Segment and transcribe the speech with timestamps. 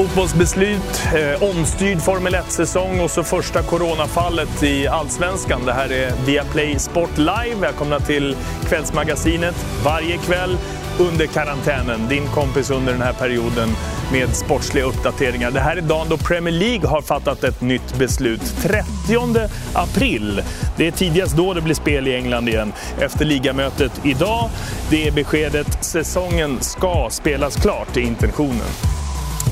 [0.00, 5.64] fotbollsbeslut, eh, omstyrd Formel 1-säsong och så första coronafallet i Allsvenskan.
[5.66, 7.54] Det här är Viaplay Sport Live.
[7.60, 8.36] Välkomna till
[8.68, 9.54] Kvällsmagasinet.
[9.84, 10.56] Varje kväll
[10.98, 12.08] under karantänen.
[12.08, 13.68] Din kompis under den här perioden
[14.12, 15.50] med sportsliga uppdateringar.
[15.50, 18.54] Det här är dagen då Premier League har fattat ett nytt beslut.
[18.62, 20.42] 30 april.
[20.76, 22.72] Det är tidigast då det blir spel i England igen.
[22.98, 24.50] Efter ligamötet idag.
[24.90, 28.99] Det är beskedet säsongen ska spelas klart, är intentionen.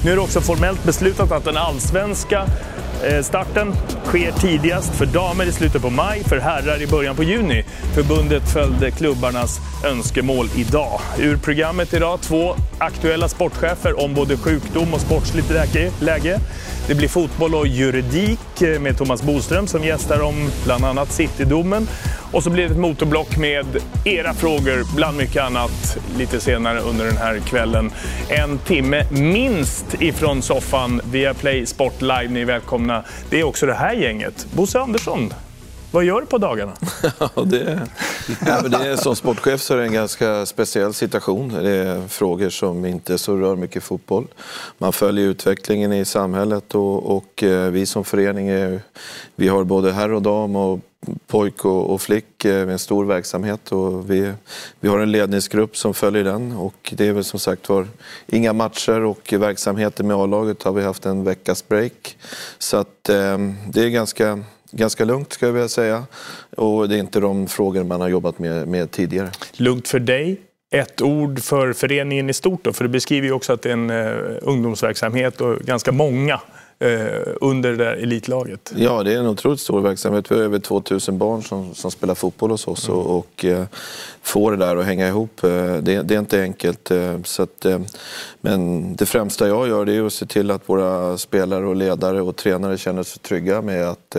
[0.05, 2.47] Nu är det också formellt beslutat att den allsvenska
[3.05, 3.73] eh, starten
[4.05, 7.65] sker tidigast för damer i slutet på maj, för herrar i början på juni.
[7.95, 11.01] Förbundet följde klubbarnas önskemål idag.
[11.19, 15.51] Ur programmet idag två aktuella sportchefer om både sjukdom och sportsligt
[16.01, 16.41] läge.
[16.87, 21.89] Det blir fotboll och juridik Eh, med Thomas Boström som gästar om bland annat Citydomen.
[22.33, 23.67] Och så blir det ett motorblock med
[24.05, 27.91] era frågor, bland mycket annat, lite senare under den här kvällen.
[28.29, 32.29] En timme minst ifrån soffan via Play Sport Live.
[32.29, 33.05] Ni är välkomna.
[33.31, 34.47] Det är också det här gänget.
[34.53, 35.33] Bosse Andersson,
[35.91, 36.73] vad gör du på dagarna?
[37.19, 37.89] ja, det,
[38.47, 41.49] ja, men det är, som sportchef så är det en ganska speciell situation.
[41.49, 44.27] Det är frågor som inte så rör mycket fotboll.
[44.79, 48.81] Man följer utvecklingen i samhället och, och eh, vi som förening är,
[49.37, 50.81] vi har både herr och dam och
[51.27, 54.33] pojk och, och flick eh, med en stor verksamhet och vi,
[54.81, 57.89] vi har en ledningsgrupp som följer den och det är väl som sagt var
[58.27, 62.17] inga matcher och verksamheter med A-laget har vi haft en veckas break.
[62.59, 66.07] Så att eh, det är ganska ganska lugnt ska jag vilja säga.
[66.57, 69.31] Och det är inte de frågor man har jobbat med, med tidigare.
[69.53, 70.41] Lugnt för dig?
[70.71, 72.73] Ett ord för föreningen i stort då?
[72.73, 76.41] För du beskriver ju också att det är en eh, ungdomsverksamhet och ganska många
[77.41, 78.73] under det där elitlaget?
[78.77, 80.31] Ja, det är en otroligt stor verksamhet.
[80.31, 83.01] Vi har över 2000 barn som, som spelar fotboll hos oss mm.
[83.01, 83.65] och, och eh,
[84.29, 85.45] får det där att hänga ihop.
[85.45, 86.91] Eh, det, det, är inte enkelt.
[86.91, 87.81] Eh, så att, eh,
[88.41, 92.21] men det främsta jag gör det är att se till att våra spelare och ledare
[92.21, 94.17] och tränare känner sig trygga med att,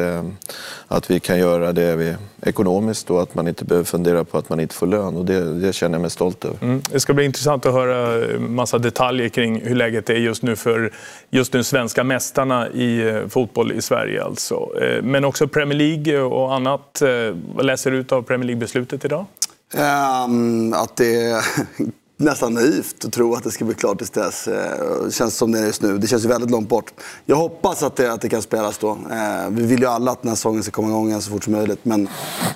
[0.87, 4.49] att vi kan göra det vi, ekonomiskt och att man inte behöver fundera på att
[4.49, 5.15] man inte får lön.
[5.15, 6.57] Och det, det känner jag mig stolt över.
[6.61, 6.81] Mm.
[6.91, 10.93] Det ska bli intressant att höra massa detaljer kring hur läget är just nu för
[11.29, 12.03] just nu svenska
[12.49, 14.23] mästarna i eh, fotboll i Sverige.
[14.23, 14.69] Alltså.
[14.81, 17.01] Eh, men också Premier League och annat.
[17.01, 19.25] Eh, vad läser du ut av Premier League-beslutet idag?
[20.25, 21.43] Um, att det
[22.19, 24.45] nästan naivt att tro att det ska bli klart tills dess.
[25.05, 25.97] Det känns som det är just nu.
[25.97, 26.93] Det känns ju väldigt långt bort.
[27.25, 28.89] Jag hoppas att det, att det kan spelas då.
[28.89, 31.53] Uh, vi vill ju alla att den här säsongen ska komma igång så fort som
[31.53, 31.85] möjligt.
[31.85, 32.09] Men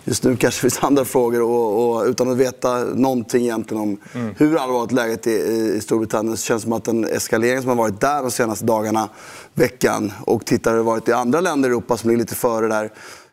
[0.04, 1.42] just nu kanske det finns andra frågor.
[1.42, 4.36] Och, och utan att veta någonting egentligen om mm.
[4.38, 7.70] hur allvarligt läget är i, i Storbritannien så känns det som att den eskalering som
[7.70, 9.10] har varit där de senaste dagarna,
[9.54, 12.68] veckan och tittar hur det varit i andra länder i Europa som ligger lite före
[12.68, 12.92] där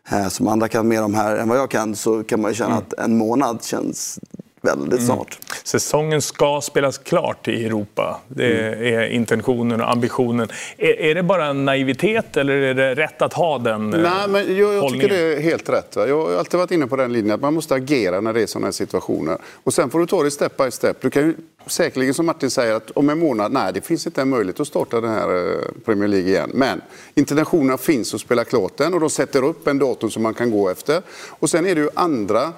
[0.09, 2.55] Eh, som andra kan mer om här än vad jag kan så kan man ju
[2.55, 2.83] känna mm.
[2.87, 4.19] att en månad känns
[4.61, 5.05] väldigt mm.
[5.05, 5.39] snart.
[5.39, 5.57] Mm.
[5.63, 8.19] Säsongen ska spelas klart i Europa.
[8.27, 8.93] Det mm.
[8.95, 10.49] är intentionen och ambitionen.
[10.77, 14.57] Är, är, det bara naivitet eller är det rätt att ha den eh, Nej, men
[14.57, 15.95] jag, jag tycker det är helt rätt.
[15.95, 16.07] Va?
[16.07, 18.47] Jag har alltid varit inne på den linjen att man måste agera när det är
[18.47, 19.37] sådana här situationer.
[19.63, 21.01] Och sen får du ta det step by step.
[21.01, 21.35] Du kan ju
[21.67, 24.67] säkerligen som Martin säger att om en månad, nej det finns inte en möjlighet att
[24.67, 26.51] starta den här eh, Premier League igen.
[26.53, 26.81] Men
[27.15, 30.51] intentionerna finns att spela klart den och de sätter upp en datum som man kan
[30.51, 31.01] gå efter.
[31.29, 32.53] Och sen är det ju andra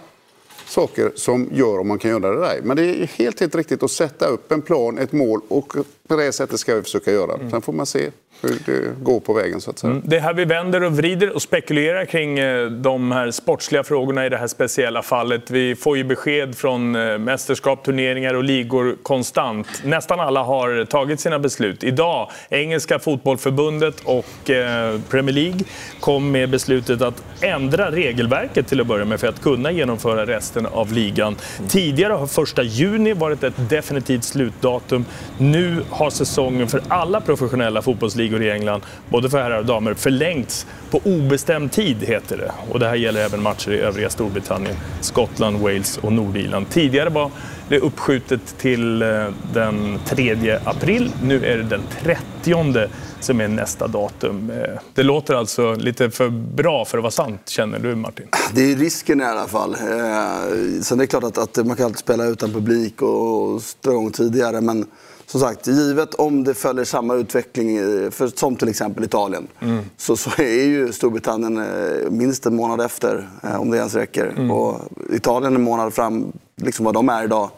[0.67, 2.59] saker som gör om man kan göra det där.
[2.63, 5.75] Men det är helt, helt riktigt att sätta upp en plan, ett mål och
[6.07, 7.49] på det sättet ska vi försöka göra.
[7.49, 8.11] Sen får man se
[8.41, 9.91] hur det går på vägen så att säga.
[9.91, 10.03] Mm.
[10.05, 14.25] Det är här vi vänder och vrider och spekulerar kring eh, de här sportsliga frågorna
[14.25, 15.51] i det här speciella fallet.
[15.51, 19.67] Vi får ju besked från eh, mästerskap, turneringar och ligor konstant.
[19.83, 21.83] Nästan alla har tagit sina beslut.
[21.83, 25.59] Idag, Engelska fotbollförbundet och eh, Premier League
[25.99, 30.65] kom med beslutet att ändra regelverket till att börja med för att kunna genomföra resten
[30.65, 31.35] av ligan.
[31.67, 35.05] Tidigare har första juni varit ett definitivt slutdatum.
[35.37, 40.65] Nu har säsongen för alla professionella fotbollsligor i England, både för herrar och damer, förlängts
[40.91, 42.51] på obestämd tid, heter det.
[42.71, 46.69] Och det här gäller även matcher i övriga Storbritannien, Skottland, Wales och Nordirland.
[46.69, 47.31] Tidigare var
[47.69, 51.11] det uppskjutet till eh, den 3 april.
[51.23, 52.89] Nu är det den 30
[53.19, 54.49] som är nästa datum.
[54.49, 58.27] Eh, det låter alltså lite för bra för att vara sant, känner du Martin?
[58.53, 59.73] Det är risken i alla fall.
[59.73, 63.91] Eh, sen är det klart att, att man kan alltid spela utan publik och strå
[63.91, 64.85] igång tidigare, men
[65.25, 67.77] som sagt, givet om det följer samma utveckling
[68.11, 69.83] för, som till exempel Italien mm.
[69.97, 74.25] så, så är ju Storbritannien eh, minst en månad efter, eh, om det ens räcker.
[74.25, 74.51] Mm.
[74.51, 74.79] Och
[75.09, 77.49] Italien en månad fram, liksom vad de är idag.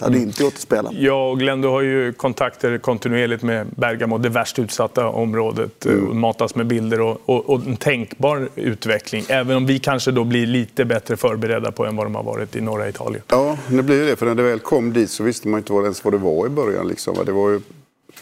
[0.00, 0.28] Hade mm.
[0.28, 0.90] inte gått att spela.
[0.92, 5.86] Ja, och Glenn, du har ju kontakter kontinuerligt med Bergamo, det värst utsatta området.
[5.86, 6.08] Eh, mm.
[6.08, 9.24] Och matas med bilder och, och, och, en tänkbar utveckling.
[9.28, 12.56] Även om vi kanske då blir lite bättre förberedda på än vad de har varit
[12.56, 13.22] i norra Italien.
[13.28, 14.16] Ja, det blir det.
[14.16, 16.48] För när det väl kom dit så visste man inte ens vad det var i
[16.48, 16.88] början.
[16.88, 17.16] Liksom.
[17.26, 17.60] Det var ju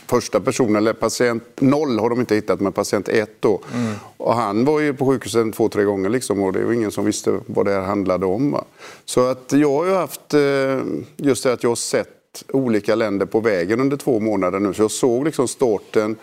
[0.06, 3.60] första personen, eller patient noll har de inte hittat, men patient ett då.
[3.74, 3.94] Mm.
[4.16, 7.04] Och han var ju på sjukhuset två, tre gånger liksom, och det var ingen som
[7.04, 8.50] visste vad det här handlade om.
[8.50, 8.64] Va?
[9.04, 10.80] Så att jag har ju haft eh,
[11.16, 12.08] just det att jag har sett
[12.48, 14.74] olika länder på vägen under två månader nu.
[14.74, 16.16] Så jag såg liksom starten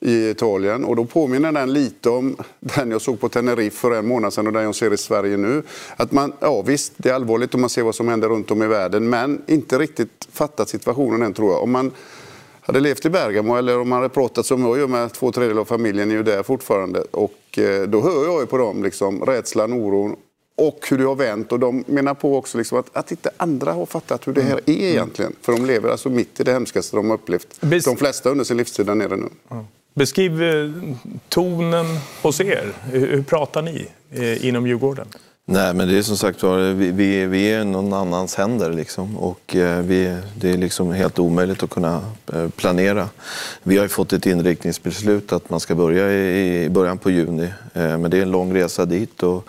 [0.00, 0.84] i Italien.
[0.84, 4.46] Och då påminner den lite om den jag såg på Tenerife för en månad sedan
[4.46, 5.62] och den jag ser i Sverige nu.
[5.96, 8.62] Att man, ja visst, det är allvarligt om man ser vad som händer runt om
[8.62, 11.62] i världen men inte riktigt fattat situationen än tror jag.
[11.62, 11.90] Om man
[12.66, 15.60] hade levt i Bergamo eller om man hade pratat som jag gör med två tredjedelar
[15.60, 17.00] av familjen är ju där fortfarande.
[17.00, 20.16] Och eh, då hör jag ju på dem liksom, rädslan, oron
[20.56, 21.52] och hur det har vänt.
[21.52, 24.60] Och de menar på också liksom att, att inte andra har fattat hur det här
[24.66, 24.80] mm.
[24.82, 25.32] är egentligen.
[25.42, 27.60] För de lever alltså mitt i det hemskaste de har upplevt.
[27.60, 29.28] De flesta under sin livstid där nere nu.
[29.94, 30.70] Beskriv eh,
[31.28, 31.86] tonen
[32.22, 32.72] hos er.
[32.90, 35.06] Hur pratar ni eh, inom Djurgården?
[35.46, 39.16] Nej, men det är som sagt vi, vi, vi är någon annans händer liksom.
[39.16, 42.00] och eh, vi, det är liksom helt omöjligt att kunna
[42.32, 43.08] eh, planera.
[43.62, 47.98] Vi har fått ett inriktningsbeslut att man ska börja i, i början på juni, eh,
[47.98, 49.22] men det är en lång resa dit.
[49.22, 49.48] Och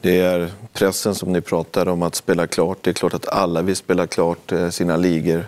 [0.00, 2.78] det är pressen som ni pratar om att spela klart.
[2.80, 5.46] Det är klart att alla vill spela klart sina ligor.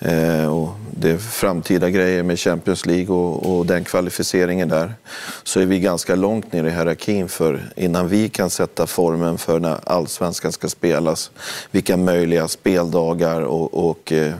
[0.00, 4.94] Eh, och det är framtida grejer med Champions League och, och, den kvalificeringen där.
[5.42, 9.60] Så är vi ganska långt ner i hierarkin för innan vi kan sätta formen för
[9.60, 11.30] när allsvenskan ska spelas,
[11.70, 14.34] vilka möjliga speldagar och, och eh,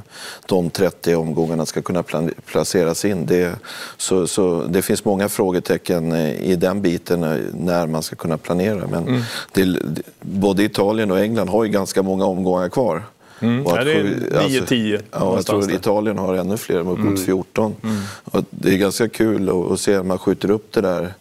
[0.46, 2.04] de 30 omgångarna ska kunna
[2.46, 3.26] placeras in.
[3.26, 3.52] Det,
[3.96, 8.86] så, så, det finns många frågetecken eh, i den biten när man ska kunna planera.
[8.86, 9.22] Men mm.
[9.52, 9.78] det,
[10.20, 13.02] både Italien och England har ju ganska många omgångar kvar.
[13.40, 13.64] Mm.
[13.66, 14.94] Ja, det är 9-10.
[14.94, 17.16] Alltså, ja, jag tror att Italien har ännu fler, uppemot mm.
[17.16, 17.74] 14.
[17.82, 17.96] Mm.
[18.24, 21.14] Och det är ganska kul att, att se att man skjuter upp det där.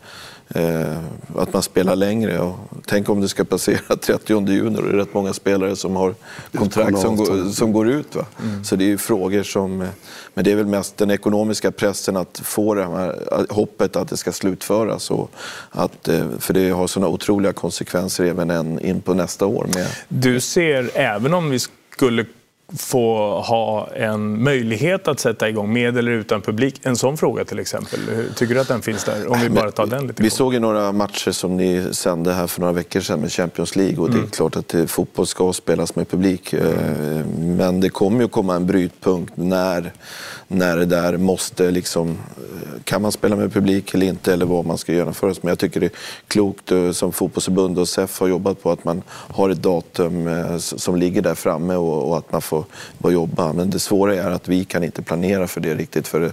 [0.49, 0.97] Eh,
[1.35, 2.39] att man spelar längre.
[2.39, 2.55] Och
[2.85, 6.15] tänk om det ska passera 30 juni och det är rätt många spelare som har
[6.57, 8.15] kontrakt som, går, som går ut.
[8.15, 8.25] Va?
[8.43, 8.63] Mm.
[8.63, 9.81] Så det är ju frågor som...
[9.81, 9.87] Eh,
[10.33, 14.17] men det är väl mest den ekonomiska pressen att få det här hoppet att det
[14.17, 15.11] ska slutföras.
[15.11, 15.31] Och
[15.71, 19.67] att, eh, för det har sådana otroliga konsekvenser även in på nästa år.
[19.75, 19.87] Med.
[20.07, 21.59] Du ser, även om vi
[21.97, 22.25] skulle
[22.75, 26.79] få ha en möjlighet att sätta igång med eller utan publik?
[26.83, 27.99] En sån fråga till exempel.
[28.35, 29.31] Tycker du att den finns där?
[29.31, 32.47] Om vi bara tar den lite Vi såg ju några matcher som ni sände här
[32.47, 34.29] för några veckor sedan med Champions League och det är mm.
[34.29, 36.53] klart att fotboll ska spelas med publik.
[36.53, 39.93] Eh, men det kommer ju komma en brytpunkt när,
[40.47, 42.09] när det där måste liksom...
[42.09, 45.33] Eh, kan man spela med publik eller inte eller vad man ska genomföra.
[45.41, 45.91] Men jag tycker det är
[46.27, 50.29] klokt eh, som fotbollsförbund och SEF har jobbat på att man har ett datum
[50.59, 52.56] som ligger där framme och att man får
[53.01, 53.53] få, jobba.
[53.53, 56.31] Men det svåra är att vi kan inte planera för det riktigt för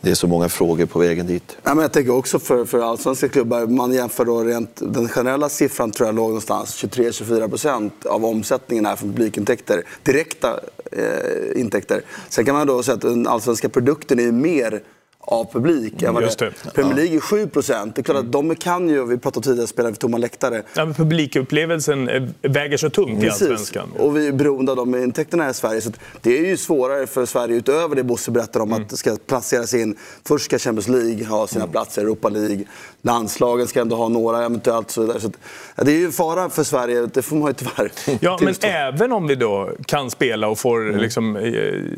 [0.00, 1.56] det är så många frågor på vägen dit.
[1.62, 5.48] Ja, men jag tänker också för, för allsvenska klubbar, man jämför då rent, den generella
[5.48, 10.60] siffran tror jag låg någonstans 23-24 procent av omsättningen är från publikintäkter, direkta
[10.92, 12.02] eh, intäkter.
[12.28, 14.82] Sen kan man då säga att den allsvenska produkten är mer
[15.28, 16.02] av publik.
[16.02, 16.52] Mm, just det.
[16.74, 17.94] Premier League är 7 procent.
[17.94, 20.62] Det är klart att de kan ju, vi pratade tidigare, spela för tomma läktare.
[20.74, 23.42] Ja, men publikupplevelsen eh, väger så tungt Precis.
[23.42, 23.92] i Allsvenskan.
[23.98, 25.80] Och vi är beroende av de intäkterna här i Sverige.
[25.80, 25.90] Så
[26.22, 28.82] det är ju svårare för Sverige, utöver det Bosse berättar om, mm.
[28.82, 29.96] att ska placeras in.
[30.28, 31.72] Först ska Champions League ha sina mm.
[31.72, 32.64] platser, Europa League.
[33.02, 34.90] Landslagen ska ändå ha några eventuellt.
[34.90, 35.18] Så, där.
[35.18, 35.30] så
[35.76, 39.12] det är ju en fara för Sverige, det får man ju tyvärr Ja, men även
[39.12, 41.00] om vi då kan spela och får mm.
[41.00, 41.52] liksom, eh,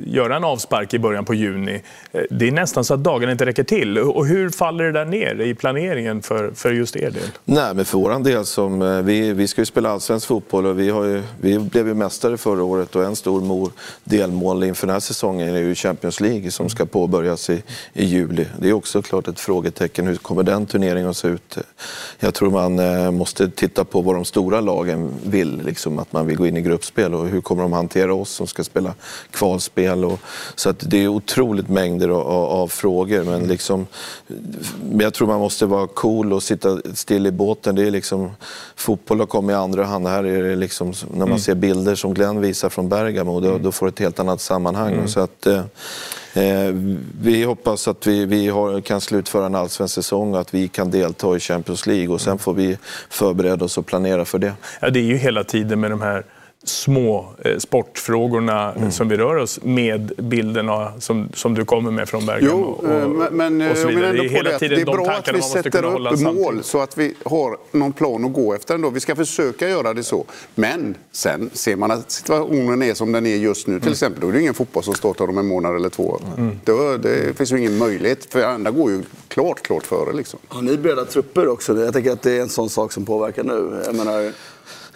[0.06, 1.82] göra en avspark i början på juni.
[2.12, 3.98] Eh, det är nästan så att dagarna inte räcker till.
[3.98, 7.22] Och hur faller det där ner i planeringen för, för just er del?
[7.44, 10.78] Nej, men för vår del, som, eh, vi, vi ska ju spela allsvensk fotboll och
[10.78, 13.72] vi, har ju, vi blev ju mästare förra året och en stor
[14.04, 18.46] delmål inför den här säsongen är ju Champions League som ska påbörjas i, i juli.
[18.58, 20.06] Det är också klart ett frågetecken.
[20.06, 21.58] Hur kommer den turneringen att se ut?
[22.18, 25.62] Jag tror man eh, måste titta på vad de stora lagen vill.
[25.64, 28.46] Liksom, att man vill gå in i gruppspel och hur kommer de hantera oss som
[28.46, 28.94] ska spela
[29.30, 30.04] kvalspel?
[30.04, 30.20] Och,
[30.54, 33.24] så att det är otroligt mängder av, av frågor frågor.
[33.24, 33.86] Men liksom,
[34.98, 37.74] jag tror man måste vara cool och sitta still i båten.
[37.74, 38.30] Det är liksom,
[38.76, 40.06] fotboll har kommit i andra hand.
[40.06, 41.38] Här är det liksom, när man mm.
[41.38, 43.62] ser bilder som Glenn visar från Bergamo, då, mm.
[43.62, 44.92] då får det ett helt annat sammanhang.
[44.92, 45.08] Mm.
[45.08, 45.64] Så att, eh,
[46.34, 46.72] eh,
[47.22, 50.90] vi hoppas att vi, vi har, kan slutföra en allsvensk säsong och att vi kan
[50.90, 52.08] delta i Champions League.
[52.08, 52.38] Och sen mm.
[52.38, 52.78] får vi
[53.10, 54.52] förbereda oss och planera för det.
[54.80, 56.24] Ja, det är ju hela tiden med de här
[56.64, 58.90] små eh, sportfrågorna mm.
[58.90, 62.78] som vi rör oss med bilderna som, som du kommer med från Bergamo.
[62.82, 64.12] Jo, och, eh, men, och så vidare.
[64.12, 66.66] Det är hela tiden det är bra att vi sätter upp mål samtidigt.
[66.66, 68.74] så att vi har någon plan att gå efter.
[68.74, 68.90] Ändå.
[68.90, 70.24] Vi ska försöka göra det så.
[70.54, 73.92] Men sen ser man att situationen är som den är just nu, till mm.
[73.92, 76.20] exempel, då är det ingen fotboll som startar om en månad eller två.
[76.36, 76.60] Mm.
[76.64, 80.12] Då, det finns ju ingen möjlighet, för andra går ju klart, klart före.
[80.12, 80.40] Liksom.
[80.48, 81.84] Har ni breda trupper också?
[81.84, 83.82] Jag tänker att det är en sån sak som påverkar nu.
[83.86, 84.32] Jag menar,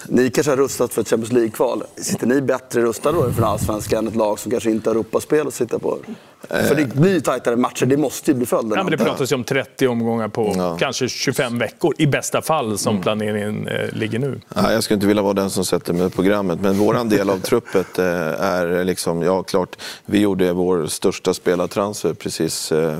[0.09, 1.85] ni kanske har rustat för ett Champions League-kval.
[1.97, 5.47] Sitter ni bättre rustade då för Allsvenskan än ett lag som kanske inte har Europaspel
[5.47, 5.99] att sitta på?
[6.49, 8.72] För det blir ju tajtare matcher, det måste ju bli följden.
[8.76, 10.76] Ja, men det pratas ju om 30 omgångar på Ja.
[10.80, 14.40] kanske 25 veckor, i bästa fall, som planeringen eh, ligger nu.
[14.54, 17.38] Ja, jag skulle inte vilja vara den som sätter med programmet, men våran del av
[17.38, 18.04] truppet eh,
[18.40, 22.99] är liksom, ja klart, vi gjorde vår största spelartransfer precis eh,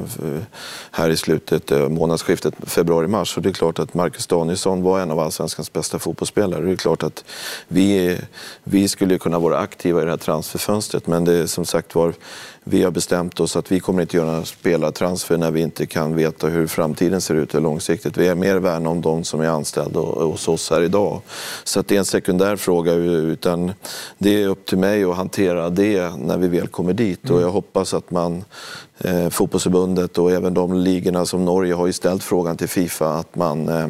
[0.91, 3.37] här i slutet, eh, månadsskiftet februari-mars.
[3.37, 6.65] Och det är klart att Marcus Danielsson var en av allsvenskans bästa fotbollsspelare.
[6.65, 7.25] Det är klart att
[7.69, 8.19] vi,
[8.65, 12.15] vi skulle kunna vara aktiva i det här transferfönstret, men det är som sagt var,
[12.65, 16.17] vi har bestämt oss att vi kommer inte göra några spelartransfer när vi inte kan
[16.17, 18.17] veta hur framtiden ser ut långsiktigt.
[18.17, 21.21] Vi är mer värna om de som är anställda hos oss här idag.
[21.65, 23.73] Så att det är en sekundär fråga utan
[24.19, 27.31] det är upp till mig att hantera det när vi väl kommer dit.
[27.31, 28.45] Och jag hoppas att man
[28.99, 33.37] eh, fotbollsförbundet och även de ligorna som Norge har ju ställt frågan till Fifa att
[33.37, 33.89] man eh,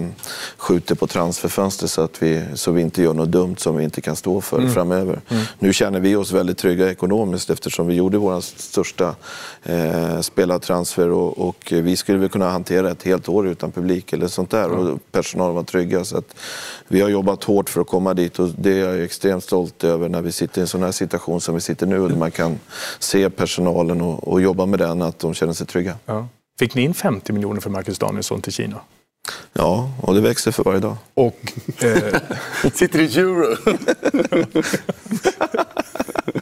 [0.56, 4.00] skjuter på transferfönstret så att vi, så vi inte gör något dumt som vi inte
[4.00, 5.20] kan stå för framöver.
[5.58, 9.14] Nu känner vi oss väldigt trygga ekonomiskt eftersom vi gjorde vår största
[9.62, 14.26] eh, spelartransfer och, och vi skulle väl kunna hantera ett helt år utan publik eller
[14.26, 16.04] sånt där och personalen var trygga.
[16.04, 16.34] Så att
[16.88, 20.08] vi har jobbat hårt för att komma dit och det är jag extremt stolt över
[20.08, 22.58] när vi sitter i en sån här situation som vi sitter nu där man kan
[22.98, 25.96] se personalen och, och jobba med den, att de känner sig trygga.
[26.06, 26.28] Ja.
[26.58, 28.80] Fick ni in 50 miljoner för Marcus Danielsson till Kina?
[29.52, 30.96] Ja, och det växer för varje dag.
[31.14, 31.52] Och
[31.84, 32.20] eh,
[32.74, 33.56] Sitter i euro.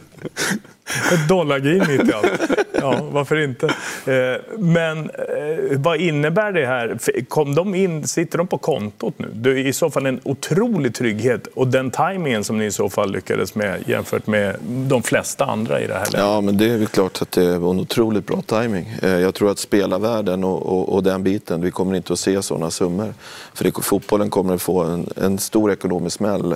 [1.13, 2.41] ett dollargrin mitt i allt.
[2.81, 3.65] Ja, varför inte?
[4.05, 6.97] Eh, men eh, vad innebär det här?
[7.27, 9.27] Kom de in, sitter de på kontot nu?
[9.33, 12.89] Det är i så fall en otrolig trygghet och den tajmingen som ni i så
[12.89, 16.19] fall lyckades med jämfört med de flesta andra i det här läget.
[16.19, 18.93] Ja, men det är väl klart att det var en otroligt bra timing.
[19.01, 22.41] Eh, jag tror att spelarvärlden och, och, och den biten, vi kommer inte att se
[22.41, 23.13] sådana summor.
[23.53, 26.55] För det, fotbollen kommer att få en, en stor ekonomisk smäll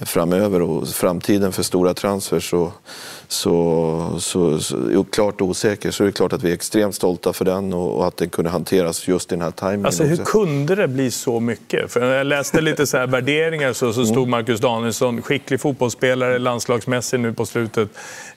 [0.00, 2.72] framöver och framtiden för stora transfers och
[3.32, 5.90] så, så, så klart osäker.
[5.90, 8.28] Så är det klart att vi är extremt stolta för den och, och att den
[8.28, 9.86] kunde hanteras just i den här timingen.
[9.86, 10.24] Alltså hur också.
[10.24, 11.92] kunde det bli så mycket?
[11.92, 16.38] För när jag läste lite så här värderingar så, så stod Marcus Danielsson, skicklig fotbollsspelare,
[16.38, 17.88] landslagsmässig nu på slutet,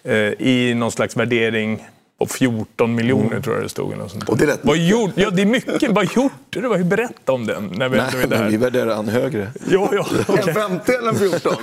[0.03, 1.83] eh, i någon slags värdering
[2.17, 3.93] på 14 miljoner tror jag det stod.
[3.93, 4.29] eller sånt.
[4.29, 5.91] Och det är rätt vad gjorde, ja, det är mycket.
[5.91, 6.83] Vad gjorde du?
[6.83, 7.71] Berätta om den.
[7.75, 8.57] När vi, när vi är Nej, men vi där.
[8.57, 9.51] värderar han högre.
[9.69, 10.05] Ja, ja.
[10.47, 11.53] En 50 eller en 14?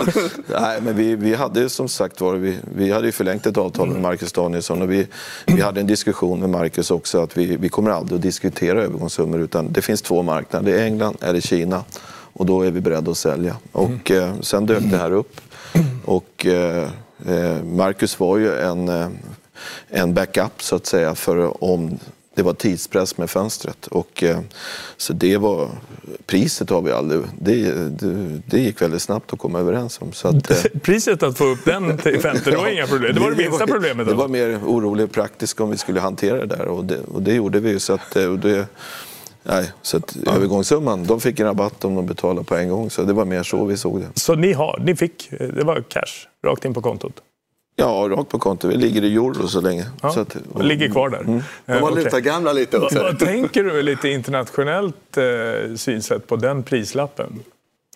[0.61, 3.88] Nej, men vi, vi hade som sagt var, vi, vi hade ju förlängt ett avtal
[3.88, 5.06] med Marcus Danielsson och vi,
[5.47, 9.40] vi hade en diskussion med Marcus också att vi, vi kommer aldrig att diskutera övergångssummor
[9.40, 11.85] utan det finns två marknader, det är England eller Kina
[12.32, 13.56] och då är vi beredda att sälja.
[13.73, 15.40] Och eh, sen dök det här upp
[16.04, 16.88] och eh,
[17.28, 19.09] eh, Marcus var ju en, eh,
[19.88, 21.99] en backup så att säga för om
[22.35, 23.87] det var tidspress med fönstret.
[23.87, 24.40] Och, eh,
[24.97, 25.69] så det var,
[26.26, 30.12] priset har vi aldrig, det, det, det gick väldigt snabbt att komma överens om.
[30.12, 33.14] Så att, eh, Priset att få upp den till 50, det var inga problem.
[33.14, 34.07] Det var det minsta problemet.
[34.07, 34.19] Det då.
[34.19, 37.61] var mer oroligt praktiskt om vi skulle hantera det där och det, och det gjorde
[37.61, 37.78] vi ju.
[37.78, 38.66] Så att, eh, och det,
[39.42, 42.90] nej, så att övergångssumman, de fick en rabatt om de betalade på en gång.
[42.90, 44.09] Så det var mer så vi såg det.
[44.14, 47.23] Så ni har, ni fick, det var cash rakt in på kontot?
[47.82, 48.70] Ja, rakt på kontot.
[48.70, 49.86] Vi ligger i euro så länge.
[50.02, 51.22] Ja, Så att, och ligger kvar där.
[51.24, 52.04] De Eh, har okej.
[52.04, 53.02] lutat gamla lite Vad, också.
[53.02, 57.40] vad tänker du lite internationellt eh, synsätt på den prislappen?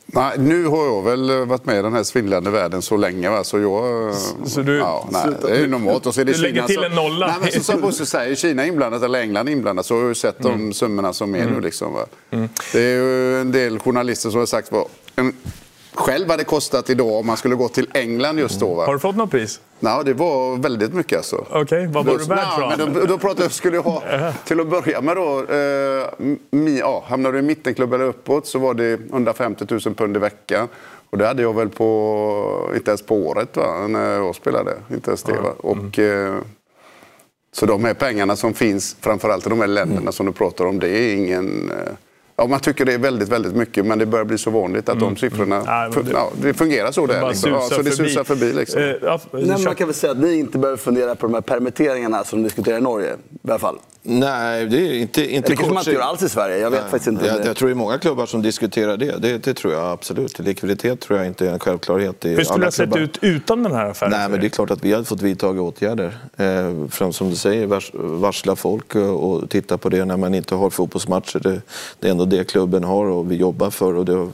[0.09, 3.31] Nej, nu har jag väl varit med i den här svindlande världen så länge.
[3.31, 3.45] Va?
[3.45, 4.15] Så jag...
[4.47, 6.07] så du- ja, nej, det är ju normalt.
[6.07, 7.27] Och så är det Du lägger Kina till som- en nolla.
[7.27, 10.15] Nej, men så, som Bosse säger, Kina inblandat eller England inblandat så har jag ju
[10.15, 10.69] sett Mm.
[10.69, 11.61] de summorna som är nu.
[11.61, 12.07] Liksom, va?
[12.73, 14.85] Det är ju en del journalister som har sagt vad
[15.17, 15.33] en,
[15.97, 18.75] själv hade kostat idag om man skulle gå till England just då.
[18.75, 18.87] Va?
[18.87, 19.61] Har du fått något pris?
[19.81, 21.47] Nej, det var väldigt mycket alltså.
[21.51, 22.77] Okej, vad var du värd för?
[22.87, 24.03] men då, då pratade jag, skulle jag ha,
[24.45, 26.07] till att börja med då, eh,
[26.51, 30.21] mi, ja, hamnade du i mittenklubb eller uppåt så var det 150 000 pund i
[30.21, 30.69] veckan.
[31.11, 34.75] Och det hade jag väl på, inte ens på året va, när jag spelade.
[34.91, 35.51] Inte ens det, va?
[35.59, 36.35] Och, eh,
[37.53, 40.13] så de här pengarna som finns, framförallt i de här länderna Mm.
[40.13, 41.71] som du pratar om, det är ingen...
[41.71, 41.93] eh,
[42.39, 45.01] Ja, man tycker det är väldigt, väldigt mycket, men det börjar bli så vanligt att
[45.01, 45.57] de siffrorna...
[45.67, 47.21] Men fun- det- ja, det fungerar så där.
[47.21, 47.51] Bara Liksom.
[47.53, 48.53] Ja, så det susar förbi.
[48.53, 48.83] Liksom.
[48.83, 51.41] Eh, ja, Nej, man kan väl säga att ni inte behöver fundera på de här
[51.41, 53.13] permitteringarna som de diskuterar i Norge.
[53.13, 53.79] I alla fall.
[54.09, 56.59] Nej, det är inte, inte Det kanske man inte gör alls i Sverige.
[56.59, 56.91] Jag vet Nej.
[56.91, 57.27] faktiskt inte.
[57.27, 59.17] Jag, jag tror det är många klubbar som diskuterar det.
[59.19, 59.39] det.
[59.39, 60.39] Det tror jag absolut.
[60.39, 63.19] Likviditet tror jag inte är en självklarhet i Hur skulle alla det ha sett ut
[63.21, 64.11] utan den här affären?
[64.11, 66.19] Nej, men det är klart att vi hade fått vidta åtgärder.
[66.37, 70.35] Eh, fram som du säger, vars, varsla folk och, och titta på det när man
[70.35, 71.39] inte har fotbollsmatcher.
[71.39, 71.61] Det,
[72.01, 73.95] det är ändå det klubben har och vi jobbar för.
[73.95, 74.29] Och det,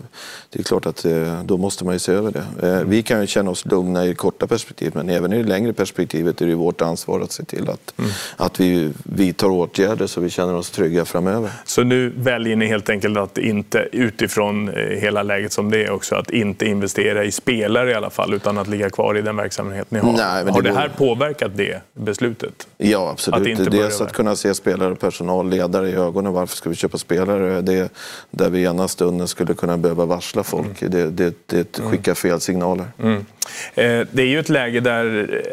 [0.50, 2.68] det är klart att eh, då måste man ju se över det.
[2.68, 5.48] Eh, vi kan ju känna oss lugna i det korta perspektivet men även i det
[5.48, 7.94] längre perspektivet är det vårt ansvar att se till att,
[8.36, 9.61] att vi vidtar åtgärder
[10.06, 11.50] så vi känner oss trygga framöver.
[11.64, 15.90] Så nu väljer ni helt enkelt att inte, utifrån eh, hela läget som det är
[15.90, 19.36] också, att inte investera i spelare i alla fall, utan att ligga kvar i den
[19.36, 20.12] verksamhet ni har?
[20.12, 22.68] Nej, har det, det här påverkat det beslutet?
[22.78, 23.60] Ja, absolut.
[23.60, 26.32] Att Dels att kunna se spelare, personal, ledare i ögonen.
[26.32, 27.60] Varför ska vi köpa spelare?
[27.60, 27.88] Det är
[28.30, 30.82] där vi ena stunden skulle kunna behöva varsla folk.
[30.82, 30.92] Mm.
[30.92, 32.86] Det, det, det skickar fel signaler.
[32.98, 33.26] Mm.
[33.74, 35.04] Eh, det är ju ett läge där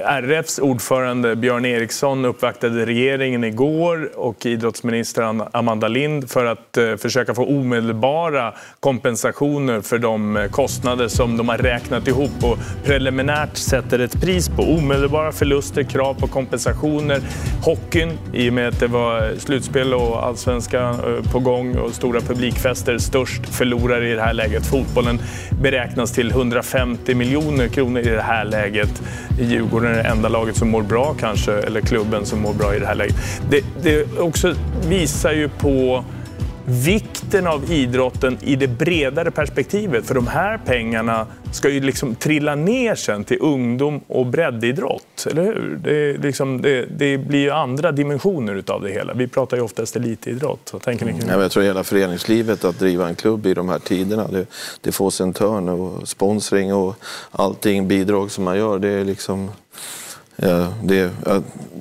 [0.06, 7.34] RFs ordförande Björn Eriksson uppvaktade regeringen igår och idrottsminister Amanda Lind för att eh, försöka
[7.34, 14.00] få omedelbara kompensationer för de eh, kostnader som de har räknat ihop och preliminärt sätter
[14.00, 14.64] ett pris på.
[14.64, 17.22] Omedelbara förluster, krav på kompensationer.
[17.64, 22.22] Hockeyn, i och med att det var slutspel och allsvenska eh, på gång och stora
[22.22, 24.66] publikfester, störst förlorare i det här läget.
[24.66, 25.20] Fotbollen
[25.62, 29.02] beräknas till 150 miljoner kronor i det här läget.
[29.40, 32.80] Djurgården är det enda laget som mår bra kanske, eller klubben som mår bra i
[32.80, 33.16] det här läget.
[33.50, 34.56] Det, det det också
[34.88, 36.04] visar ju på
[36.66, 40.06] vikten av idrotten i det bredare perspektivet.
[40.06, 45.44] För de här pengarna ska ju liksom trilla ner sen till ungdom och breddidrott, eller
[45.44, 45.80] hur?
[45.84, 49.14] Det, liksom, det, det blir ju andra dimensioner utav det hela.
[49.14, 50.70] Vi pratar ju oftast elitidrott.
[50.74, 51.42] Vad tänker ni kring det?
[51.42, 54.46] Jag tror hela föreningslivet, att driva en klubb i de här tiderna, det,
[54.82, 56.96] det får sin törn och sponsring och
[57.32, 59.52] allting, bidrag som man gör, det är liksom
[60.84, 61.12] det,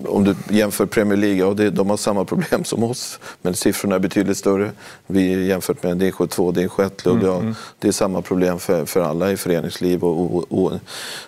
[0.07, 3.95] om du jämför Premier League, ja, det, de har samma problem som oss, men siffrorna
[3.95, 4.71] är betydligt större.
[5.07, 7.55] Vi jämfört med division 2, division 1-klubb, mm, ja, mm.
[7.79, 10.05] det är samma problem för, för alla i föreningsliv.
[10.05, 10.73] Och, och, och,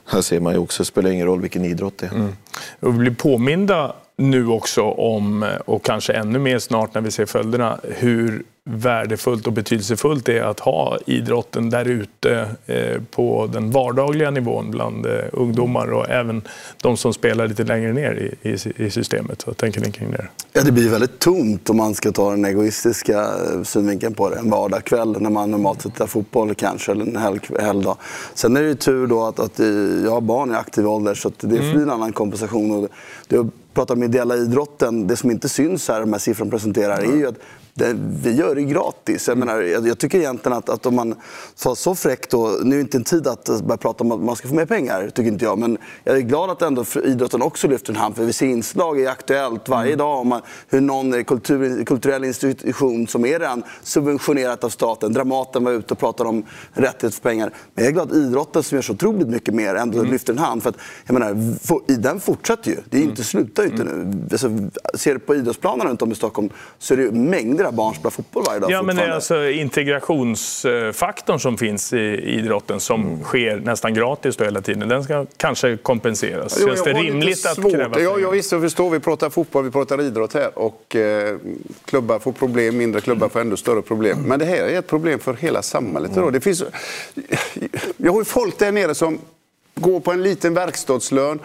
[0.06, 2.10] här ser man ju också, det spelar ingen roll vilken idrott det är.
[2.10, 2.32] Mm.
[2.80, 7.27] Och vi blir påminda nu också om, och kanske ännu mer snart när vi ser
[7.27, 13.71] följderna, hur värdefullt och betydelsefullt det är att ha idrotten där ute eh, på den
[13.71, 16.43] vardagliga nivån bland eh, ungdomar och även
[16.83, 18.35] de som spelar lite längre ner
[18.76, 19.47] i, systemet.
[19.47, 20.26] Vad tänker ni kring det?
[20.52, 24.37] Ja, det blir väldigt tomt om man ska ta den egoistiska eh, synvinkeln på det.
[24.37, 27.17] En vardagskväll när man normalt tittar fotboll kanske, eller en
[27.61, 27.97] helgdag.
[28.35, 29.59] Sen är det ju tur då att, att
[30.04, 31.83] jag har barn i aktiv ålder så det blir mm.
[31.83, 32.71] en annan kompensation.
[32.71, 32.89] Och
[33.28, 37.17] det, pratar om ideella idrotten, det som inte syns här, de här siffrorna presenterar, är
[37.17, 37.39] ju att
[37.75, 39.28] det, vi gör det gratis.
[39.28, 41.15] Jag, menar, jag, jag tycker egentligen att, att om man
[41.65, 44.37] var så fräckt då, nu är inte en tid att börja prata om att man
[44.37, 45.59] ska få mer pengar, tycker inte jag.
[45.59, 49.00] Men jag är glad att ändå idrotten också lyfter en hand, för vi ser inslag
[49.00, 54.69] i Aktuellt varje dag om hur någon kultur, kulturell institution som är redan subventionerat av
[54.69, 57.52] staten, Dramaten var ute och pratade om rättighet för pengar.
[57.75, 60.13] Men jag är glad att idrotten som gör så otroligt mycket mer ändå mm.
[60.13, 60.63] lyfter en hand.
[60.63, 63.25] För att, jag menar, den fortsätter ju, det är inte, mm.
[63.25, 64.13] slutar ju inte nu.
[64.30, 64.50] Alltså,
[64.95, 68.10] ser du på idrottsplanerna runt om i Stockholm så är det mängder av barn spelar
[68.10, 73.23] fotboll varje dag Ja, men det är alltså integrationsfaktorn som finns i idrotten som mm.
[73.23, 74.88] sker nästan gratis då hela tiden.
[74.88, 76.58] Den ska kanske kompenseras.
[76.60, 78.90] Jo, Känns det rimligt att kräva ja, jag visst, jag förstår.
[78.90, 80.58] Vi pratar fotboll, vi pratar idrott här.
[80.58, 81.36] Och eh,
[81.84, 84.23] klubbar får problem, mindre klubbar får ännu större problem.
[84.23, 86.16] Men det här är ett problem för hela samhället.
[86.16, 86.32] Mm.
[86.32, 86.64] Det finns,
[87.96, 89.18] jag har ju folk där nere som
[89.75, 91.38] går på en liten verkstadslön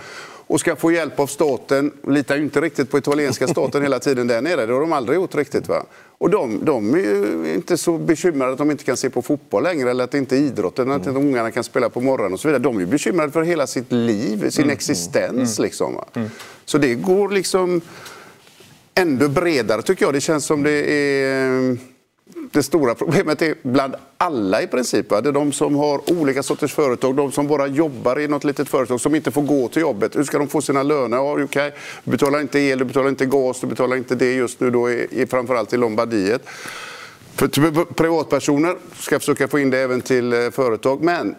[0.47, 1.91] och ska få hjälp av staten.
[2.07, 4.65] Litar ju inte riktigt på italienska staten hela tiden där nere.
[4.65, 5.67] Det har de aldrig gjort riktigt.
[5.67, 5.85] Va?
[6.17, 9.63] Och de, de är ju inte så bekymrade att de inte kan se på fotboll
[9.63, 11.01] längre eller att det inte är idrotten, mm.
[11.01, 12.63] att inte ungarna kan spela på morgonen och så vidare.
[12.63, 14.73] De är bekymrade för hela sitt liv, sin mm.
[14.73, 15.59] existens.
[15.59, 15.65] Mm.
[15.65, 16.29] Liksom, mm.
[16.65, 17.81] Så det går liksom
[18.95, 20.13] ändå bredare tycker jag.
[20.13, 21.77] Det känns som det är
[22.55, 25.11] det stora problemet är bland alla i princip.
[25.11, 25.21] Va?
[25.21, 28.69] Det är de som har olika sorters företag, de som bara jobbar i något litet
[28.69, 30.15] företag som inte får gå till jobbet.
[30.15, 31.17] Hur ska de få sina löner?
[31.17, 31.71] Ja, okay.
[32.03, 34.91] Du betalar inte el, du betalar inte gas, du betalar inte det just nu då
[34.91, 36.41] i, i, framförallt i Lombardiet.
[37.35, 37.47] För
[37.93, 41.03] privatpersoner ska försöka få in det även till eh, företag.
[41.03, 41.35] Men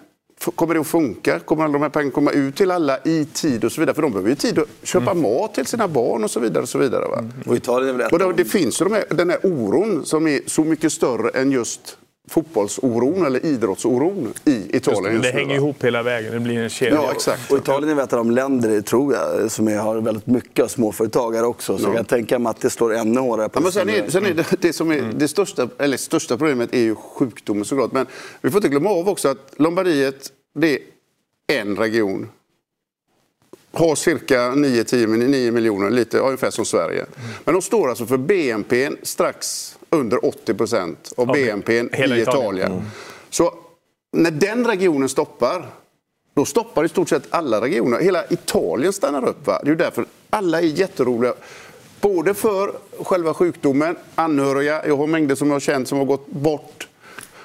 [0.54, 1.38] Kommer det att funka?
[1.38, 3.94] Kommer alla de här pengarna komma ut till alla i tid och så vidare?
[3.94, 5.22] För de behöver ju tid att köpa mm.
[5.22, 6.62] mat till sina barn och så vidare.
[6.62, 7.18] Och så vidare va?
[7.18, 7.32] Mm.
[7.46, 10.26] Och Italien är väl och det, det finns ju de här, den här oron som
[10.26, 15.12] är så mycket större än just fotbollsoron eller idrottsoron i Italien.
[15.12, 16.94] Just, det hänger ihop hela vägen, det blir en kedja.
[16.94, 17.52] Ja, exakt.
[17.52, 21.78] Och Italien är ett av de länder, tror jag, som har väldigt mycket småföretagare också.
[21.78, 21.88] Så ja.
[21.88, 24.26] jag kan tänka mig att det står ännu hårdare på ja, men sen är, sen
[24.26, 25.18] är det, det, som är mm.
[25.18, 27.92] det största, eller största problemet är ju sjukdomen såklart.
[27.92, 28.06] Men
[28.40, 30.78] vi får inte glömma av också att Lombardiet, det
[31.46, 32.28] är en region
[33.78, 37.00] har cirka 9-10 miljoner, lite ungefär som Sverige.
[37.00, 37.30] Mm.
[37.44, 42.20] Men de står alltså för BNP strax under 80 procent av BNP i Italien.
[42.20, 42.72] Italien.
[42.72, 42.84] Mm.
[43.30, 43.54] Så
[44.12, 45.68] när den regionen stoppar,
[46.34, 48.00] då stoppar i stort sett alla regioner.
[48.00, 49.46] Hela Italien stannar upp.
[49.46, 49.60] Va?
[49.64, 51.34] Det är därför alla är jätteroliga.
[52.00, 56.26] Både för själva sjukdomen, anhöriga, jag har mängder som jag har känt som har gått
[56.26, 56.88] bort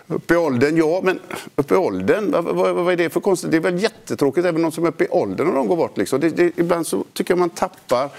[0.07, 1.19] upp i åldern, ja, men
[1.55, 3.51] upp i åldern, vad, vad, vad, är det för konstigt?
[3.51, 5.97] Det är väl jättetråkigt även någon som är uppe i åldern när de går bort.
[5.97, 6.19] Liksom.
[6.19, 8.09] Det, det, ibland så tycker jag man tappar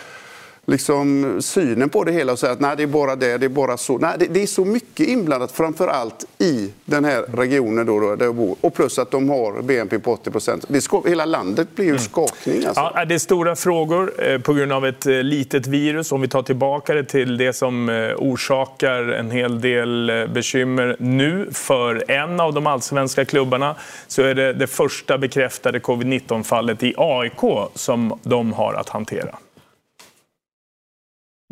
[0.66, 3.48] liksom, synen på det hela och säga att nej, det är bara det, det är
[3.48, 3.98] bara så.
[3.98, 8.16] Nej, det, det är så mycket inblandat, framför allt i den här regionen då, då,
[8.16, 8.56] där jag bor.
[8.60, 10.64] Och plus att de har BNP på 80 procent.
[11.06, 12.02] Hela landet blir ju mm.
[12.02, 12.66] skakning.
[12.66, 12.92] Alltså.
[12.94, 16.12] Ja, det är stora frågor eh, på grund av ett eh, litet virus.
[16.12, 21.48] Om vi tar tillbaka det till det som eh, orsakar en hel del bekymmer nu
[21.52, 27.70] för en av de allsvenska klubbarna så är det det första bekräftade covid-19-fallet i AIK
[27.74, 29.38] som de har att hantera.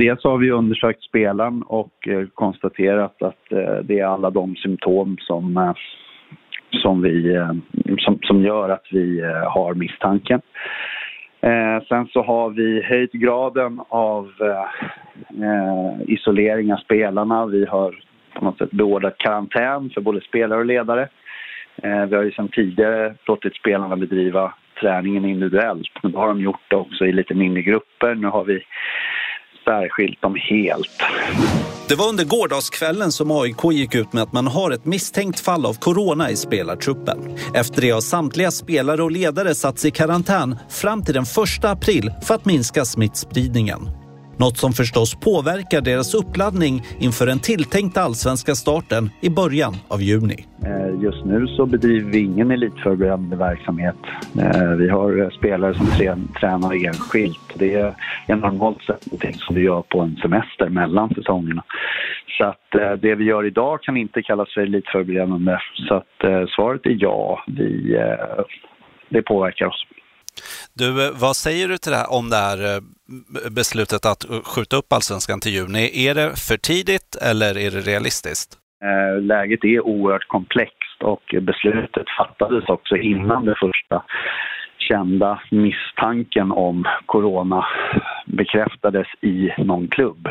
[0.00, 5.16] Dels har vi undersökt spelaren och eh, konstaterat att eh, det är alla de symptom
[5.20, 5.72] som, eh,
[6.82, 7.46] som, vi,
[7.98, 10.40] som, som gör att vi har misstanken.
[11.88, 14.30] Sen så har vi höjt graden av
[16.06, 17.46] isolering av spelarna.
[17.46, 18.02] Vi har
[18.34, 21.08] på något sätt beordrat karantän för både spelare och ledare.
[21.82, 26.64] Vi har ju sedan tidigare låtit spelarna bedriva träningen individuellt men då har de gjort
[26.68, 28.14] det också i lite mindre grupper.
[28.14, 28.62] Nu har vi
[29.70, 31.02] särskilt dem helt.
[31.88, 35.66] Det var under gårdagskvällen som AIK gick ut med att man har ett misstänkt fall
[35.66, 37.18] av corona i spelartruppen.
[37.54, 41.24] Efter det har samtliga spelare och ledare satts i karantän fram till den
[41.59, 43.99] 1 april för att minska smittspridningen.
[44.40, 50.46] Något som förstås påverkar deras uppladdning inför den tilltänkta allsvenska starten i början av juni.
[50.64, 53.96] Eh, just nu så bedriver vi ingen elitförberedande verksamhet.
[54.38, 55.87] Eh, vi har spelare som
[56.40, 57.53] tränar enskilt.
[57.55, 61.64] Det är normalt sett någonting som vi gör på en semester mellan säsongerna.
[62.38, 65.59] Så att eh, det vi gör idag kan inte kallas för elitförberedande.
[65.88, 67.98] Så att svaret är ja, vi,
[69.09, 69.87] det påverkar oss.
[70.74, 72.81] Du, vad säger du till det här, om det här
[73.50, 76.06] beslutet att skjuta upp allsvenskan till juni?
[76.06, 78.56] Är det för tidigt eller är det realistiskt?
[78.84, 84.02] Eh, läget är oerhört komplext och beslutet fattades också innan den första
[84.90, 87.66] kända misstanken om corona
[88.26, 90.28] bekräftades i någon klubb.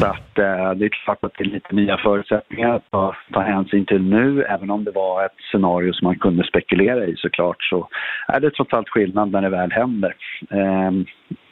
[0.00, 3.40] Så att, eh, det är klart att det är lite nya förutsättningar att ta, ta
[3.40, 4.42] hänsyn till nu.
[4.42, 7.88] Även om det var ett scenario som man kunde spekulera i såklart så
[8.28, 10.14] är det trots allt skillnad när det väl händer.
[10.50, 10.90] Eh,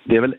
[0.05, 0.37] det är väl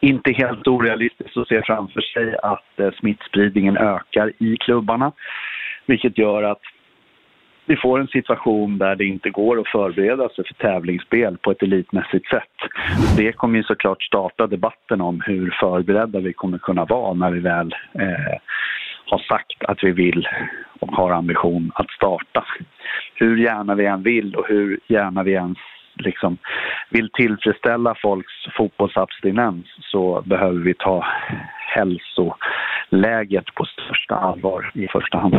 [0.00, 5.12] inte helt orealistiskt att se framför sig att eh, smittspridningen ökar i klubbarna.
[5.86, 6.60] Vilket gör att
[7.66, 11.62] vi får en situation där det inte går att förbereda sig för tävlingsspel på ett
[11.62, 12.56] elitmässigt sätt.
[13.16, 17.40] Det kommer ju såklart starta debatten om hur förberedda vi kommer kunna vara när vi
[17.40, 18.38] väl eh,
[19.06, 20.28] har sagt att vi vill
[20.78, 22.44] och har ambition att starta.
[23.14, 25.56] Hur gärna vi än vill och hur gärna vi än
[25.94, 26.38] liksom
[26.90, 31.04] vill tillfredsställa folks fotbollsabstinens så behöver vi ta
[31.74, 35.34] hälsoläget på största allvar i första hand.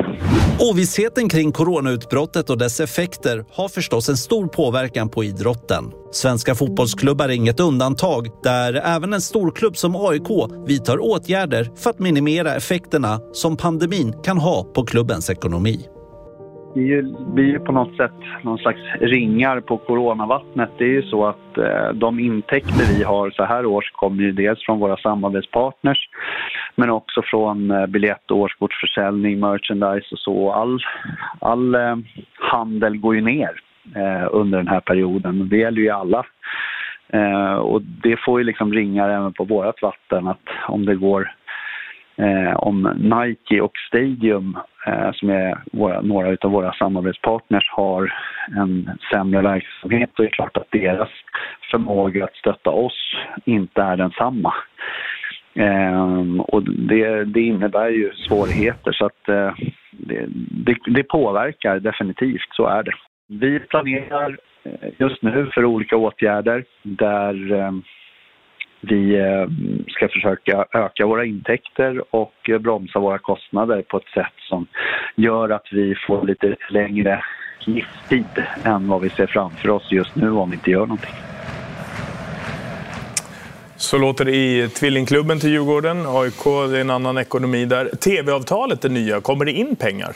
[0.72, 5.84] Ovissheten kring coronautbrottet och dess effekter har förstås en stor påverkan på idrotten.
[6.12, 10.30] Svenska fotbollsklubbar är inget undantag där även en storklubb som AIK
[10.68, 15.93] vidtar åtgärder för att minimera effekterna som pandemin kan ha på klubbens ekonomi
[16.76, 17.02] vi
[17.34, 20.70] blir ju på något sätt någon slags ringar på coronavattnet.
[20.78, 24.32] Det är ju så att eh, de intäkter vi har så här års kommer ju
[24.32, 26.10] dels från våra samarbetspartners
[26.76, 30.52] men också från eh, biljett och årskortsförsäljning, merchandise och så.
[30.52, 30.80] All,
[31.40, 31.96] all eh,
[32.34, 33.52] handel går ju ner
[34.32, 35.50] under den här perioden.
[35.50, 36.26] Det gäller ju alla.
[37.60, 41.30] Och det får ju liksom ringar även på vårt vatten att om det går
[42.16, 48.14] eh, om Nike och Stadium, Eh, som är våra, några av våra samarbetspartners, har
[48.58, 51.10] en sämre verksamhet så är det klart att deras
[51.72, 53.16] förmåga att stötta oss
[53.46, 54.54] inte är densamma.
[55.56, 59.54] Eh, och det, det, innebär ju svårigheter så att eh,
[59.92, 60.26] det,
[60.66, 62.94] det, det påverkar definitivt, så är det.
[63.28, 67.72] Vi planerar eh, just nu för olika åtgärder där eh,
[68.84, 69.48] vi eh,
[69.88, 74.68] ska försöka öka våra intäkter och eh, bromsa våra kostnader på ett sätt som
[75.16, 77.24] gör att vi får lite längre
[77.60, 81.16] livstid än vad vi ser framför oss just nu om vi inte gör någonting.
[83.76, 85.98] Så låter det i tvillingklubben till Djurgården.
[86.08, 87.86] AIK, det är en annan ekonomi där.
[87.86, 89.22] TV-avtalet är nya.
[89.22, 90.16] Kommer det in pengar?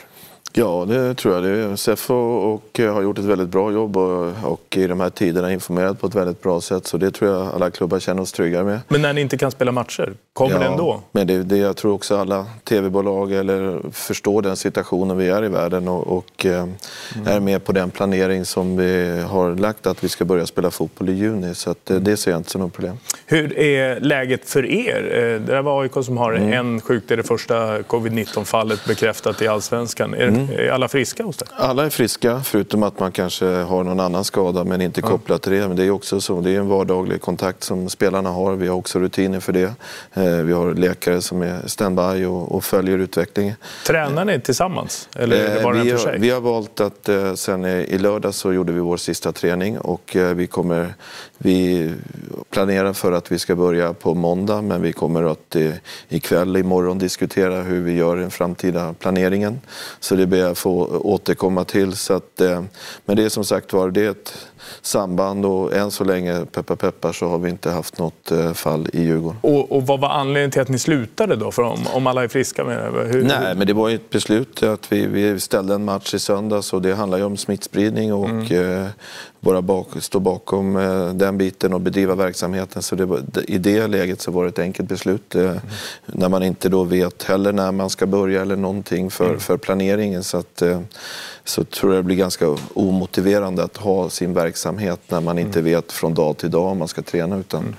[0.58, 1.44] Ja, det tror jag.
[1.44, 5.52] Det Seffo och har gjort ett väldigt bra jobb och, och, i de här tiderna
[5.52, 6.86] informerat på ett väldigt bra sätt.
[6.86, 8.80] Så det tror jag alla klubbar känner oss tryggare med.
[8.88, 11.02] Men när ni inte kan spela matcher, kommer ja, det ändå?
[11.12, 15.48] Men det, det, jag tror också alla tv-bolag eller förstår den situationen vi är i
[15.48, 16.76] världen och, och eh, mm.
[17.26, 21.08] är med på den planering som vi har lagt att vi ska börja spela fotboll
[21.08, 21.54] i juni.
[21.54, 22.04] Så att, mm.
[22.04, 22.98] det ser jag inte som något problem.
[23.26, 25.34] Hur är läget för er?
[25.34, 26.52] Eh, det var AIK som har mm.
[26.52, 30.14] en sjuk, det är det första covid-19-fallet bekräftat i Allsvenskan.
[30.14, 30.60] Är, mm.
[30.60, 31.48] Är alla friska hos dig?
[31.56, 35.52] Alla är friska, förutom att man kanske har någon annan skada men inte kopplat till
[35.52, 35.68] det.
[35.68, 38.56] Men det är också så, det är en vardaglig kontakt som spelarna har.
[38.56, 39.74] Vi har också rutiner för det.
[40.14, 43.54] Eh, vi har läkare som är standby och, och följer utvecklingen.
[43.86, 45.08] Tränar ni tillsammans?
[45.16, 46.18] Eller är det bara Eh, en vi, för har, sig?
[46.20, 50.16] vi har valt att eh, sen i lördag så gjorde vi vår sista träning och
[50.34, 50.94] vi kommer
[51.38, 51.90] vi
[52.50, 55.56] planerar för att vi ska börja på måndag men vi kommer att
[56.08, 59.60] ikväll, imorgon diskutera hur vi gör den framtida planeringen.
[60.00, 61.96] Så det ber jag få återkomma till.
[61.96, 62.62] Så att, eh,
[63.04, 64.34] men det är som sagt var, det är ett
[64.82, 68.88] samband och än så länge, peppar peppar, så har vi inte haft något eh, fall
[68.92, 69.38] i Djurgården.
[69.42, 71.52] Och, och vad var anledningen till att ni slutade då?
[71.52, 72.64] För om, om alla är friska?
[72.64, 76.14] Med, hur, Nej, men det var ju ett beslut att vi, vi ställde en match
[76.14, 78.86] i söndags och det handlar ju om smittspridning och eh,
[79.40, 82.82] bara bak, stå bakom eh, den biten och bedriva verksamheten.
[82.82, 85.54] Så det i det läget så var det ett enkelt beslut eh,
[86.06, 90.24] när man inte då vet heller när man ska börja eller någonting för, för planeringen.
[90.24, 90.80] Så, att, eh,
[91.48, 95.92] så tror jag det blir ganska omotiverande att ha sin verksamhet när man inte vet
[95.92, 97.38] från dag till dag om man ska träna.
[97.38, 97.76] Utan,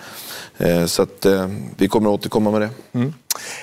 [0.58, 2.70] eh, så att, eh, vi kommer att återkomma med det.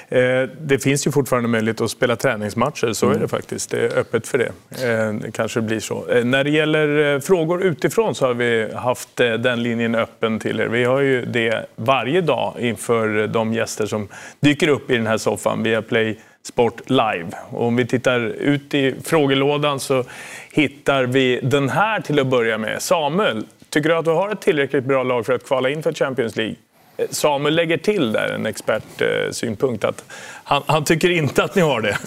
[0.08, 3.70] Eh, det finns ju fortfarande möjlighet att spela träningsmatcher, så är det faktiskt.
[3.70, 4.52] Det är öppet för det.
[4.88, 6.08] Eh, det kanske blir så.
[6.08, 10.60] Eh, när det gäller eh, frågor utifrån så har vi haft den linjen öppen till
[10.60, 10.66] er.
[10.66, 14.08] Vi har ju det varje dag inför de gäster som
[14.40, 17.26] dyker upp i den här soffan via Play Sport Live.
[17.50, 20.04] Och om vi tittar ut i frågelådan så
[20.52, 22.82] hittar vi den här till att börja med.
[22.82, 25.92] Samuel, tycker du att du har ett tillräckligt bra lag för att kvala in för
[25.92, 26.54] Champions League?
[26.96, 30.04] Eh, Samuel lägger till där en expertsynpunkt att
[30.48, 31.98] han, han tycker inte att ni har det.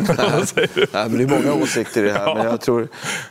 [0.94, 2.28] Nej, men det är många åsikter i det här.
[2.28, 2.36] Ja.
[2.36, 2.82] Men jag tror,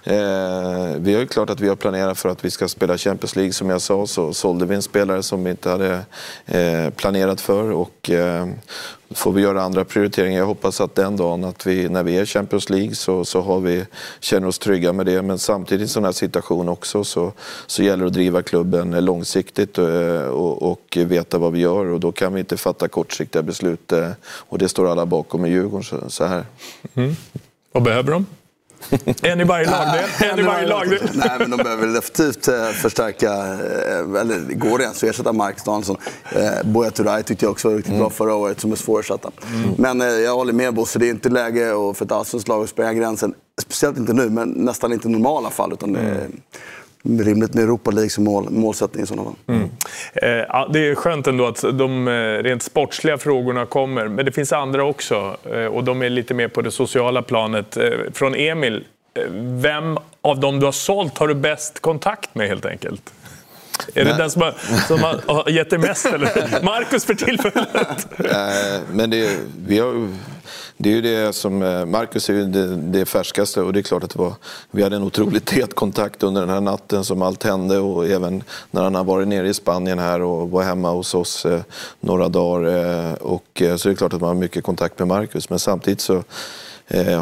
[0.05, 3.37] eh, vi har ju klart att vi har planerat för att vi ska spela Champions
[3.37, 3.53] League.
[3.53, 6.01] Som jag sa så sålde vi en spelare som vi inte hade
[6.47, 7.71] eh, planerat för.
[7.71, 8.47] Och, eh,
[9.11, 10.39] får vi göra andra prioriteringar.
[10.39, 13.61] Jag hoppas att den dagen att vi, när vi är Champions League så, så har
[13.61, 13.85] vi,
[14.21, 15.23] känner oss trygga med det.
[15.23, 17.33] Men samtidigt i sån här situation också så,
[17.67, 21.87] så gäller det att driva klubben långsiktigt eh, och, och veta vad vi gör.
[21.87, 23.93] Och då kan vi inte fatta kortsiktiga beslut.
[23.93, 26.45] eh, Och det står alla bakom i Djurgården så, så här.
[27.73, 28.27] Vad behöver de?
[29.23, 30.05] En i varje lagdel?
[30.33, 31.11] En i varje lagdel?
[31.15, 35.65] Nej, men de behöver definitivt eh, förstärka, eh, eller det går ens att ersätta Mark
[35.65, 35.97] Danielsson.
[36.33, 39.31] Eh, Buya Turay tyckte jag också var riktigt bra förra året, som är svårersatta.
[39.77, 42.63] Men eh, jag håller med Bosse, det är inte läge och för ett allsvenskt lag
[42.63, 43.35] att spränga gränsen.
[43.63, 45.73] Speciellt inte nu, men nästan inte i normala fall.
[45.73, 46.29] Utan det är
[47.09, 49.35] rimligt med Europa League som mål, målsättning i sådana fall.
[50.15, 54.33] Eh, ja, det är skönt ändå att de eh, rent sportsliga frågorna kommer, men det
[54.33, 57.77] finns andra också eh, och de är lite mer på det sociala planet.
[57.77, 62.49] Eh, Från Emil, eh, vem av dem du har sålt har du bäst kontakt med
[62.49, 63.13] helt enkelt?
[63.95, 64.19] Är det Nej.
[64.19, 64.55] den som har,
[64.87, 66.07] som har gett dig mest?
[66.07, 66.63] Eller?
[66.65, 68.07] Marcus för tillfället?
[68.19, 69.31] Eh, Men det,
[69.67, 70.09] vi har,
[70.81, 73.83] det är ju det som, eh, Marcus är ju det, det färskaste och det är
[73.83, 74.33] klart att det var,
[74.71, 78.43] vi hade en otroligt tät kontakt under den här natten som allt hände och även
[78.71, 81.61] när han har varit nere i Spanien här och var hemma hos oss eh,
[82.01, 82.69] några dagar.
[82.69, 86.01] Eh, och, så är det klart att man har mycket kontakt med Marcus men samtidigt
[86.01, 86.23] så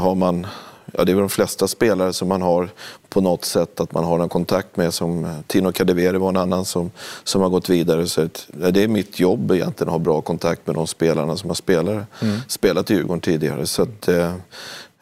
[0.01, 0.47] har man
[0.93, 2.69] Ja, det är de flesta spelare som man har
[3.09, 4.95] på något sätt att man har en kontakt med.
[4.95, 6.91] Som Tino Kadewere var en annan som,
[7.25, 8.07] som har gått vidare.
[8.07, 11.37] Så att, ja, det är mitt jobb egentligen att ha bra kontakt med de spelarna
[11.37, 12.05] som har spelat,
[12.49, 13.67] spelat i Djurgården tidigare.
[13.67, 14.35] Så att, eh,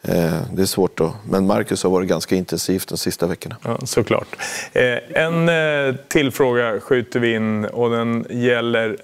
[0.01, 1.13] eh, det är svårt då.
[1.29, 3.55] Men Marcus har varit ganska intensivt de sista veckorna.
[3.63, 4.35] Ja, såklart.
[4.73, 8.97] Eh, en eh, till fråga skjuter vi in och den gäller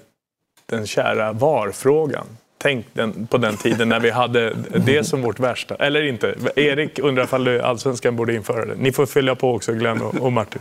[0.66, 2.26] den kära VAR-frågan.
[2.62, 4.54] Tänk den, på den tiden när vi hade
[4.86, 5.74] det som vårt värsta.
[5.74, 6.34] Eller inte.
[6.56, 8.74] Erik undrar om allsvenskan borde införa det.
[8.74, 10.60] Ni får fylla på också, Glenn och, och Martin.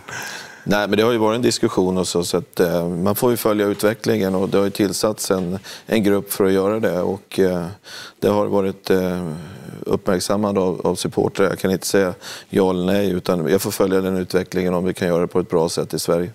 [0.63, 3.31] Nej, men det har ju varit en diskussion och så, så att, eh, man får
[3.31, 7.01] ju följa utvecklingen och det har ju tillsatts en, en grupp för att göra det
[7.01, 7.65] och eh,
[8.19, 9.31] det har varit eh,
[9.79, 11.49] uppmärksammad av, av supportrar.
[11.49, 12.13] Jag kan inte säga
[12.49, 15.39] ja eller nej utan jag får följa den utvecklingen om vi kan göra det på
[15.39, 16.29] ett bra sätt i Sverige.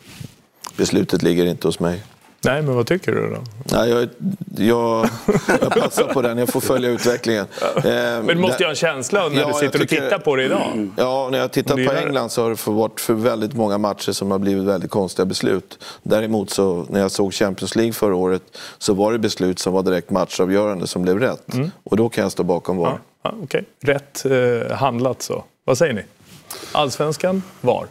[0.77, 2.03] Beslutet ligger inte hos mig.
[2.47, 3.43] Nej, men vad tycker du då?
[3.77, 4.09] Nej, jag,
[4.57, 5.09] jag,
[5.61, 7.47] jag passar på den, jag får följa utvecklingen.
[7.77, 10.19] Eh, Men du måste ju ha en känsla när Ja, du sitter och tycker- tittar
[10.19, 10.91] på det idag.
[10.97, 11.93] Ja, när jag tittar på.
[11.93, 15.79] England så har det varit för väldigt många matcher som har blivit väldigt konstiga beslut.
[16.03, 18.43] Däremot så när jag såg Champions League förra året
[18.79, 21.47] så var det beslut som var direkt matchavgörande som blev rätt.
[21.85, 22.89] Och då kan jag stå bakom VAR.
[22.91, 23.01] Mm.
[23.23, 25.45] Ja, Okej, rätt eh, handlat så.
[25.65, 26.03] Vad säger ni?
[26.73, 27.87] Allsvenskan, VAR.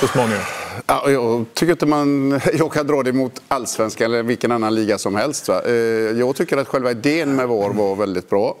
[0.00, 0.42] Så småningom.
[0.86, 4.98] Ja, jag tycker inte man jag kan dra det mot allsvenskan eller vilken annan liga
[4.98, 5.48] som helst.
[5.48, 5.62] Va?
[5.62, 5.72] Eh,
[6.18, 8.56] jag tycker att själva idén med VAR var väldigt bra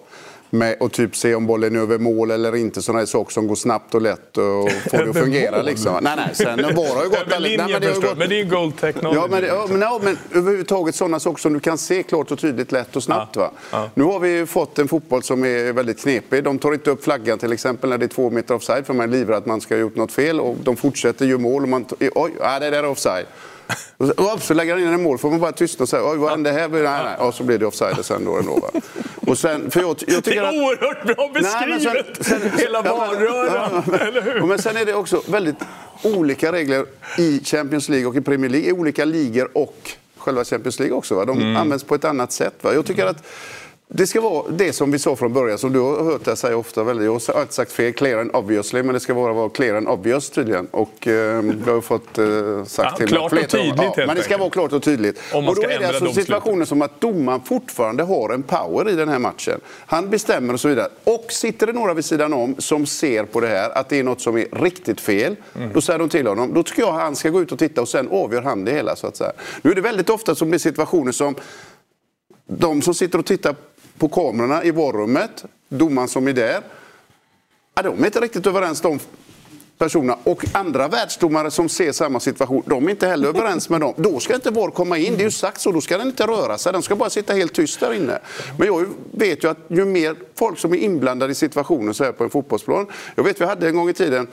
[0.54, 2.82] med att typ se om bollen är över mål eller inte.
[2.82, 4.44] Sådana saker som går snabbt och lätt och
[4.90, 5.62] får det att fungera.
[5.62, 5.98] Liksom.
[6.02, 8.50] Nej, nej, sen VAR har ju gått nej, men det gått- men det är ju
[8.50, 9.16] gold technology.
[9.16, 12.30] Ja, men, det- ja, men, ja, men överhuvudtaget sådana saker som du kan se klart
[12.30, 13.36] och tydligt, lätt och snabbt.
[13.36, 13.50] Va?
[13.94, 16.44] Nu har vi ju fått en fotboll som är väldigt knepig.
[16.44, 19.08] De tar inte upp flaggan till exempel när det är två meter offside för man
[19.12, 20.40] är livrädd att man ska ha gjort något fel.
[20.40, 21.84] Och de fortsätter ju mål och man...
[22.14, 23.26] Oj, ja, det där är offside.
[23.96, 26.30] Och så, lägger han in en mål får man bara tystna och säga oj vad
[26.30, 26.68] hände här?
[26.68, 27.16] Nej, nej.
[27.18, 28.58] Och så blir det offside sen då ändå.
[28.58, 28.80] Va?
[29.26, 30.54] Och sen, för jag, jag Det tycker är att...
[30.54, 32.26] oerhört bra Nej, men sen- beskrivet!
[32.26, 34.40] sen- Hela valröran, ja, eller hur?
[34.42, 35.56] Men sen är det också väldigt
[36.02, 36.86] olika regler
[37.18, 38.68] i Champions League och i Premier League.
[38.68, 41.14] I olika ligor och själva Champions League också.
[41.14, 41.24] Va?
[41.24, 41.56] De Mm.
[41.56, 42.54] används på ett annat sätt.
[42.62, 42.74] Va?
[42.74, 43.22] Jag tycker att
[43.88, 46.56] det ska vara det som vi sa från början, som du har hört jag säga
[46.56, 46.84] ofta.
[46.84, 49.74] Väldigt, jag har inte sagt fel, clear and obviously, men det ska vara, vara clear
[49.76, 50.66] and obvious tydligen.
[50.70, 54.16] Och eh, det har jag fått eh, sagt Ja, till klart och tydligt, Ja, men
[54.16, 55.20] det ska vara klart och tydligt.
[55.32, 56.14] Om och då är det alltså domslutet.
[56.24, 59.60] situationer som att domaren fortfarande har en power i den här matchen.
[59.86, 60.88] Han bestämmer och så vidare.
[61.04, 64.02] Och sitter det några vid sidan om som ser på det här, att det är
[64.04, 65.70] något som är riktigt fel, Mm.
[65.74, 66.54] då säger de till honom.
[66.54, 68.72] Då tycker jag att han ska gå ut och titta och sen avgör han det
[68.72, 68.96] hela.
[68.96, 69.32] Så att säga.
[69.62, 71.34] Nu är det väldigt ofta som det är situationer som
[72.46, 73.54] de som sitter och tittar
[73.98, 76.60] på kamerorna i varummet, domaren som är där,
[77.74, 78.98] ja, de är inte riktigt överens de
[79.78, 80.18] personerna.
[80.24, 83.94] Och andra världsdomare som ser samma situation, de är inte heller överens med dem.
[83.96, 85.72] Då ska inte VAR komma in, det är ju sagt så.
[85.72, 88.18] Då ska den inte röra sig, den ska bara sitta helt tyst där inne.
[88.58, 92.12] Men jag vet ju att ju mer folk som är inblandade i situationen så här
[92.12, 92.86] på en fotbollsplan.
[93.14, 94.26] Jag vet vi hade en gång i tiden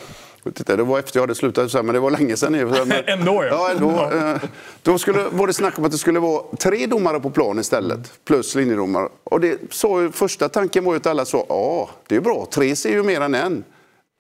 [0.54, 2.51] Titta, det var efter jag hade slutat, men det var länge sedan.
[2.51, 3.47] Men- Ändå, ja.
[3.49, 3.71] ja.
[3.71, 3.91] ändå.
[4.17, 4.38] Eh,
[4.84, 8.25] Då skulle, var det snack om att det skulle vara tre domare på plan istället,
[8.25, 9.10] plus linjedomare.
[9.23, 12.75] Och det, så, första tanken var ju att alla sa, ja, det är bra, tre
[12.75, 13.63] ser ju mer än en.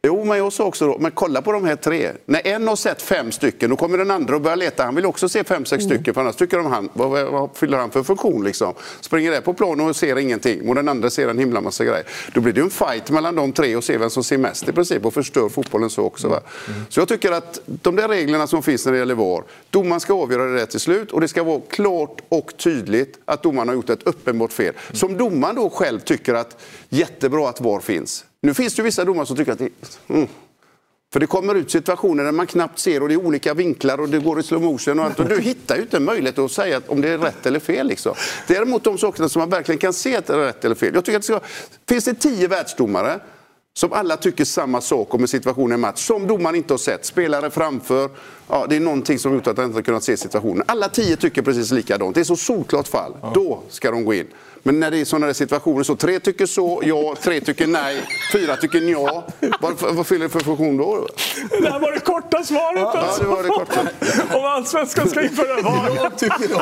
[0.07, 2.11] Jo, men jag sa också då, men kolla på de här tre.
[2.25, 4.83] När en har sett fem stycken, då kommer den andra och börjar leta.
[4.83, 7.77] Han vill också se fem, sex stycken, för annars tycker de han, vad, vad, fyller
[7.77, 8.73] han för funktion liksom?
[9.01, 12.03] Springer där på planen och ser ingenting, och den andra ser en himla massa grejer.
[12.33, 14.69] Då blir det ju en fight mellan de tre och se vem som ser mest
[14.69, 16.29] i princip och förstör fotbollen så också.
[16.29, 16.41] Va?
[16.89, 20.13] Så jag tycker att de där reglerna som finns när det gäller VAR, domaren ska
[20.13, 23.75] avgöra det där till slut och det ska vara klart och tydligt att domaren har
[23.75, 24.73] gjort ett uppenbart fel.
[24.91, 26.57] Som domaren då själv tycker att
[26.89, 28.25] jättebra att VAR finns.
[28.41, 29.69] Nu finns det vissa domare som tycker att det
[30.07, 30.27] mm.
[31.13, 34.09] För det kommer ut situationer där man knappt ser och det är olika vinklar och
[34.09, 35.19] det går i slow motion och allt.
[35.19, 37.87] Och du hittar ju inte en möjlighet att säga om det är rätt eller fel.
[37.87, 38.15] Liksom.
[38.47, 40.93] Däremot de sakerna som man verkligen kan se att det är rätt eller fel.
[40.93, 41.39] Jag tycker att det ska,
[41.87, 43.19] finns det tio världsdomare
[43.73, 46.77] som alla tycker samma sak om en situation i en match, som domaren inte har
[46.77, 47.05] sett.
[47.05, 48.09] Spelare framför,
[48.47, 50.63] ja, det är någonting som gjort att han inte har kunnat se situationen.
[50.67, 52.15] Alla tio tycker precis likadant.
[52.15, 53.13] Det är så solklart fall.
[53.33, 54.27] Då ska de gå in.
[54.63, 58.03] Men när det är sådana situationer så tre tycker så, ja, tre tycker nej,
[58.33, 59.27] fyra tycker ja.
[59.59, 61.07] Vad, vad fyller det för funktion då?
[61.61, 63.23] Det här var det korta svaret Ja, alltså.
[63.23, 63.79] det var det korta.
[64.37, 65.91] Om allsvenskan ska införa VAR.
[65.95, 66.61] Jag tycker då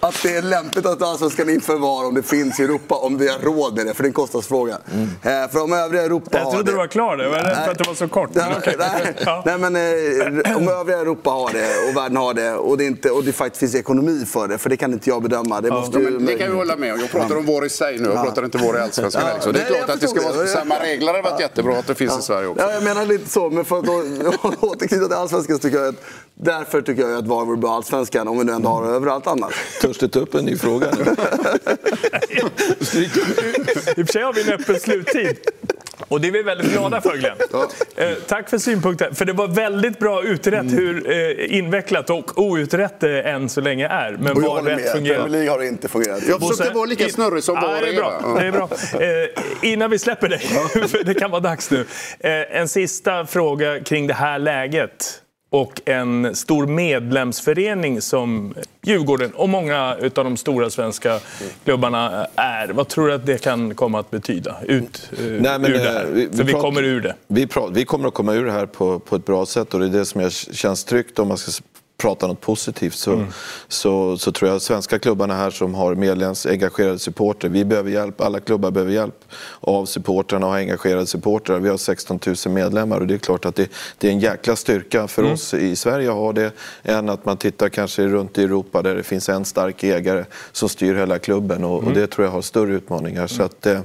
[0.00, 3.28] att det är lämpligt att allsvenskan inför VAR om det finns i Europa, om vi
[3.28, 4.78] har råd med det, för det är en kostnadsfråga.
[5.22, 7.24] Eh, för om övriga Europa Jag trodde du var klar där.
[7.24, 8.30] Jag var rädd för att det var så kort.
[8.32, 8.74] Nej, Men okej.
[8.78, 9.42] nej, Ja.
[9.46, 13.10] nej, men eh, om övriga Europa har det och världen har det och det, inte,
[13.10, 15.60] och det faktiskt finns ekonomi för det, för det kan inte jag bedöma.
[15.60, 17.00] Det måste Ja, ju, men det kan jag hålla med om.
[17.00, 19.22] Jag pratar om VAR i sig nu, jag pratar inte VAR i allsvenskan.
[19.26, 19.34] Ja.
[19.34, 19.52] liksom.
[19.52, 21.12] Det är Nej, klart att det ska vara samma regler.
[21.12, 22.64] Det hade varit jättebra att det finns i Sverige också.
[22.64, 23.88] Ja, jag menar lite så, men för att
[24.62, 26.04] återknyta till allsvenskan så tycker jag att
[26.42, 28.90] därför tycker jag att VAR vore bra i allsvenskan om vi nu ändå har det
[28.90, 29.54] överallt annars.
[29.80, 31.02] Törs du ta upp en ny fråga nu?
[33.96, 35.36] I och för sig har vi en öppen sluttid.
[36.08, 37.36] Och det är vi väldigt glada för Glenn.
[37.96, 39.14] Eh, tack för synpunkten.
[39.14, 43.88] För det var väldigt bra utrett hur eh, invecklat och outrett det än så länge
[43.88, 44.12] är.
[44.20, 45.28] Men Och jag var håller rätt med, Premier fungerar.
[45.28, 46.22] League har inte fungerat.
[46.28, 47.96] Jag försökte vara lika snurrig som Ja, VAR det är.
[47.96, 48.20] Bra.
[48.24, 48.40] va?
[48.40, 48.68] Det är bra.
[49.62, 50.38] Eh, innan vi släpper dig,
[50.88, 51.86] för det kan vara dags nu.
[52.20, 55.21] Eh, en sista fråga kring det här läget
[55.52, 61.20] och en stor medlemsförening som Djurgården och många av de stora svenska
[61.64, 62.68] klubbarna är.
[62.68, 65.88] Vad tror du att det kan komma att betyda ut eh, Nej, men, ur det
[65.88, 66.06] eh, här?
[66.12, 67.14] vi- För vi pratar- kommer ur det.
[67.26, 69.80] Vi, pra- vi kommer att komma ur det här på, på ett bra sätt och
[69.80, 71.62] det är det som jag känns tryggt om man ska
[72.02, 73.26] prata något positivt så, Mm.
[73.68, 78.20] så, så tror jag att svenska klubbarna här som har medlemsengagerade supporter, vi behöver hjälp,
[78.20, 79.24] alla klubbar behöver hjälp
[79.60, 81.58] av supportrarna och engagerade supportrar.
[81.58, 84.56] Vi har 16 000 medlemmar och det är klart att det, det är en jäkla
[84.56, 85.34] styrka för Mm.
[85.34, 88.94] oss i Sverige att ha det än att man tittar kanske runt i Europa där
[88.94, 91.88] det finns en stark ägare som styr hela klubben och, Mm.
[91.88, 93.26] och det tror jag har större utmaningar.
[93.26, 93.80] Så att, eh,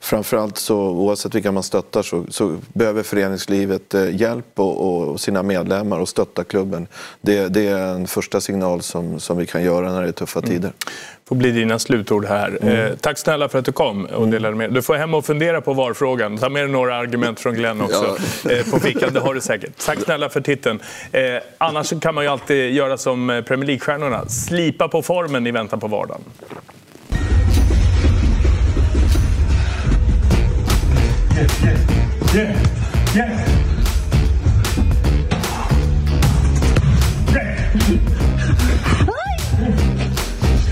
[0.00, 5.42] framförallt så oavsett vilka man stöttar så, så behöver föreningslivet eh, hjälp och, och sina
[5.42, 6.86] medlemmar och stötta klubben.
[7.20, 10.38] Det, det är en första signal som, som vi kan göra när det är tuffa
[10.38, 10.50] Mm.
[10.50, 10.72] tider.
[11.28, 12.58] får bli dina slutord här.
[12.62, 12.76] Mm.
[12.76, 15.60] Eh, tack snälla för att du kom och delade med Du får hem och fundera
[15.60, 16.38] på VAR-frågan.
[16.38, 18.16] Ta med dig några argument från Glenn också
[18.50, 19.12] eh, på fickan.
[19.12, 19.86] Det har du säkert.
[19.86, 20.80] Tack snälla för titeln.
[21.12, 21.22] Eh,
[21.58, 24.28] annars kan man ju alltid göra som eh, Premier League-stjärnorna.
[24.28, 26.20] Slipa på formen i väntan på vardagen.
[33.14, 33.51] Yeah.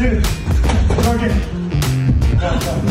[0.00, 0.24] Yes.
[2.40, 2.89] Det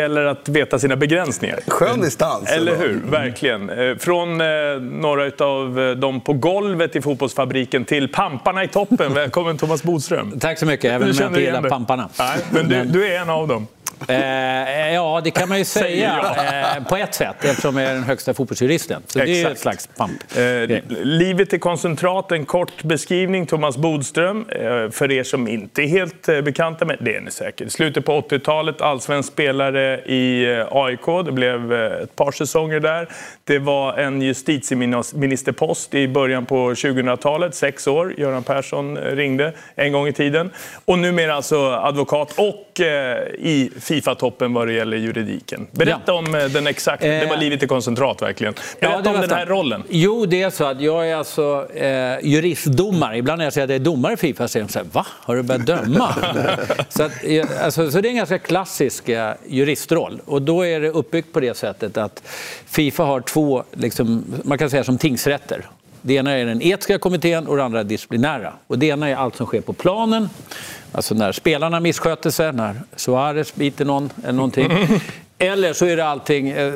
[0.00, 1.58] gäller att veta sina begränsningar.
[1.66, 2.50] Skön distans.
[2.50, 3.00] Eller hur?
[3.10, 3.70] Verkligen.
[3.70, 4.46] Eh, Från eh,
[4.80, 9.14] några av dem på golvet i fotbollsfabriken till pamparna i toppen.
[9.14, 10.38] Välkommen Thomas Bodström.
[10.40, 12.08] Tack så mycket, även om jag inte gillar pamparna.
[12.18, 13.66] Nej, men du, Men- du är en av dem.
[14.10, 18.04] Eh, ja, det kan man ju säga eh, på ett sätt eftersom jag är den
[18.04, 19.02] högsta fotbollsjuristen.
[19.06, 20.36] Så det är ett slags pamp.
[20.36, 23.46] Eh, livet i koncentrat, en kort beskrivning.
[23.46, 27.30] Thomas Bodström, eh, för er som inte är helt eh, bekanta med, det är ni
[27.30, 27.72] säkert.
[27.72, 31.24] Slutet på 80-talet, allsvensk spelare i eh, AIK.
[31.24, 33.08] Det blev ett par säsonger där.
[33.44, 38.14] Det var en justitieministerpost i början på 2000-talet, sex år.
[38.18, 40.50] Göran Persson ringde en gång i tiden.
[40.84, 42.80] Och numera alltså advokat och
[43.38, 45.66] i Fifa-toppen vad det gäller juridiken.
[45.72, 46.12] Berätta Ja.
[46.12, 48.54] om eh, den exakta, det var Eh, livet i koncentrat verkligen.
[48.80, 49.82] Berätta det om den här rollen.
[49.88, 53.16] Jo, det är så att jag är alltså eh, juristdomare.
[53.18, 55.06] Ibland när jag säger att jag är domare i Fifa säger de så här, va?
[55.10, 56.14] Har du börjat döma?
[56.88, 60.20] så, att, eh, alltså, så det är en ganska klassisk eh, juristroll.
[60.26, 62.22] Och då är det uppbyggt på det sättet att
[62.66, 65.66] Fifa har två, liksom, man kan säga som tingsrätter.
[66.02, 68.52] Det ena är den etiska kommittén och det andra är disciplinära.
[68.66, 70.28] Och det ena är allt som sker på planen,
[70.92, 74.70] alltså när spelarna missköter sig, när Suarez biter någon eller någonting.
[75.42, 76.72] Eller så är det allting, eh,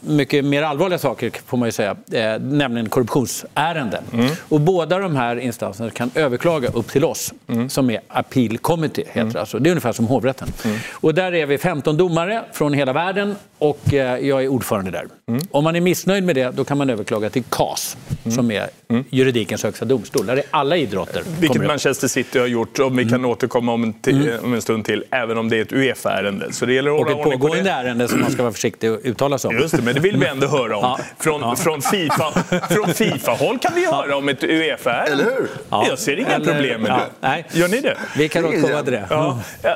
[0.00, 4.02] mycket mer allvarliga saker får man ju säga, eh, nämligen korruptionsärenden.
[4.48, 7.32] Och båda de här instanserna kan överklaga upp till oss,
[7.68, 9.04] som är Appeal Committee.
[9.12, 9.40] Heter det.
[9.40, 10.48] Alltså, det är ungefär som hovrätten.
[10.92, 15.06] Och där är vi 15 domare från hela världen och eh, jag är ordförande där.
[15.50, 17.96] Om man är missnöjd med det, då kan man överklaga till CAS,
[18.34, 18.68] som är
[19.10, 20.26] juridikens högsta domstol.
[20.26, 21.22] Där är alla idrotter.
[21.40, 21.66] Vilket.
[21.66, 25.04] Manchester City har gjort och vi kan återkomma om en, till, om en stund till,
[25.10, 26.52] även om det är ett Uefa-ärende.
[26.52, 27.70] Så det gäller att hålla ordning på pågående
[28.08, 28.12] det.
[28.12, 29.58] som man ska vara försiktig att uttala sig om.
[29.58, 30.82] Just det, men det vill vi ändå höra om.
[30.82, 30.98] Ja.
[31.18, 31.56] Från, Ja.
[31.56, 32.32] från FIFA
[32.70, 35.12] från FIFA-håll kan vi höra om ett Uefa-ärende.
[35.12, 35.48] Eller hur?
[35.70, 35.86] Ja.
[35.88, 36.96] Jag ser inga Eller- problem med ja.
[36.96, 37.28] det.
[37.28, 37.44] Nej.
[37.52, 37.96] Gör ni det?
[38.16, 39.08] Vi kan återkomma till det.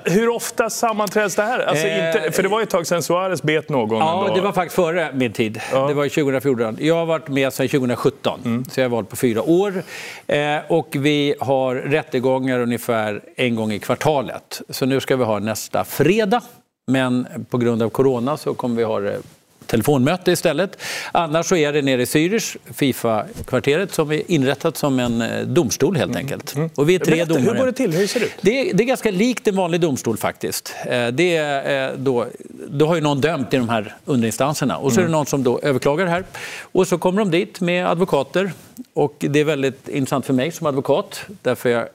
[0.04, 1.58] Hur ofta sammanträds det här?
[1.58, 3.98] Alltså Eh, inte, för det var ett tag sedan Suarez bet någon.
[3.98, 4.34] Ja, ändå.
[4.34, 5.60] det var faktiskt före min tid.
[5.70, 6.76] Det var 2014.
[6.80, 8.64] Jag har varit med sedan 2017, Mm.
[8.70, 9.82] så jag har varit på fyra år.
[10.26, 14.62] Eh, och vi har rättegångar ungefär en gång i kvartalet.
[14.70, 16.40] Så nu ska vi ha nästa fredag.
[16.86, 19.18] Men på grund av corona så kommer vi ha det
[19.66, 20.76] telefonmöte istället.
[21.12, 25.96] Annars så är det nere i Zürich, Fifa-kvarteret, som är inrättat som en eh, domstol
[25.96, 26.54] helt enkelt.
[26.74, 27.28] Och vi är tre Mm.
[27.28, 27.54] Berätta, domare.
[27.54, 27.92] hur går det till?
[27.92, 28.32] Hur ser det ut?
[28.40, 30.74] Det är, det är ganska likt en vanlig domstol faktiskt.
[30.86, 32.26] Eh, Det är, eh, då,
[32.68, 35.42] då har ju någon dömt i de här underinstanserna och så är det någon som
[35.42, 36.24] då överklagar här.
[36.62, 38.52] Och så kommer de dit med advokater
[38.94, 41.88] och det är väldigt intressant för mig som advokat därför jag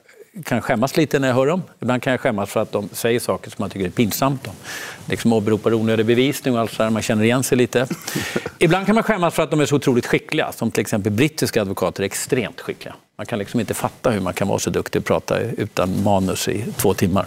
[0.46, 1.62] kan skämmas lite när jag hör dem.
[1.80, 4.44] Ibland kan jag skämmas för att de säger saker som man tycker är pinsamt.
[4.44, 4.52] De
[5.10, 7.88] liksom åberopar onödig bevisning och allt så där, man känner igen sig lite.
[8.60, 11.62] Ibland kan man skämmas för att de är så otroligt skickliga, som till exempel brittiska
[11.62, 12.96] advokater är extremt skickliga.
[13.18, 16.48] Man kan liksom inte fatta hur man kan vara så duktig och prata utan manus
[16.48, 17.26] i två timmar.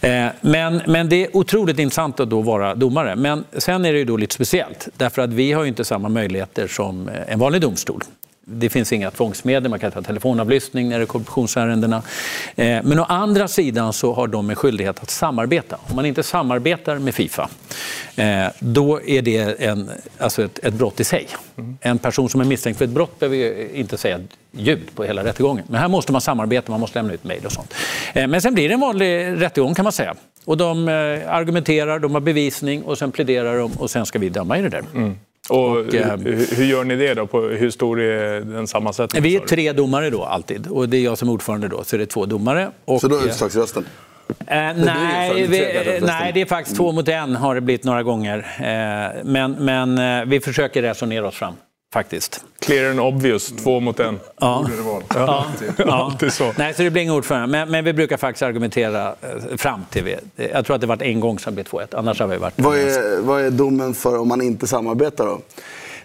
[0.00, 3.16] Eh, Men, men det är otroligt intressant att då vara domare.
[3.16, 6.08] Men sen är det ju då lite speciellt, därför att vi har ju inte samma
[6.08, 8.02] möjligheter som eh, en vanlig domstol.
[8.48, 12.02] Det finns inga tvångsmedel, man kan ta telefonavlyssning när det är korruptionsärendena.
[12.56, 15.78] Eh, men å andra sidan så har de en skyldighet att samarbeta.
[15.88, 17.48] Om man inte samarbetar med Fifa,
[18.16, 21.28] eh, då är det en, alltså ett, ett brott i sig.
[21.56, 21.78] Mm.
[21.80, 24.20] En person som är misstänkt för ett brott behöver inte säga
[24.50, 25.64] ljud på hela rättegången.
[25.68, 27.74] Men här måste man samarbeta, man måste lämna ut mejl och sånt.
[28.14, 30.14] Eh, men sen blir det en vanlig rättegång kan man säga.
[30.44, 30.88] Och de
[31.28, 34.68] argumenterar, de har bevisning och sen pläderar de och sen ska vi döma i det
[34.68, 34.84] där.
[34.94, 35.18] Mm.
[35.48, 36.18] Och, och eh,
[36.56, 37.26] hur gör ni det då?
[37.26, 39.22] På, hur stor är den sammansättningen?
[39.22, 42.02] Vi är tre domare då alltid och det är jag som ordförande då, så det
[42.02, 42.70] är två domare.
[42.84, 43.86] Och, så då är utslagsrösten?
[44.28, 45.60] Eh, nej, vi,
[46.02, 48.38] nej, det är faktiskt två mot en har det blivit några gånger.
[48.58, 51.54] Eh, men, men eh, vi försöker resonera oss fram
[51.92, 52.44] faktiskt.
[52.58, 54.20] Clear and obvious, två mot en.
[54.40, 54.66] Ja.
[54.76, 55.02] Det vara.
[55.14, 55.46] Ja.
[55.78, 56.04] ja.
[56.04, 56.52] Alltid så.
[56.58, 57.46] Nej, så det blir inga ordförande.
[57.46, 60.16] Men, men, vi brukar faktiskt argumentera eh, fram till vi.
[60.52, 61.98] Jag tror att det varit en gång som det blev 2-1.
[61.98, 62.54] Annars har vi varit...
[62.56, 65.40] Vad är, vad är domen för om man inte samarbetar då?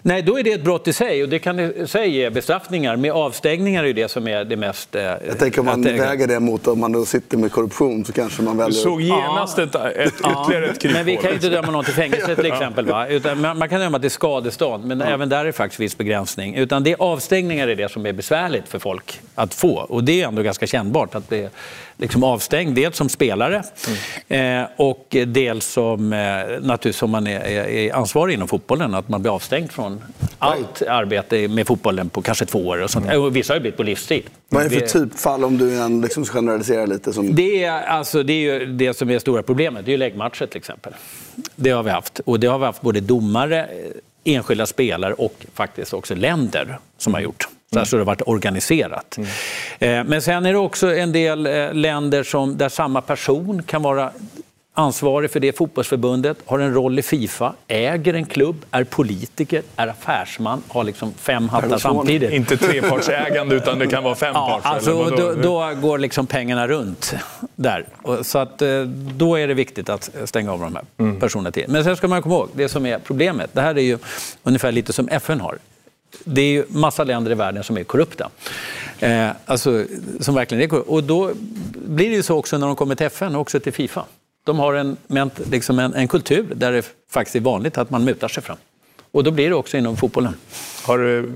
[0.04, 2.96] Nej, då är det ett brott i sig och det kan i sig ge bestraffningar.
[2.96, 4.94] Med avstängningar är det som är det mest...
[4.94, 8.12] Eh, jag tänker om man väger det mot om man då sitter med korruption så
[8.12, 8.76] kanske man väljer...
[8.76, 10.96] Du såg genast ett, ett, ytterligare ett kryphål.
[10.96, 12.86] Men vi kan ju inte döma någon till fängelse till exempel.
[12.86, 13.08] Va?
[13.08, 15.06] Utan man kan döma till skadestånd, men ja.
[15.06, 16.54] även där är faktiskt viss begränsning.
[16.54, 19.74] Utan det är avstängningar är det som är besvärligt för folk att få.
[19.74, 21.48] Och det är ändå ganska kännbart att bli
[21.96, 22.74] liksom avstängd.
[22.74, 23.62] Dels som spelare
[24.28, 24.62] mm.
[24.62, 26.18] eh, och dels som, eh,
[26.60, 28.94] naturligtvis som man är, är ansvarig inom fotbollen.
[28.94, 30.00] Att man blir avstängd från
[30.38, 32.82] allt arbete med fotbollen på kanske två år.
[32.82, 33.06] Och sånt.
[33.06, 33.32] Mm.
[33.32, 34.22] vissa har ju blivit på livstid.
[34.48, 37.12] Vad är det för typfall om du än liksom generaliserar lite?
[37.12, 37.34] Som...
[37.34, 39.84] Det, är, alltså, det är ju det som är stora problemet.
[39.84, 40.92] Det är ju läggmatcher till exempel.
[41.56, 42.20] Det har vi haft.
[42.24, 43.68] Och det har vi haft både domare,
[44.24, 47.48] enskilda spelare och faktiskt också länder som har gjort.
[47.72, 49.16] Så här så det har varit organiserat.
[49.16, 49.30] Mm.
[49.82, 53.82] Eh, men sen är det också en del eh, länder som, där samma person kan
[53.82, 54.12] vara
[54.74, 59.86] ansvarig för det fotbollsförbundet, har en roll i Fifa, äger en klubb, är politiker, är
[59.86, 62.32] affärsman, har liksom fem hattar samtidigt.
[62.32, 64.64] Inte trepartsägande utan det kan vara femparts?
[64.64, 67.14] Ja, alltså, då, då, går liksom pengarna runt
[67.56, 67.86] där.
[68.22, 68.82] Så att, eh,
[69.16, 71.20] då är det viktigt att stänga av de här mm.
[71.20, 71.64] personerna till.
[71.68, 73.98] Men sen ska man komma ihåg, det som är problemet, det här är ju
[74.42, 75.58] ungefär lite som FN har.
[76.24, 78.30] Det är ju massa länder i världen som är korrupta.
[78.98, 79.84] Eh, alltså,
[80.20, 80.90] som verkligen är korrupta.
[80.92, 81.32] Och då
[81.86, 84.04] blir det ju så också när de kommer till FN och också till Fifa.
[84.44, 84.96] De har en,
[85.50, 88.56] liksom en, en kultur där det faktiskt är vanligt att man mutar sig fram.
[89.12, 90.34] Och då blir det också inom fotbollen.
[90.82, 91.32] Har du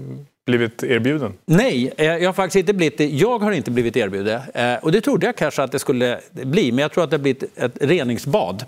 [0.47, 1.33] blivit erbjuden?
[1.45, 3.07] Nej, eh, jag har faktiskt inte blivit det.
[3.07, 4.41] Jag har inte blivit erbjuden.
[4.55, 7.16] Eh, och det trodde jag kanske att det skulle bli, men jag tror att det
[7.16, 8.64] har blivit ett reningsbad.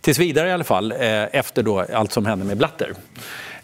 [0.00, 0.98] Tills vidare i alla fall, eh,
[1.36, 2.92] efter då allt som hände med Blatter.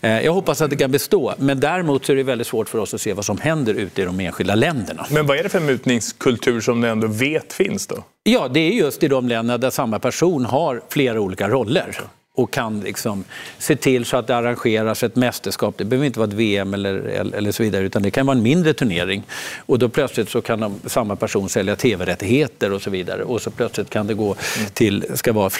[0.00, 2.94] Eh, jag hoppas att det kan bestå, men däremot är det väldigt svårt för oss
[2.94, 5.06] att se vad som händer ute i de enskilda länderna.
[5.10, 8.04] Men vad är det för mutningskultur som du ändå vet finns då?
[8.22, 12.00] Ja, det är just i de länderna där samma person har flera olika roller
[12.38, 13.24] och kan liksom
[13.58, 15.74] se till så att det arrangeras ett mästerskap.
[15.78, 16.94] Det behöver inte vara ett VM eller,
[17.34, 19.22] eller så vidare, utan det kan vara en mindre turnering.
[19.66, 23.22] Och då plötsligt så kan de, samma person sälja tv-rättigheter och så vidare.
[23.22, 24.36] Och så plötsligt kan det gå
[24.72, 25.50] till, ska vara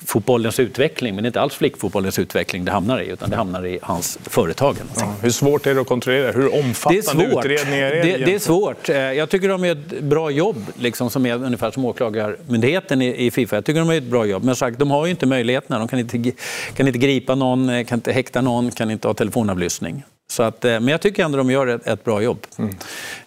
[0.00, 3.66] flickfotbollens utveckling, men det är inte alls flickfotbollens utveckling det hamnar i, utan det hamnar
[3.66, 4.76] i hans företag.
[4.96, 6.32] Ja, hur svårt är det att kontrollera?
[6.32, 8.16] Hur omfattande det är utredningar är det?
[8.18, 8.88] Det, det är svårt.
[8.88, 13.26] Eh, jag tycker de gör ett bra jobb, liksom, som är ungefär som åklagarmyndigheten i,
[13.26, 13.56] i Fifa.
[13.56, 15.78] Jag tycker de gör ett bra jobb, men sagt, de har ju inte möjligheterna.
[15.78, 16.32] De kan inte
[16.74, 20.04] kan inte gripa någon, eh, kan inte häkta någon, kan inte ha telefonavlyssning.
[20.30, 22.74] Så att, eh, men jag tycker ändå de gör ett, ett bra jobb mm.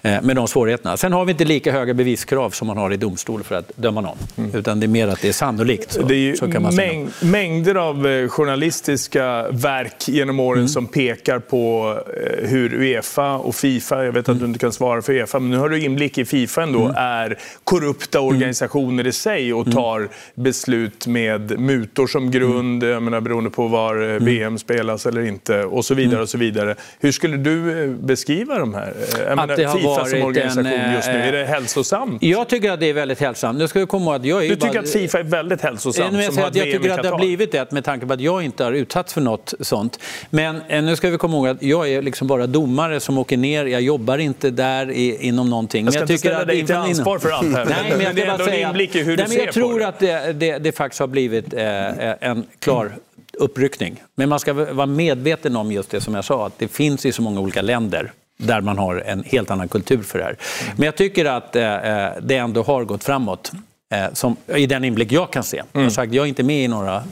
[0.02, 0.98] Eh, med de svårigheterna.
[0.98, 4.02] Sen har vi inte lika höga beviskrav som man har i domstol för att döma
[4.02, 4.18] någon.
[4.38, 4.56] Mm.
[4.56, 5.92] Utan det är mer att det är sannolikt.
[5.92, 10.68] Så, det är ju mäng mängder av journalistiska verk genom åren mm.
[10.68, 11.98] som pekar på
[12.38, 14.46] hur Uefa och Fifa, jag vet att du mm.
[14.46, 16.96] inte kan svara för Uefa, men nu har du inblick i Fifa ändå, mm.
[16.98, 18.30] är korrupta mm.
[18.30, 24.20] organisationer i sig och tar beslut med mutor som grund, jag menar, beroende på var
[24.20, 26.22] VM spelas eller inte och så vidare.
[26.22, 26.76] och så vidare.
[27.00, 28.88] Hur skulle du eh, beskriva de här?
[28.88, 32.24] Eh, jag att menar, Fifa som organisation en, just nu, är det eh, hälsosamt?
[32.24, 33.58] Jag tycker att det är väldigt hälsosamt.
[33.58, 34.80] Nu ska vi komma att jag är du tycker bara...
[34.80, 36.14] att Fifa är väldigt hälsosamt?
[36.14, 38.64] Jag, jag, jag tycker att det har blivit det med tanke på att jag inte
[38.64, 40.00] har utsatts för något sånt.
[40.30, 43.66] Men nu ska vi komma ihåg att jag är liksom bara domare som åker ner.
[43.66, 45.86] Jag jobbar inte där i, inom någonting.
[45.86, 47.66] Jag ska men jag inte ställa dig till ansvar för allt här.
[47.70, 49.46] Nej, men, jag det är ändå en inblick i hur nej, du ser på det.
[49.46, 52.92] Jag tror att det, det, det faktiskt har blivit eh, en klar
[53.40, 54.04] uppryckning.
[54.16, 57.12] Men man ska vara medveten om just det som jag sa, att det finns i
[57.12, 60.38] så många olika länder där man har en helt annan kultur för det här.
[60.76, 63.52] Men jag tycker att eh, eh, det ändå har gått framåt,
[63.94, 65.64] eh, som, i den inblick jag kan se.
[65.74, 65.84] Mm.
[65.84, 67.04] Jag, sagt, jag är inte med i några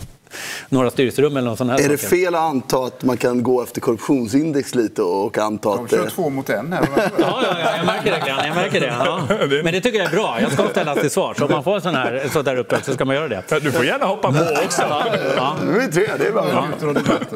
[0.70, 2.16] några styrelserum eller någon sån här Är det saker.
[2.16, 5.92] fel att anta att man kan gå efter korruptionsindex lite och anta De att...
[5.92, 6.88] kör eh, två mot en här.
[6.98, 8.46] Ja, ja, ja, jag märker det.
[8.46, 8.88] Jag märker det.
[9.06, 9.22] Ja.
[9.64, 10.38] Men det tycker jag är bra.
[10.42, 11.34] Jag ska ställas till svar.
[11.38, 13.44] Så om man får en sån här, sånt där uppdrag så ska man göra det.
[13.62, 14.82] Du får gärna hoppa på också.
[15.36, 15.56] Ja.
[15.66, 16.68] Nu är vi tre, det är bra.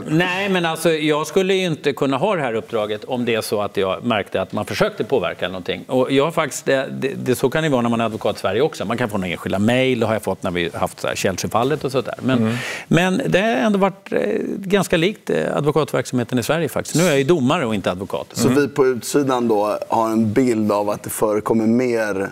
[0.08, 3.42] Nej, men alltså, jag skulle ju inte kunna ha det här uppdraget om det är
[3.42, 5.84] så att jag märkte att man försökte påverka någonting.
[5.88, 8.36] Och jag har faktiskt, det, det, det, så kan det vara när man är advokat
[8.36, 8.86] i Sverige också.
[8.86, 11.16] Man kan få några enskilda mejl, det har jag fått när vi haft så här
[11.16, 12.16] Chelsea-fallet och sådär.
[12.22, 12.58] Men,
[12.88, 14.20] men det har ändå varit eh,
[14.58, 16.96] ganska likt eh, advokatverksamheten i Sverige faktiskt.
[16.96, 18.28] Nu är jag ju domare och inte advokat.
[18.34, 22.32] Så vi på utsidan då har en bild av att det förekommer mer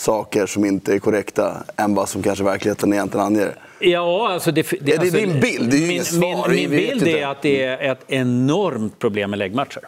[0.00, 3.54] saker som inte är korrekta än vad som kanske verkligheten egentligen anger.
[3.80, 5.70] Ja, alltså det, det, Är det alltså, din bild?
[5.70, 6.48] Det är ju min, inget svar.
[6.48, 9.82] Min, min bild är att det är ett enormt problem med läggmatcher.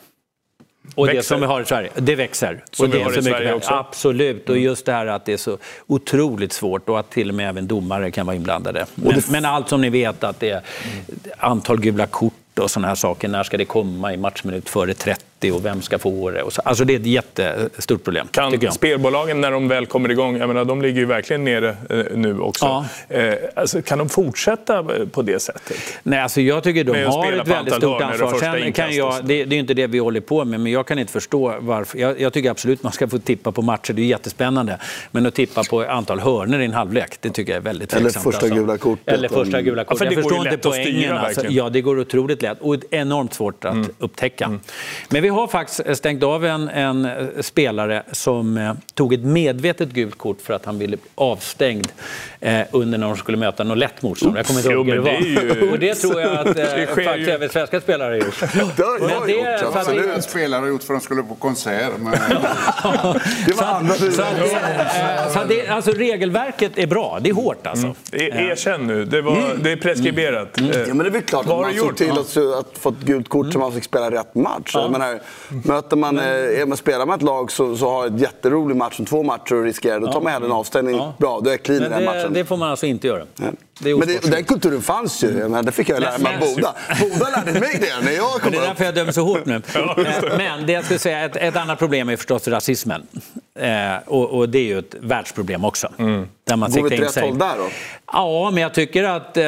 [0.94, 1.28] Och det Växer.
[1.28, 2.64] som vi har i Sverige, det växer.
[2.70, 3.70] Som och det vi är har så i mycket Sverige också.
[3.70, 3.80] Mm.
[3.80, 7.34] Absolut, och just det här att det är så otroligt svårt och att till och
[7.34, 8.86] med även domare kan vara inblandade.
[8.94, 10.62] Men, men allt som ni vet att det är
[11.38, 13.28] antal gula kort och sådana här saker.
[13.28, 16.42] När ska det komma i matchminut före 30 och vem ska få det?
[16.42, 16.62] Och så.
[16.64, 18.72] Alltså det är ett jättestort problem, Kan jag.
[18.72, 22.38] spelbolagen när de väl kommer igång, jag menar, de ligger ju verkligen nere eh, nu
[22.40, 22.64] också.
[22.64, 22.86] Ja.
[23.16, 25.76] Eh, alltså, kan de fortsätta eh, på det sättet?
[26.02, 28.38] Nej, alltså jag tycker de har ett väldigt stort ansvar.
[28.38, 30.98] Sen kan jag, det, det är inte det vi håller på med, men jag kan
[30.98, 31.98] inte förstå varför.
[31.98, 34.78] Jag, jag tycker absolut man ska få tippa på matcher, det är jättespännande.
[35.10, 38.02] Men att tippa på antal hörnor i en halvlek, det tycker jag är väldigt Eller
[38.02, 38.24] tveksamt.
[38.24, 39.14] första gula kortet.
[39.14, 40.08] Eller första gula Ja, för kortet.
[40.08, 41.16] det jag förstår inte att styra, poängen.
[41.16, 41.46] Alltså.
[41.48, 44.58] Ja, det går otroligt lätt och enormt svårt att upptäcka.
[45.08, 49.88] Men vi har faktiskt stängt av en, en eh, spelare som eh, tog ett medvetet
[49.88, 51.88] gult kort för att han ville bli avstängd
[52.40, 54.38] eh, under när de skulle möta något lätt motstånd.
[54.38, 55.10] Jag kommer inte ihåg Jo, hur det var.
[55.10, 57.30] det är ju- Och det tror jag att eh, faktiskt ju.
[57.30, 58.40] även svenska spelare har gjort.
[58.76, 59.60] Det har jag det- gjort.
[59.60, 60.06] så att absolut.
[60.06, 61.92] Det har spelare har gjort för att de skulle på konsert.
[61.98, 62.12] Men...
[63.46, 67.30] Det var andra Så, att det, eh, så att det, alltså, regelverket är bra, det
[67.30, 67.86] är hårt alltså.
[68.12, 70.60] E- Erkänn nu, det, var, det är preskriberat.
[70.60, 71.96] Eh, Ja, men det är väl klart Vad att har man såg gjort?
[71.96, 72.60] till Ja.
[72.60, 74.70] att, att få ett gult kort så man fick spela rätt match.
[74.74, 75.20] Jag menar,
[75.64, 79.04] möter man, eh, man spelar med ett lag så, så har ett jätterolig match som
[79.04, 80.96] två matcher och riskerar, då tar man hellre en avstängning.
[80.96, 81.14] Ja.
[81.18, 82.32] Bra, då är jag clean i Men den matchen.
[82.32, 83.24] det får man alltså inte göra.
[83.80, 83.84] Ja.
[83.88, 85.28] Det men det, den kulturen fanns ju.
[85.32, 86.74] Menar, det fick jag lära mig av Men- Boda.
[87.00, 89.46] Boda lärde mig det när jag Men kom det är därför jag dömer så hårt
[89.46, 89.54] nu.
[89.74, 93.06] Eh, Men det jag skulle säga, ett, ett annat problem är förstås rasismen.
[93.58, 93.68] Eh,
[94.06, 95.88] och, och det är ju ett världsproblem också.
[96.44, 97.22] Där man Går vi åt rätt sig.
[97.22, 97.68] håll där då?
[98.12, 99.44] Ja, men jag tycker att eh,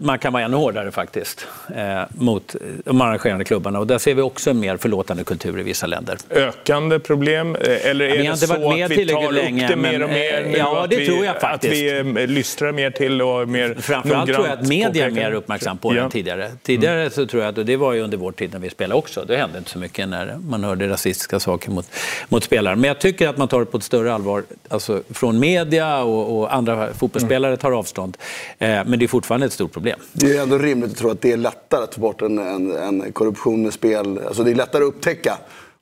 [0.00, 1.46] man kan vara ännu hårdare faktiskt
[1.76, 2.54] eh, mot
[2.84, 3.78] de arrangerande klubbarna.
[3.78, 6.16] Och där ser vi också en mer förlåtande kultur i vissa länder.
[6.30, 7.56] Ökande problem?
[7.56, 9.92] eh, Eller är har det så varit med att vi tar länge, upp det mer
[9.92, 10.58] men, och mer eh, nu?
[10.58, 11.72] ja, att det vi, tror jag faktiskt.
[11.72, 15.78] Att vi lystrar mer till och mer Framförallt tror jag att media är mer uppmärksam
[15.78, 16.04] på det Ja.
[16.04, 16.50] än tidigare.
[16.62, 18.98] Tidigare så tror jag att, och det var ju under vår tid när vi spelade
[18.98, 21.86] också, det hände inte så mycket när man hörde rasistiska saker mot,
[22.28, 22.76] mot spelare.
[22.76, 26.38] Men jag tycker att man tar det på ett större allvar alltså från media och,
[26.38, 28.16] och andra fotbollsspelare tar avstånd.
[28.58, 30.00] Eh, men det är fortfarande ett stort problem.
[30.12, 32.76] Det är ändå rimligt att tro att det är lättare att få bort en, en,
[32.76, 34.20] en korruption med spel.
[34.26, 35.38] Alltså det är lättare att upptäcka.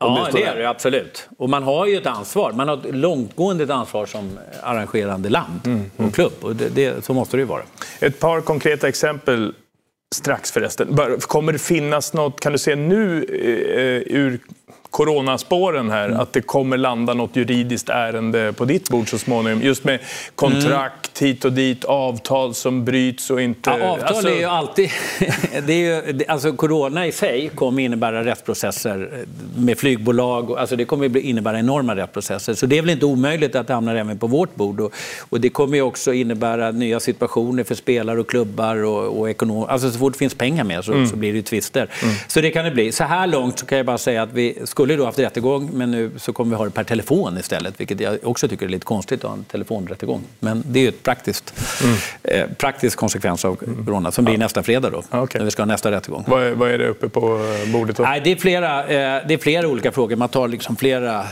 [0.06, 1.28] Ja, det är det absolut.
[1.38, 2.52] Och man har ju ett ansvar.
[2.52, 6.32] Man har ett långtgående ansvar som arrangerande land och klubb.
[6.40, 7.62] Och det, det, så måste det ju vara.
[8.00, 9.54] Ett par konkreta exempel
[10.14, 10.96] strax förresten.
[11.20, 14.38] Kommer det finnas något, kan du se nu eh, ur
[14.94, 16.20] coronaspåren här, Mm.
[16.20, 19.62] att det kommer landa något juridiskt ärende på ditt bord så småningom?
[19.62, 19.98] Just med
[20.34, 23.70] kontrakt hit och dit, avtal som bryts och inte...
[23.70, 24.90] Ja, avtal alltså- är ju alltid...
[25.66, 25.78] det är
[26.12, 29.24] ju, alltså, corona i sig kommer innebära rättsprocesser
[29.56, 30.58] med flygbolag.
[30.58, 32.54] Alltså, det kommer innebära enorma rättsprocesser.
[32.54, 34.80] Så det är väl inte omöjligt att det hamnar även på vårt bord.
[34.80, 34.92] Och,
[35.30, 38.84] och det kommer ju också innebära nya situationer för spelare och klubbar.
[38.84, 39.64] Och, och ekonom...
[39.68, 41.06] alltså, så fort det finns pengar med så, Mm.
[41.06, 41.88] så blir det ju tvister.
[42.28, 42.92] Så det kan det bli.
[42.92, 45.90] Så här långt så kan jag bara säga att vi skulle då haft rättegång men
[45.90, 47.80] nu så kommer vi ha det per telefon istället.
[47.80, 50.22] Vilket jag också tycker är lite konstigt att ha en telefonrättegång.
[50.40, 51.54] Men det är ju ett praktiskt,
[52.22, 55.02] eh, praktisk konsekvens av corona som blir nästa fredag då.
[55.10, 55.38] Ja, okej.
[55.38, 56.24] När vi ska ha nästa rättegång.
[56.26, 57.96] Vad är, vad är det uppe på eh, bordet?
[57.96, 58.02] Då?
[58.02, 60.16] Nej, det, är flera, eh, det är flera olika frågor.
[60.16, 61.26] Man tar liksom flera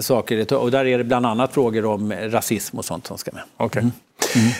[0.00, 0.54] saker.
[0.54, 3.42] Och där är det bland annat frågor om rasism och sånt som ska med.
[3.56, 3.90] Okej.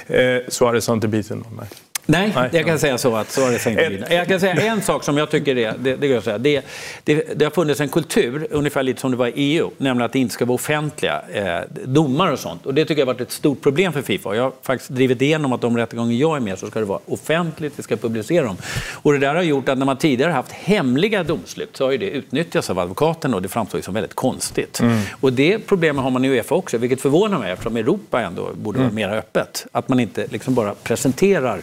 [0.07, 1.57] Eh, Suarez har inte bitit någon?
[1.57, 1.69] Nej.
[2.11, 2.49] Nej, Nej.
[2.53, 4.11] jag kan säga så att så har det blivit.
[4.11, 6.65] Jag kan säga en sak som jag tycker är, det, det, jag säga, det,
[7.05, 10.13] det, det har funnits en kultur, ungefär lite som det var i EU, nämligen att
[10.13, 12.67] det inte ska vara offentliga eh, domar och sånt.
[12.67, 14.37] Och det tycker jag har varit ett stort problem för Fifa.
[14.37, 17.01] Jag har faktiskt drivit igenom att de rättegångar jag är med så ska det vara
[17.07, 18.57] offentligt, vi ska publicera dem.
[18.93, 21.99] Och det där har gjort att när man tidigare haft hemliga domslut så har ju
[21.99, 24.81] det utnyttjats av advokaten och det framstår ju som väldigt konstigt.
[25.21, 28.79] Och det problemet har man i Uefa också, vilket förvånar mig eftersom Europa ändå borde
[28.79, 29.67] vara mer öppet.
[29.73, 31.61] Att man inte liksom bara presenterar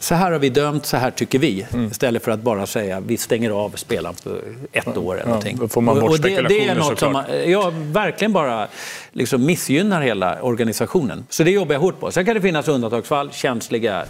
[0.00, 1.66] så här har vi dömt, så här tycker vi.
[1.72, 1.86] Mm.
[1.86, 4.30] Istället för att bara säga vi stänger av spelaren på
[4.72, 5.56] ett år eller någonting.
[5.56, 8.68] Ja, då får man bort och det, det är något som man, ja, verkligen bara
[9.12, 11.26] liksom missgynnar hela organisationen.
[11.28, 12.10] Så det jobbar jag hårt på.
[12.10, 14.04] Sen kan det finnas undantagsfall, känsliga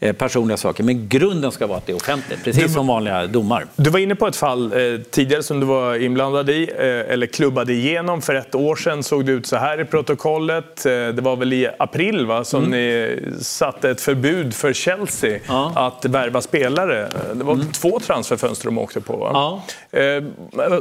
[0.00, 0.84] eh, personliga saker.
[0.84, 3.66] Men grunden ska vara att det är offentligt, precis du, som vanliga domar.
[3.76, 7.26] Du var inne på ett fall eh, tidigare som du var inblandad i, eh, eller
[7.26, 8.22] klubbade igenom.
[8.22, 10.86] För ett år sedan såg det ut så här i protokollet.
[10.86, 12.70] Eh, det var väl i april va, som mm.
[12.70, 15.72] ni satte ett förbud för Chelsea ja.
[15.74, 17.08] att värva spelare.
[17.34, 17.72] Det var mm.
[17.72, 19.30] två transferfönster de åkte på.
[19.32, 19.62] Ja.
[19.90, 20.22] Eh,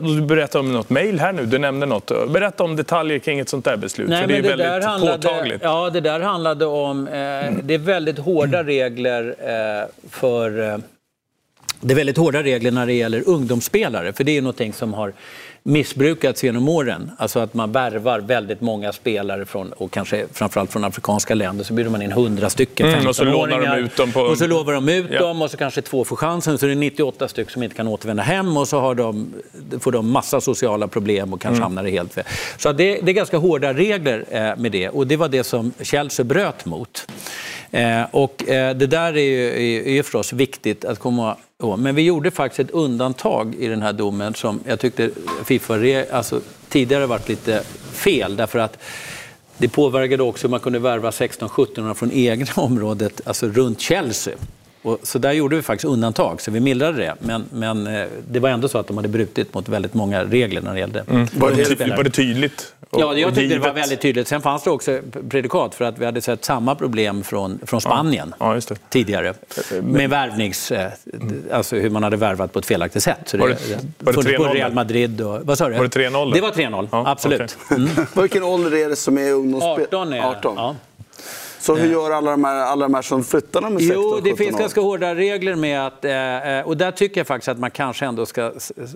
[0.02, 2.12] du berättade om något mejl här nu, du nämnde något.
[2.30, 5.18] Berätta om detaljer kring ett sånt där beslut, Nej, för det är det väldigt handlade,
[5.18, 5.62] påtagligt.
[5.64, 7.08] Ja, det där handlade om...
[7.08, 7.14] Eh,
[7.64, 10.72] det är väldigt hårda regler eh, för...
[10.72, 10.78] Eh,
[11.82, 15.14] det är väldigt hårda regler när det gäller ungdomsspelare, för det är någonting som har
[15.68, 17.12] missbrukats genom åren.
[17.18, 21.64] Alltså att man värvar väldigt många spelare från, och kanske framförallt från afrikanska länder.
[21.64, 22.98] Så bjuder man in 100 stycken 15-åringar.
[22.98, 24.12] Mm, och så lånar de ut dem.
[24.12, 24.22] På...
[24.22, 25.20] Och så lovar de ut ja.
[25.20, 26.58] dem och så kanske två får chansen.
[26.58, 29.34] Så det är 98 stycken som inte kan återvända hem och så de,
[29.80, 31.64] får de massa sociala problem och kanske mm.
[31.64, 32.24] hamnar i helt fel.
[32.58, 35.74] Så det, det, är ganska hårda regler eh, med det och det var det som
[35.82, 37.08] Chelsea bröt mot.
[37.72, 41.38] Eh, och eh, det där är ju, är förstås viktigt att komma
[41.78, 45.10] men vi gjorde faktiskt ett undantag i den här domen som jag tyckte
[45.44, 45.74] Fifa
[46.12, 48.78] alltså, tidigare varit lite fel därför att
[49.58, 54.34] det påverkade också hur man kunde värva 16-17 från egna området, alltså runt Chelsea.
[54.82, 57.16] Och, så där gjorde vi faktiskt undantag, så vi mildrade det.
[57.20, 60.62] Men, men eh, det var ändå så att de hade brutit mot väldigt många regler
[60.62, 61.28] när det gällde mm.
[61.34, 62.74] var, det, var det tydligt?
[63.00, 64.28] Ja, jag tyckte det var väldigt tydligt.
[64.28, 68.34] Sen fanns det också predikat för att vi hade sett samma problem från, från Spanien
[68.40, 68.56] ja.
[68.56, 69.34] Ja, tidigare.
[69.82, 70.72] Med värvnings...
[70.72, 70.92] Eh,
[71.52, 73.20] alltså hur man hade värvat på ett felaktigt sätt.
[73.26, 73.56] Så var det,
[74.00, 74.54] var det 3-0?
[74.54, 75.42] Real Madrid och...
[75.44, 75.76] Vad sa du?
[75.76, 76.34] Var det 3-0?
[76.34, 77.58] Det var 3-0, ja, absolut.
[77.66, 77.78] Okay.
[77.78, 77.90] Mm.
[78.22, 79.86] Vilken ålder är det som är ungdomsspel?
[79.86, 80.76] 18 är 18.
[81.68, 81.76] Ja.
[81.76, 84.04] Så hur gör alla de här, alla de här som flyttar när de är 16
[84.04, 84.60] Jo, det finns år?
[84.60, 86.06] ganska hårda regler med att...
[86.06, 88.52] Eh, eh, och där tycker jag faktiskt att man kanske ändå ska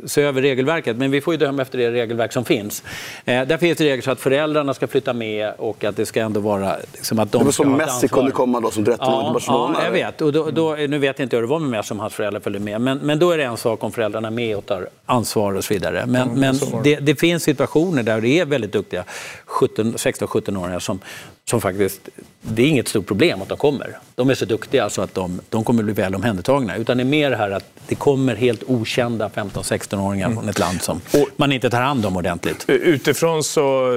[0.05, 0.97] se över regelverket.
[0.97, 2.83] Men vi får ju döma efter det regelverk som finns.
[3.25, 6.21] Eh, där finns det regler så att föräldrarna ska flytta med och att det ska
[6.21, 6.75] ändå vara...
[6.93, 9.75] Liksom att de det var som Messi kunde komma då som 13 ja, till Barcelona?
[9.79, 10.21] Ja, jag vet.
[10.21, 12.39] Och då, då, nu vet jag inte hur det var med Messi om hans föräldrar
[12.39, 12.81] följde med.
[12.81, 15.63] Men, men då är det en sak om föräldrarna är med och tar ansvar och
[15.63, 16.05] så vidare.
[16.07, 19.03] Men, mm, men det, det, finns situationer där det är väldigt duktiga
[19.47, 20.99] 16-17-åringar som,
[21.49, 22.09] som faktiskt,
[22.41, 23.97] det är inget stort problem att de kommer.
[24.15, 26.75] De är så duktiga så att de, de kommer bli väl omhändertagna.
[26.75, 30.37] Utan det är mer här att det kommer helt okända 15-16-åringar mm.
[30.37, 32.65] från ett land som och, man inte tar hand om ordentligt.
[32.67, 33.91] Utifrån så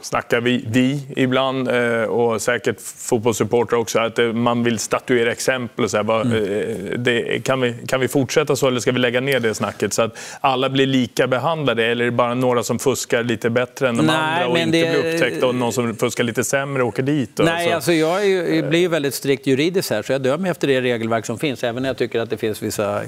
[0.00, 5.84] snackar vi, vi ibland eh, och säkert fotbollssupportrar också att eh, man vill statuera exempel.
[5.84, 6.32] Och så här, mm.
[6.32, 9.92] Eh, det, kan, vi, kan vi fortsätta så eller ska vi lägga ner det snacket
[9.92, 11.86] så att alla blir lika behandlade?
[11.86, 14.78] Eller är det bara några som fuskar lite bättre än de Nej, andra och inte
[14.78, 15.00] det...
[15.00, 17.30] blir upptäckta och någon som fuskar lite sämre åker dit?
[17.38, 20.80] Nej, alltså jag ju, blir ju väldigt strikt juridiskt här så jag dömer efter det
[20.80, 21.64] regelverk som finns.
[21.64, 23.02] Även när jag tycker att det finns vissa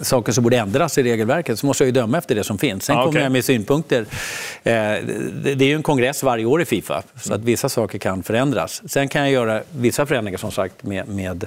[0.00, 2.84] saker som borde ändras i regelverket så måste jag ju döma efter det som finns.
[2.84, 3.12] Sen ah, okay.
[3.12, 4.06] kommer jag med synpunkter.
[4.62, 8.82] Det är ju en kongress varje år i Fifa, så att vissa saker kan förändras.
[8.86, 11.46] Sen kan jag göra vissa förändringar som sagt med, med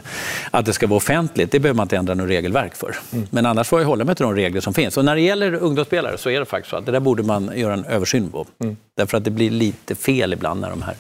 [0.51, 1.51] att det ska vara offentligt.
[1.51, 2.95] Det behöver man inte ändra något regelverk för.
[3.13, 3.28] Mm.
[3.32, 4.97] Men annars får jag hålla mig till de regler som finns.
[4.97, 7.51] Och när det gäller ungdomsspelare så är det faktiskt så att det där borde man
[7.55, 8.47] göra en översyn på.
[8.59, 8.78] Mm.
[8.97, 10.95] Därför att det blir lite fel ibland när de här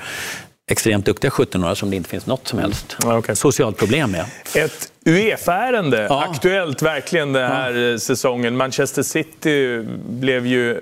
[0.67, 3.17] extremt duktiga 17-åringar som det inte finns något som helst mm.
[3.17, 3.35] okay.
[3.35, 4.25] socialt problem med.
[4.55, 6.23] Ett Uefa-ärende, ja.
[6.23, 7.99] aktuellt verkligen den här ja.
[7.99, 8.57] säsongen.
[8.57, 10.81] Manchester City blev ju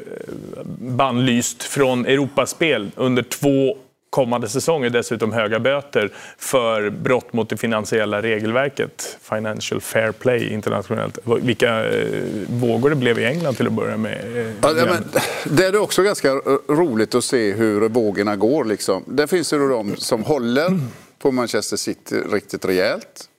[0.79, 3.77] bannlyst från Europaspel under två
[4.09, 9.17] kommande säsonger dessutom höga böter för brott mot det finansiella regelverket.
[9.21, 11.19] Financial Fair Play internationellt.
[11.41, 14.37] Vilka eh, vågor det blev i England till att börja med.
[14.37, 15.03] Eh, ja, men,
[15.45, 16.29] det är också ganska
[16.67, 18.65] roligt att se hur vågorna går.
[18.65, 19.03] Liksom.
[19.07, 20.79] Där finns det de som håller
[21.19, 23.29] på Manchester City riktigt rejält.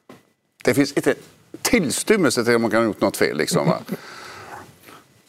[0.64, 1.14] Det finns inte
[1.62, 3.37] tillstymmelse till att man kan ha gjort något fel.
[3.37, 3.73] Liksom,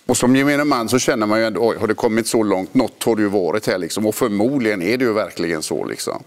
[0.07, 2.73] och som gemene man så känner man ju ändå, oj, har det kommit så långt?
[2.73, 4.05] Något har det ju varit här liksom.
[4.05, 6.23] Och förmodligen är det ju verkligen så liksom.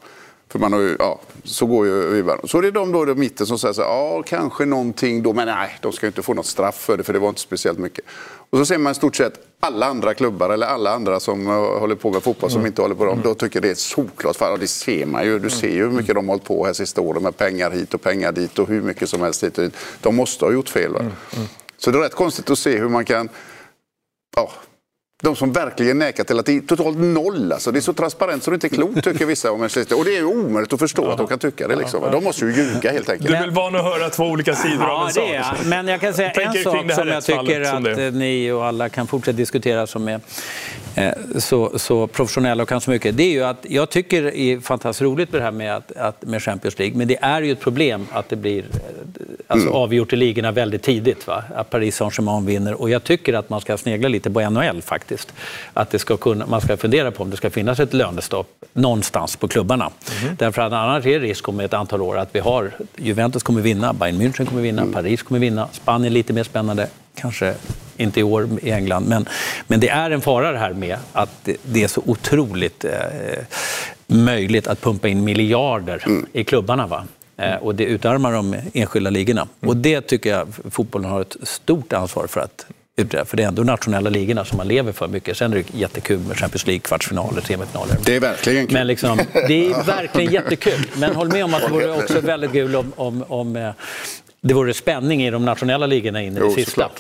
[0.49, 3.47] För man har ju, ja, så går ju Så är det de då i mitten
[3.47, 6.47] som säger så här, ja, kanske någonting då, men nej, de ska inte få något
[6.47, 8.05] straff för det, för det var inte speciellt mycket.
[8.51, 11.95] Och så ser man i stort sett alla andra klubbar eller alla andra som håller
[11.95, 12.67] på med fotboll som mm.
[12.67, 13.13] inte håller på dem.
[13.13, 13.25] Mm.
[13.25, 14.53] Då tycker det är ett solklart fall.
[14.53, 15.31] Och det ser man ju.
[15.31, 15.51] Du mm.
[15.51, 18.03] ser ju hur mycket de har hållit på här sista åren med pengar hit och
[18.03, 19.77] pengar dit och hur mycket som helst hit och dit.
[20.01, 20.93] De måste ha gjort fel.
[20.93, 21.01] Va?
[21.01, 21.13] Mm.
[21.79, 23.29] Så det är rätt konstigt att se hur man kan
[24.37, 24.49] ja,
[25.21, 27.53] de som verkligen nekar till att det är totalt noll.
[27.53, 27.73] Alltså.
[27.73, 30.11] Det är så transparent så det inte är klokt tycker vissa om Manchester Och det
[30.11, 31.77] är ju omöjligt att förstå att de kan tycka det.
[31.77, 32.03] Liksom.
[32.13, 33.29] De måste ju ljuga helt enkelt.
[33.29, 35.25] Du är väl van att höra två olika sidor ja, av en sak?
[35.25, 35.67] det är jag.
[35.67, 38.89] Men jag kan säga Tänker en sak som jag tycker som att ni och alla
[38.89, 40.21] kan fortsätta diskutera som är
[40.95, 43.17] eh, så, så professionella och kan så mycket.
[43.17, 45.93] Det är ju att jag tycker det är fantastiskt roligt med det här med, att,
[45.97, 46.99] att, med Champions League.
[46.99, 48.65] Men det är ju ett problem att det blir eh,
[49.47, 51.27] alltså avgjort i ligorna väldigt tidigt.
[51.27, 51.45] Va?
[51.55, 52.81] Att Paris Saint-Germain vinner.
[52.81, 55.10] Och jag tycker att man ska snegla lite på NHL faktiskt.
[55.75, 59.37] Att det ska kunna, man ska fundera på om det ska finnas ett lönestopp någonstans
[59.37, 59.91] på klubbarna.
[60.39, 63.61] Därför att annars är det risk om ett antal år att vi har Juventus kommer
[63.61, 67.55] vinna, Bayern München kommer vinna, Paris kommer vinna, Spanien lite mer spännande, kanske
[67.97, 69.09] inte i år i England.
[69.09, 69.29] Men,
[69.67, 72.91] men det är en fara det här med att det, det är så otroligt eh,
[74.07, 76.87] möjligt att pumpa in miljarder i klubbarna.
[76.87, 77.05] Va?
[77.37, 79.49] Eh, Och det utarmar de enskilda ligorna.
[79.61, 82.67] Och det tycker jag fotbollen har ett stort ansvar för att.
[83.05, 85.37] För det är ändå nationella ligorna som man lever för mycket.
[85.37, 87.97] Sen är det jättekul med Champions League, kvartsfinaler, semifinaler.
[88.05, 88.75] Det är verkligen kul.
[88.75, 90.87] Men liksom, det är verkligen jättekul.
[90.97, 93.71] Men håll med om att det vore också väldigt kul om, om, om eh,
[94.41, 96.91] det vore spänning i de nationella ligorna in i det Jo, sista.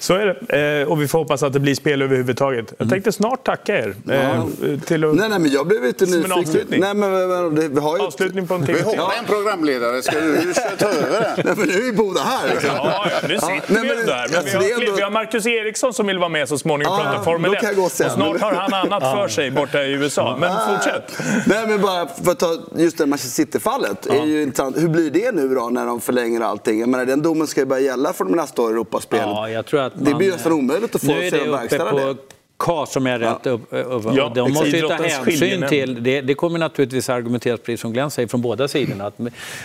[0.00, 0.80] Så är det.
[0.80, 2.72] Eh, Och vi får hoppas att det blir spel överhuvudtaget.
[2.78, 3.94] Jag tänkte snart tacka er.
[4.10, 4.44] eh,
[4.86, 5.14] Till att...
[5.14, 6.38] Nej, nej, men jag blev lite Som en nyfiken.
[6.40, 6.80] avslutning.
[6.80, 8.02] Nej, men, men, men, vi har ju...
[8.04, 8.98] Avslutning på en Vi timme till.
[9.00, 10.02] har en programledare.
[10.02, 11.42] Ska du, du ska ta över det?
[11.44, 12.48] Nej, men nu är vi båda här.
[12.48, 12.70] Liksom.
[12.76, 14.26] Ja, ja, nu sitter nej, vi men- ändå där.
[14.32, 16.58] Men vi, har, det är ändå- vi har Marcus Eriksson som vill vara med så
[16.58, 17.60] småningom och Ja, prata Formel då 1.
[17.60, 18.06] kan jag gå sen.
[18.06, 20.36] Och snart har han annat för sig borta i USA.
[20.40, 21.18] Men fortsätt.
[21.46, 24.06] Nej, men bara för att ta just det Manchester City-fallet.
[24.06, 24.76] är ju intressant.
[24.78, 26.80] Hur blir det nu då när de förlänger allting?
[26.80, 29.20] Jag menar, den domen ska ju börja gälla från nästa år i Europaspel.
[29.22, 31.44] Ja, jag tror att det man, blir nästan omöjligt att få Nu är se det
[31.44, 32.16] dem uppe verkställa på det.
[32.56, 36.20] KAS som är rätt upp, upp, Ja, och De måste ju ta hänsyn till, det,
[36.20, 39.14] det kommer naturligtvis argumenteras precis som Glenn säger från båda sidorna, att,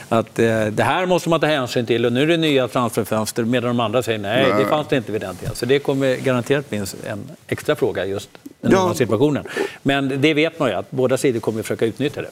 [0.09, 3.43] att eh, det här måste man ta hänsyn till och nu är det nya transferfönster
[3.43, 5.55] medan de andra säger nej, det fanns det inte vid den tiden.
[5.55, 8.29] Så det kommer garanterat bli en extra fråga just
[8.61, 8.87] den Ja.
[8.87, 8.93] ja.
[8.93, 9.45] situationen.
[9.83, 12.29] Men det vet man ju att båda sidor kommer att försöka utnyttja det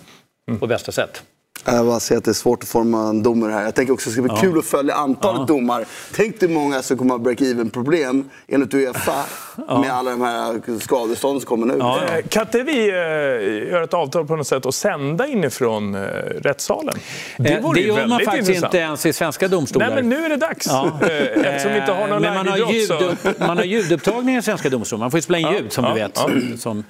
[0.48, 0.60] Mm.
[0.60, 1.24] på bästa sätt.
[1.66, 3.64] Jag bara ser att det är svårt att forma en domare här.
[3.64, 5.86] Jag tänker också att det ska bli kul att följa antalet domar.
[6.16, 9.26] Tänk dig många som kommer ha break-even-problem enligt Uefa
[9.58, 11.80] med alla de här skadestånd som kommer nu.
[11.80, 16.02] Eh, Kan inte vi eh, göra ett avtal på något sätt och sända inifrån eh,
[16.42, 16.96] rättssalen?
[17.38, 18.74] Det, vore det ju gör man faktiskt intressant.
[18.74, 19.86] inte ens i svenska domstolar.
[19.88, 20.68] Nej, men nu är det dags.
[20.68, 20.86] Ja.
[21.02, 21.10] Eh,
[21.48, 22.72] Eftersom vi inte har någon Men man har, så...
[22.74, 25.00] ljudupp, man har ljudupptagningar i svenska domstolar.
[25.00, 26.12] Man får ju spela in Ja, ljud som ja, du vet,
[26.52, 26.58] ja.
[26.58, 26.84] som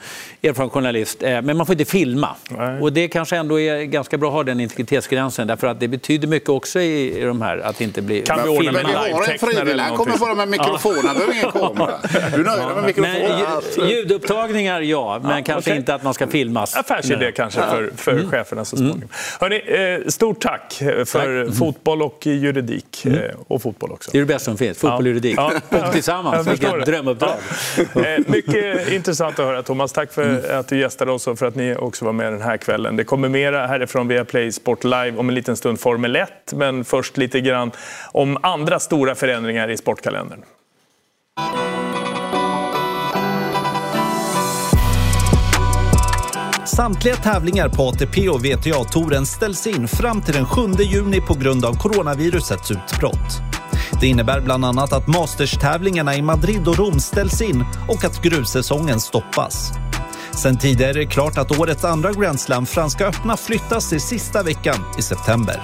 [0.43, 1.23] erfaren journalist.
[1.23, 2.29] Eh, Men man får inte filma.
[2.49, 2.81] Nej.
[2.81, 5.47] Och det kanske ändå är ganska bra att ha den integritetsgränsen.
[5.47, 8.49] Därför att det betyder mycket också i, i de här att inte bli Kan vi
[8.49, 9.83] ordna Men med vi har en frivillig.
[9.83, 10.95] Han kommer bara med mikrofon.
[11.05, 11.97] Han behöver ingen kamera.
[12.35, 13.13] Du är nöjd med Men mikrofon?
[13.13, 15.19] lju- ljudupptagningar, ja.
[15.23, 15.79] Men kanske okej.
[15.79, 16.75] inte att man ska filmas.
[16.75, 18.29] Affärsidé kanske för, för Mm.
[18.31, 19.09] cheferna så småningom.
[19.39, 19.61] Hörrni,
[20.03, 20.73] eh, stort tack
[21.05, 23.05] för fotboll och juridik.
[23.05, 23.13] Eh,
[23.47, 24.09] och fotboll också.
[24.11, 24.77] Det är det bästa som finns.
[24.77, 25.35] Fotboll och juridik.
[25.37, 25.51] Ja.
[25.69, 26.47] Och tillsammans.
[26.47, 27.31] Vilket drömuppdrag.
[27.93, 28.01] Ja.
[28.05, 29.91] Eh, Mycket intressant att höra Thomas.
[29.93, 32.57] Tack för att du gästade oss och för att ni också var med den här
[32.57, 32.95] kvällen.
[32.95, 36.29] Det kommer mera härifrån via Play Sport Live om en liten stund Formel 1.
[36.53, 37.71] Men först lite grann
[38.11, 40.43] om andra stora förändringar i sportkalendern.
[46.65, 51.65] Samtliga tävlingar på ATP och WTA-touren ställs in fram till den 7 juni på grund
[51.65, 53.41] av coronavirusets utbrott.
[54.01, 58.99] Det innebär bland annat att Masters-tävlingarna i Madrid och Rom ställs in och att grussäsongen
[58.99, 59.71] stoppas.
[60.35, 64.43] Sen tidigare är det klart att årets andra Grand Slam, Franska öppna, flyttas till sista
[64.43, 65.61] veckan i september.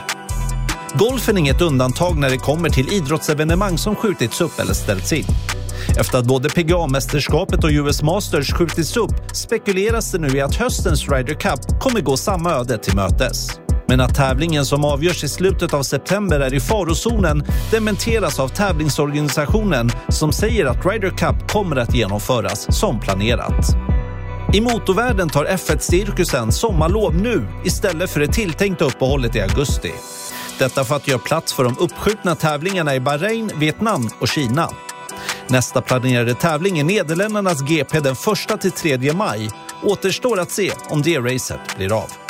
[0.94, 5.26] Golfen är inget undantag när det kommer till idrottsevenemang som skjutits upp eller ställts in.
[6.00, 11.10] Efter att både PGA-mästerskapet och US Masters skjutits upp spekuleras det nu i att höstens
[11.10, 13.60] Ryder Cup kommer gå samma öde till mötes.
[13.88, 19.90] Men att tävlingen som avgörs i slutet av september är i farozonen dementeras av tävlingsorganisationen
[20.10, 23.89] som säger att Ryder Cup kommer att genomföras som planerat.
[24.54, 29.94] I motorvärlden tar F1-cirkusen sommarlov nu istället för det tilltänkta uppehållet i augusti.
[30.60, 34.70] Detta för att göra plats för de uppskjutna tävlingarna i Bahrain, Vietnam och Kina.
[35.48, 39.50] Nästa planerade tävling är Nederländernas GP den 1-3 maj.
[39.84, 42.29] Återstår att se om det racet blir av.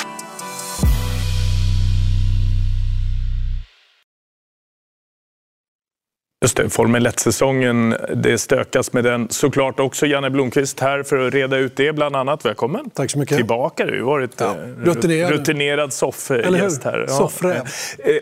[6.42, 10.06] Just det, Formel 1-säsongen, det stökas med den såklart också.
[10.06, 12.46] Janne Blomqvist här för att reda ut det bland annat.
[12.46, 13.38] Välkommen Tack så mycket.
[13.38, 13.86] tillbaka.
[13.86, 15.32] Du har varit Ja, eh, rutinerad.
[15.32, 17.06] rutinerad soffgäst här.
[17.08, 17.56] Soffräv.
[17.56, 17.66] Eh,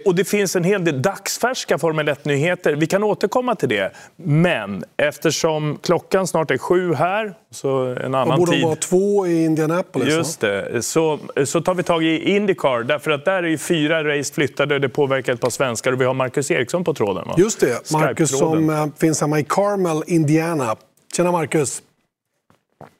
[0.05, 2.74] Och det finns en hel del dagsfärska Formel 1-nyheter.
[2.76, 3.91] Vi kan återkomma till det.
[4.15, 8.61] Men eftersom klockan snart är sju här, så en Och annan borde tid.
[8.61, 10.13] de vara två i Indianapolis?
[10.13, 10.82] Just det.
[10.82, 14.76] Så, så tar vi tag i Indycar, därför att där är ju fyra race flyttade
[14.76, 15.91] och det påverkar ett par svenskar.
[15.91, 17.24] Och vi har Marcus Eriksson på tråden.
[17.28, 17.36] Va?
[17.38, 17.91] Just det.
[18.08, 20.76] Marcus som eh, finns hemma i Carmel, Indiana.
[21.16, 21.82] Tjena Marcus!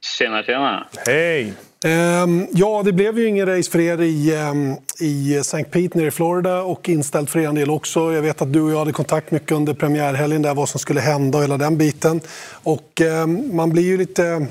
[0.00, 0.86] Tjena, tjena!
[1.06, 1.52] Hej!
[1.84, 5.64] Um, ja, det blev ju ingen race för er i, um, i St.
[5.64, 8.12] Pete nere i Florida och inställt för er del också.
[8.14, 11.00] Jag vet att du och jag hade kontakt mycket under premiärhelgen där vad som skulle
[11.00, 12.20] hända och hela den biten.
[12.50, 14.46] Och um, man blir ju lite...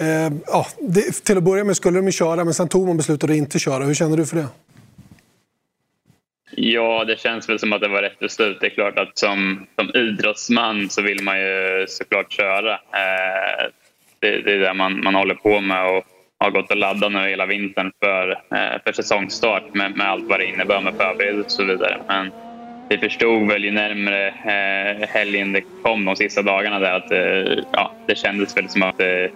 [0.00, 0.66] Uh, ja,
[1.24, 3.58] till att börja med skulle de ju köra men sen tog man beslutet att inte
[3.58, 3.84] köra.
[3.84, 4.46] Hur känner du för det?
[6.50, 8.60] Ja, det känns väl som att det var rätt beslut.
[8.60, 12.72] Det är klart att som, som idrottsman så vill man ju såklart köra.
[12.72, 13.70] Eh,
[14.20, 16.04] det, det, är det man, man håller på med och
[16.38, 20.40] har gått och laddat nu hela vintern för, eh, för säsongstart med, med allt vad
[20.40, 22.00] det innebär med förberedelser och så vidare.
[22.08, 22.30] Men
[22.88, 27.64] vi förstod väl ju närmre eh, helgen det kom de sista dagarna där att eh,
[27.72, 29.30] ja, det kändes väl som att det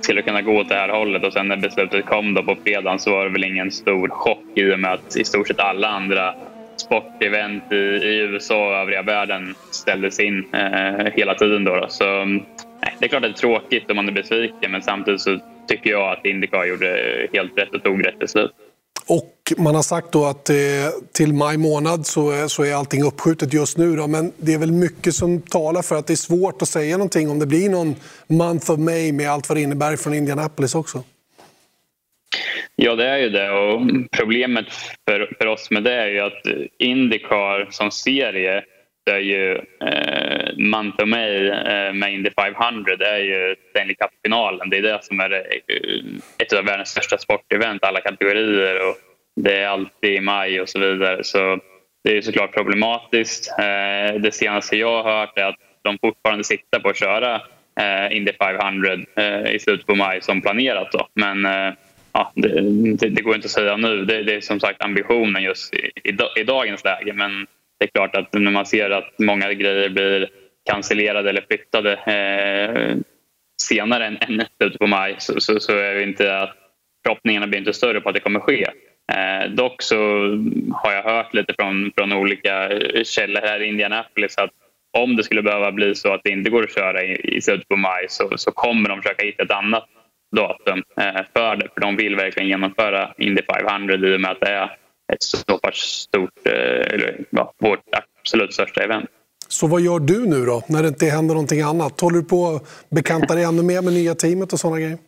[0.00, 2.98] skulle kunna gå åt det här hållet och sen när beslutet kom då på fredagen
[2.98, 5.88] så var det väl ingen stor chock i och med att i stort sett alla
[5.88, 6.34] andra
[6.82, 11.64] sportevent i, i USA och övriga världen ställdes in eh, hela tiden.
[11.64, 11.86] Då, då.
[11.88, 15.20] Så nej, det är klart att det är tråkigt om man är besviken men samtidigt
[15.20, 18.52] så tycker jag att Indycar gjorde helt rätt och tog rätt beslut.
[19.06, 20.56] Och man har sagt då att eh,
[21.12, 23.96] till maj månad så, så är allting uppskjutet just nu.
[23.96, 26.96] Då, men det är väl mycket som talar för att det är svårt att säga
[26.96, 27.94] någonting om det blir någon
[28.26, 31.04] month of May med allt vad det innebär från Indianapolis också.
[32.76, 33.50] Ja, det är ju det.
[33.50, 33.80] Och
[34.18, 34.66] problemet
[35.08, 36.42] för, för oss med det är ju att
[36.78, 38.64] Indycar som serie
[39.10, 44.70] är ju eh, month of mig eh, med Indy 500 det är ju Stanley Cup-finalen.
[44.70, 48.88] Det är det som är eh, ett av världens största sportevent, alla kategorier.
[48.88, 48.96] Och
[49.36, 51.24] det är alltid i maj och så vidare.
[51.24, 51.58] Så
[52.04, 53.54] det är såklart problematiskt.
[53.58, 57.34] Eh, det senaste jag har hört är att de fortfarande siktar på att köra
[57.80, 60.92] eh, Indy 500 eh, i slutet på maj som planerat.
[60.92, 61.08] Då.
[61.14, 61.72] Men eh,
[62.12, 62.60] ja, det,
[62.96, 64.04] det, det, går inte att säga nu.
[64.04, 67.12] Det, det är som sagt ambitionen just i, i, i, dagens läge.
[67.12, 67.46] Men
[67.78, 70.28] det är klart att när man ser att många grejer blir
[70.70, 72.96] cancellerade eller flyttade eh,
[73.62, 76.56] senare än, än slutet på maj så, så, så är det inte att
[77.06, 78.66] förhoppningarna blir inte större på att det kommer ske.
[79.12, 79.96] Eh, dock så
[80.72, 82.70] har jag hört lite från, från olika
[83.04, 84.50] källor här i Indianapolis att
[84.98, 87.68] om det skulle behöva bli så att det inte går att köra i, i slutet
[87.68, 89.88] på maj så, så kommer de försöka hitta ett annat
[90.36, 91.68] datum eh, för det.
[91.74, 94.76] För de vill verkligen genomföra Indy 500 i och med att det är
[95.12, 97.80] ett så pass stort, eh, eller ja, vårt
[98.20, 99.10] absolut största event.
[99.48, 102.00] Så vad gör du nu då, när det inte händer någonting annat?
[102.00, 104.98] Håller du på att bekanta dig ännu mer med nya teamet och sådana grejer?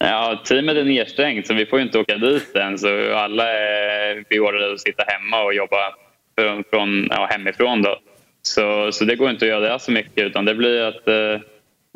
[0.00, 2.78] Ja, teamet är nedstängt så vi får inte åka dit än.
[2.78, 5.94] Så alla är beordrade att sitta hemma och jobba
[6.38, 7.82] från, från, ja, hemifrån.
[7.82, 7.98] Då.
[8.42, 11.40] Så, så det går inte att göra det så mycket utan det blir att eh,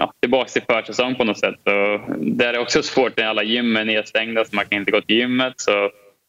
[0.03, 1.61] ja, tillbaka till försäsong på något sätt.
[1.64, 5.00] Och det är också svårt när alla gym är nedstängda så man kan inte gå
[5.00, 5.55] till gymmet.
[5.57, 5.84] Så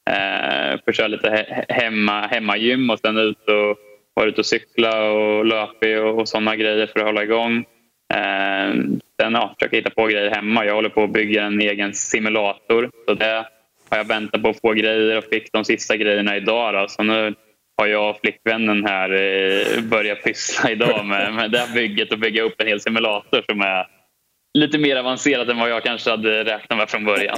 [0.09, 3.78] eh, får köra lite he hemma, hemmagym och sen ut och
[4.13, 7.65] vara ute och cykla och löpa och, och sådana grejer för att hålla igång.
[8.13, 8.74] Eh,
[9.21, 10.65] sen ja, försöka hitta på grejer hemma.
[10.65, 12.89] Jag håller på att bygga en egen simulator.
[13.07, 13.45] Så det
[13.89, 16.74] har jag väntat på att få grejer och fick de sista grejerna idag.
[16.74, 16.88] Då.
[16.88, 17.34] Så nu
[17.78, 22.19] har jag och flickvännen här eh, börjat pyssla idag med, med det här bygget och
[22.19, 23.88] bygga upp en hel simulator som är
[24.58, 27.38] lite mer avancerat än vad jag kanske hade räknat med från början.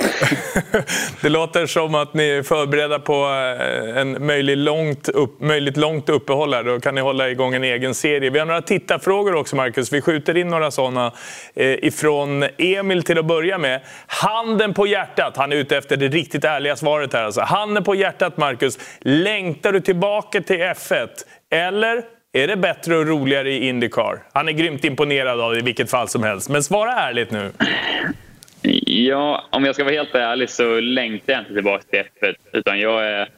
[1.22, 6.09] det låter som att ni är förberedda på eh, en möjlig långt upp, möjligt långt
[6.09, 6.63] uppehåll här.
[6.63, 8.30] Då kan ni hålla igång en egen serie.
[8.30, 9.93] Vi har några tittarfrågor också, Marcus.
[9.93, 11.11] Vi skjuter in några sådana
[11.55, 13.82] eh, ifrån Emil till att börja med.
[14.07, 15.38] Handen på hjärtat.
[15.38, 17.24] Han är ute efter det riktigt ärliga svaret här.
[17.24, 17.41] Alltså.
[17.41, 18.80] Handen på hjärtat, Marcus.
[18.99, 21.07] Längtar du tillbaka till F1?
[21.51, 24.23] Eller är det bättre och roligare i Indycar?
[24.33, 26.49] Han är grymt imponerad av det i vilket fall som helst.
[26.49, 27.51] Men svara ärligt nu.
[28.86, 32.36] Ja, om jag ska vara helt ärlig så längtar jag inte tillbaka till F1.
[32.53, 33.29] Utan jag är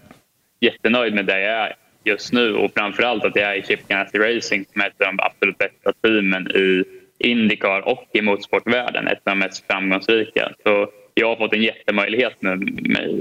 [0.60, 4.18] jättenöjd med där jag är just nu och framförallt att jag är i Chip Ganassi
[4.18, 6.84] Racing som är ett av de absolut bästa teamen i
[7.20, 9.08] Indycar och i motorsportvärlden.
[9.08, 10.52] Ett av de mest framgångsrika.
[10.64, 12.54] Så jag har fått en jättemöjlighet nu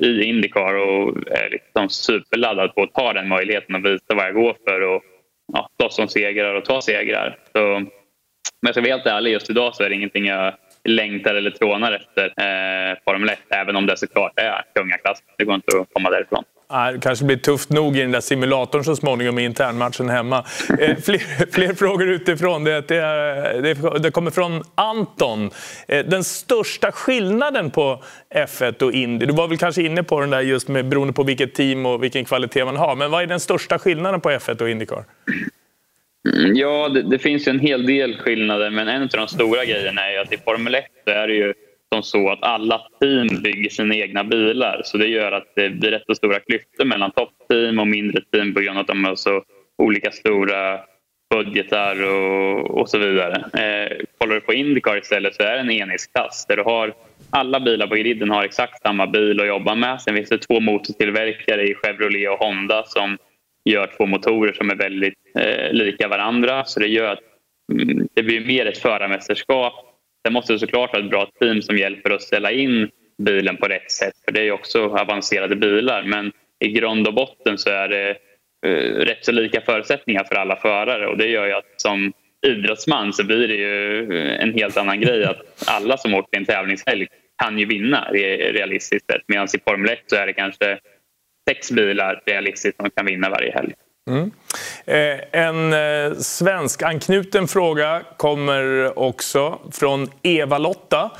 [0.02, 4.34] i Indycar och är liksom superladdad på att ta den möjligheten och visa vad jag
[4.34, 4.80] går för.
[4.80, 5.02] Och
[5.52, 7.38] ja, slåss om segrar och ta segrar.
[7.52, 7.88] Så, men
[8.60, 11.92] jag ska vara helt ärlig, just idag så är det ingenting jag längtar eller trånar
[11.92, 15.22] efter eh, Formel 1, även om det såklart är kungaklass.
[15.38, 16.44] Det går inte att komma därifrån.
[16.68, 20.44] Det kanske blir tufft nog i den där simulatorn så småningom i internmatchen hemma.
[20.80, 21.18] Eh, fler,
[21.52, 22.64] fler, frågor utifrån.
[22.64, 25.50] Det, det, det, kommer från Anton.
[25.88, 28.02] Eh, den största skillnaden på
[28.34, 31.22] F1 och Indy, du var väl kanske inne på den där just med beroende på
[31.22, 32.96] vilket team och vilken kvalitet man har.
[32.96, 35.04] Men vad är den största skillnaden på F1 och Indycar?
[36.34, 40.10] Mm, ja, det, det finns en hel del skillnader men en av de stora grejerna
[40.10, 41.54] är att i Formel 1 är det ju
[41.94, 44.80] som så att alla team bygger sina egna bilar.
[44.84, 48.54] Så det gör att det blir rätt så stora klyftor mellan toppteam och mindre team
[48.54, 49.42] på grund av att de har så
[49.82, 50.80] olika stora
[51.34, 53.34] budgetar och, och så vidare.
[53.36, 56.94] Eh, kollar du på Indycar istället så är det en enhetsklass där du har
[57.30, 60.00] alla bilar på griden har exakt samma bil att jobba med.
[60.00, 63.18] Sen finns det två motortillverkare i Chevrolet och Honda som
[63.64, 66.64] gör två motorer som är väldigt eh, lika varandra.
[66.64, 67.20] Så det gör att
[67.72, 69.85] mm, det blir mer ett förarmästerskap.
[70.26, 72.90] Sen måste du såklart ha ett bra team som hjälper att ställa in
[73.22, 74.14] bilen på rätt sätt.
[74.24, 76.02] För det är också avancerade bilar.
[76.02, 76.32] Men
[76.64, 78.10] i grund och botten så är det
[78.66, 81.06] eh, rätt så lika förutsättningar för alla förare.
[81.06, 82.12] Och det gör ju att som
[82.46, 86.44] idrottsman så blir det ju eh, en helt annan grej att alla som åker en
[86.44, 87.06] tävlingshelg
[87.42, 89.22] kan ju vinna realistiskt sett.
[89.26, 90.78] Medan i Formel 1 så är det kanske
[91.50, 93.72] sex bilar realistiskt som kan vinna varje helg.
[94.10, 94.30] Mm.
[94.84, 101.10] Eh, en eh, svensk anknuten fråga kommer också från Eva-Lotta.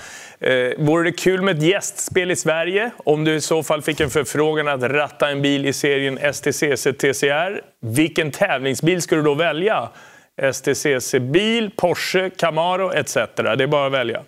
[0.40, 4.00] Eh, vore det kul med ett gästspel i Sverige om du i så fall fick
[4.00, 7.60] en förfrågan att ratta en bil i serien STCC TCR?
[7.80, 9.88] Vilken tävlingsbil skulle du då välja?
[10.52, 13.14] STCC-bil, Porsche, Camaro etc.
[13.14, 14.22] Det är bara att välja.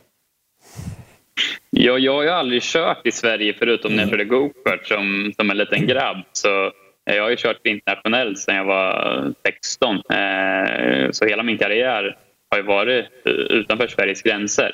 [1.71, 5.51] Ja, jag har ju aldrig kört i Sverige förutom när jag körde gokart som, som
[5.51, 6.17] en liten grabb.
[6.33, 6.73] Så
[7.09, 9.97] Eh, jag har ju kört internationellt sedan jag var 16.
[9.97, 12.17] Eh, så hela min karriär
[12.51, 14.73] har ju varit eh, utanför Sveriges gränser.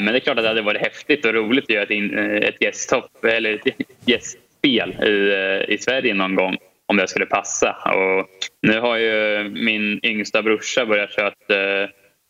[0.00, 3.24] Men det är klart att det hade varit häftigt och roligt att göra ett, ett,
[3.24, 6.56] eller ett gästspel i, i Sverige någon gång
[6.86, 7.76] om det skulle passa.
[7.94, 8.28] Och
[8.62, 11.32] nu har ju min yngsta brorsa börjat köra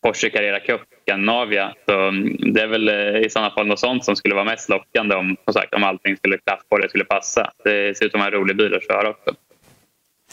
[0.03, 1.75] Porsche Carrera Cup Scandinavia.
[1.89, 4.69] Så mm, det är väl eh, i sådana fall något sånt som skulle vara mest
[4.69, 7.51] lockande om, som sagt, om allting skulle klaffa och det skulle passa.
[7.65, 9.35] Det ser ut som en rolig bil att köra också.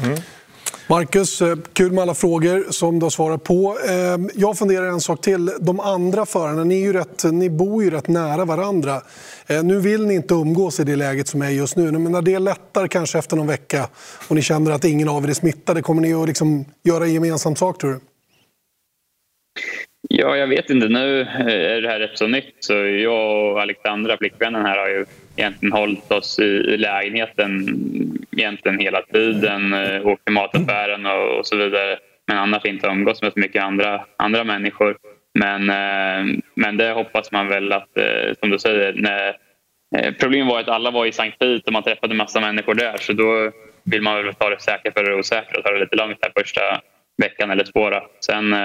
[0.03, 0.18] Mm.
[0.88, 3.78] Marcus, eh, kul med alla frågor som du har svarat på.
[3.89, 5.51] Ehm, jag funderar en sak till.
[5.59, 9.01] De andra förarna, ni, är ju rätt, ni bor ju rätt nära varandra.
[9.47, 11.91] Eh, nu vill ni inte umgås i det läget som är just nu.
[11.91, 13.88] Men när det lättar kanske efter någon vecka
[14.28, 17.55] och ni känner att ingen av er är smittade, kommer ni att liksom göra gemensam
[17.55, 17.99] sak tror du?
[20.10, 20.88] Ja, jag vet inte.
[20.88, 22.56] Nu eh, är det här rätt så nytt.
[22.60, 27.68] Så jag och Alexandra, flickvännen här, har ju egentligen hållit oss i, lägenheten
[28.38, 29.74] egentligen hela tiden.
[29.74, 31.97] Eh, åkt till mataffären och, och så vidare.
[32.28, 34.97] Men annars inte umgås med så mycket andra, andra människor.
[35.39, 39.38] Men, eh, men det hoppas man väl att, eh, som du säger, när,
[39.97, 42.97] eh, problemet var att alla var i Sankt Pete och man träffade massa människor där.
[42.97, 43.51] Så då
[43.84, 46.32] vill man väl ta det säkra för det osäkra och ta det lite lugnt här
[46.43, 46.62] första
[47.22, 47.91] veckan eller två.
[48.20, 48.56] Sen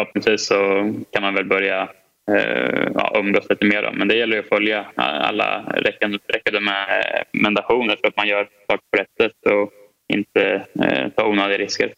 [0.00, 1.88] förhoppningsvis så kan man väl börja
[2.30, 3.92] eh, ja, umgås lite mer.
[3.94, 9.46] Men det gäller att följa alla rekommendationer för att man gör saker på rätt sätt
[9.52, 9.70] och
[10.12, 11.92] inte eh, ta onödiga risker.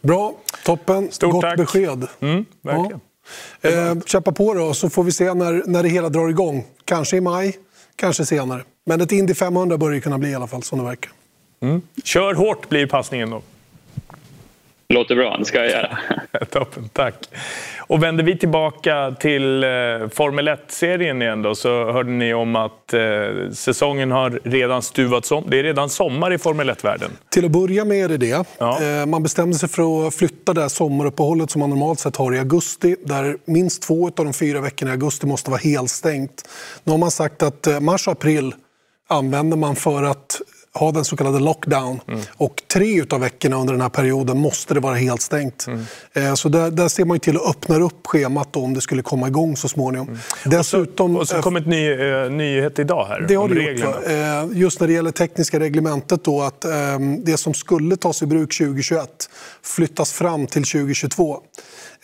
[0.00, 0.34] Bra,
[0.64, 1.10] toppen.
[1.10, 1.56] Stort Gott tack.
[1.56, 2.06] besked.
[2.20, 3.00] Mm, verkligen.
[3.60, 3.70] Ja.
[3.70, 6.64] Eh, kämpa på då, så får vi se när, när det hela drar igång.
[6.84, 7.56] Kanske i maj,
[7.96, 8.62] kanske senare.
[8.86, 11.12] Men ett Indy 500 börjar kunna bli i alla fall, som det verkar.
[11.60, 11.82] Mm.
[12.04, 13.42] Kör hårt blir passningen då.
[14.88, 15.98] Låter bra, det ska jag göra.
[16.50, 17.14] Toppen, tack.
[17.78, 19.68] Och vänder vi tillbaka till eh,
[20.12, 23.00] Formel 1-serien igen då, så hörde ni om att eh,
[23.52, 25.44] säsongen har redan stuvats om.
[25.48, 27.10] Det är redan sommar i Formel 1-världen.
[27.30, 28.46] Till att börja med är det det.
[28.58, 28.82] Ja.
[28.82, 32.34] Eh, man bestämde sig för att flytta det här sommaruppehållet som man normalt sett har
[32.34, 36.48] i augusti, där minst två av de fyra veckorna i augusti måste vara helstängt.
[36.84, 38.54] Nu har man sagt att eh, mars och april
[39.08, 40.40] använder man för att
[40.78, 42.00] ha den så kallade lockdown.
[42.08, 42.20] Mm.
[42.36, 45.66] Och tre av veckorna under den här perioden måste det vara helt stängt.
[45.66, 45.80] Mm.
[46.12, 49.02] Eh, så där, där, ser man till att öppna upp schemat då, om det skulle
[49.02, 50.08] komma igång så småningom.
[50.08, 50.20] Mm.
[50.44, 53.62] Dessutom, och så, och så kom ett ny, uh, nyhet idag här det har det
[53.62, 58.22] gjort, uh, Just när det gäller tekniska reglementet då att um, det som skulle tas
[58.22, 59.28] i bruk 2021
[59.62, 61.38] flyttas fram till 2022.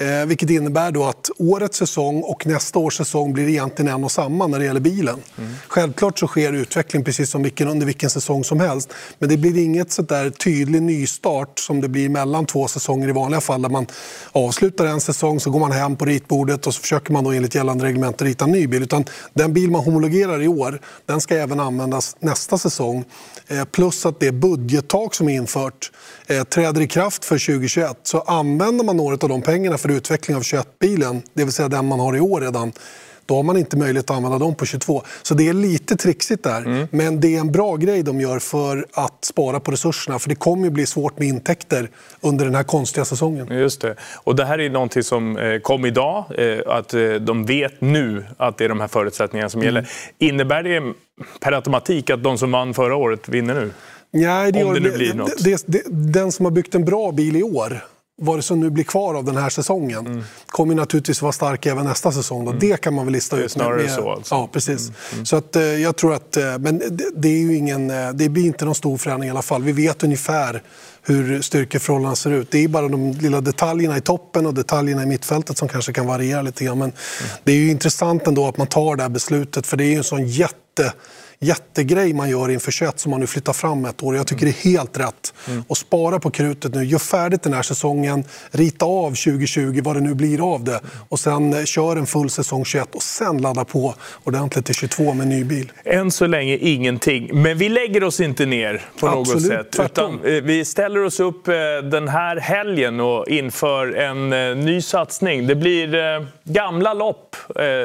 [0.03, 4.13] Eh, vilket innebär då att årets säsong och nästa års säsong blir egentligen en och
[4.13, 5.19] samma när det gäller bilen.
[5.39, 5.55] Mm.
[5.69, 8.93] Självklart så sker utveckling precis som vilken, under vilken säsong som helst.
[9.19, 13.13] Men det blir inget så där tydlig nystart som det blir mellan två säsonger i
[13.13, 13.87] vanliga fall där man
[14.33, 17.55] avslutar en säsong så går man hem på ritbordet och så försöker man då enligt
[17.55, 18.83] gällande reglement rita en ny bil.
[18.83, 23.05] Utan den bil man homologerar i år den ska även användas nästa säsong.
[23.49, 25.91] Eh, plus att det budgettak som är infört
[26.37, 27.99] eh, träder i kraft för 2021.
[28.03, 31.87] Så använder man några av de pengarna för utveckling av 21-bilen, det vill säga den
[31.87, 32.73] man har i år redan,
[33.27, 35.03] då har man inte möjlighet att använda dem på 22.
[35.23, 36.61] Så det är lite trixigt där.
[36.61, 36.89] Mm.
[36.91, 40.19] Men det är en bra grej de gör för att spara på resurserna.
[40.19, 43.49] För det kommer ju bli svårt med intäkter under den här konstiga säsongen.
[43.51, 43.97] Just det.
[44.15, 46.25] Och det här är någonting som eh, kom idag.
[46.39, 49.75] Eh, att eh, de vet nu att det är de här förutsättningarna som mm.
[49.75, 49.91] gäller.
[50.19, 50.93] Innebär det
[51.41, 53.71] per automatik att de som vann förra året vinner nu?
[54.13, 55.45] Nej, det Om det nu blir något.
[55.45, 57.83] Det, det, den som har byggt en bra bil i år
[58.23, 60.25] vad det som nu blir kvar av den här säsongen mm.
[60.47, 62.45] kommer naturligtvis vara stark även nästa säsong.
[62.45, 62.51] Då.
[62.51, 62.61] Mm.
[62.61, 63.53] Det kan man väl lista ut.
[63.53, 64.35] Snarare med, så alltså.
[64.35, 64.89] Ja, precis.
[64.89, 64.95] Mm.
[65.13, 65.27] mm.
[65.27, 68.29] Så att, eh, jag tror att, eh, men det, det, är ju ingen, eh, det
[68.29, 69.63] blir inte någon stor förändring i alla fall.
[69.63, 70.63] Vi vet ungefär
[71.03, 72.51] hur styrkeförhållandena ser ut.
[72.51, 76.07] Det är bara de lilla detaljerna i toppen och detaljerna i mittfältet som kanske kan
[76.07, 76.79] variera lite grann.
[76.79, 77.31] Men mm.
[77.45, 79.97] det är ju intressant ändå att man tar det här beslutet för det är ju
[79.97, 80.93] en sån jätte
[81.43, 84.17] jättegrej man gör inför 21 som man nu flyttar fram ett år.
[84.17, 85.35] Jag tycker det är helt rätt.
[85.49, 85.65] Mm.
[85.69, 86.85] Och spara på krutet nu.
[86.85, 88.25] Gör färdigt den här säsongen.
[88.51, 90.81] Rita av 2020, vad det nu blir av det.
[91.09, 93.95] Och sen eh, kör en full säsong 21 och sen ladda på
[94.25, 95.73] ordentligt till 22 med ny bil.
[95.85, 97.31] Än så länge ingenting.
[97.33, 99.91] Men vi lägger oss inte ner på Absolut, något sätt.
[99.93, 101.55] Utan eh, vi ställer oss upp eh,
[101.91, 104.31] den här helgen och inför en
[104.65, 105.47] ny satsning.
[105.47, 105.93] Det blir
[106.45, 107.37] gamla lopp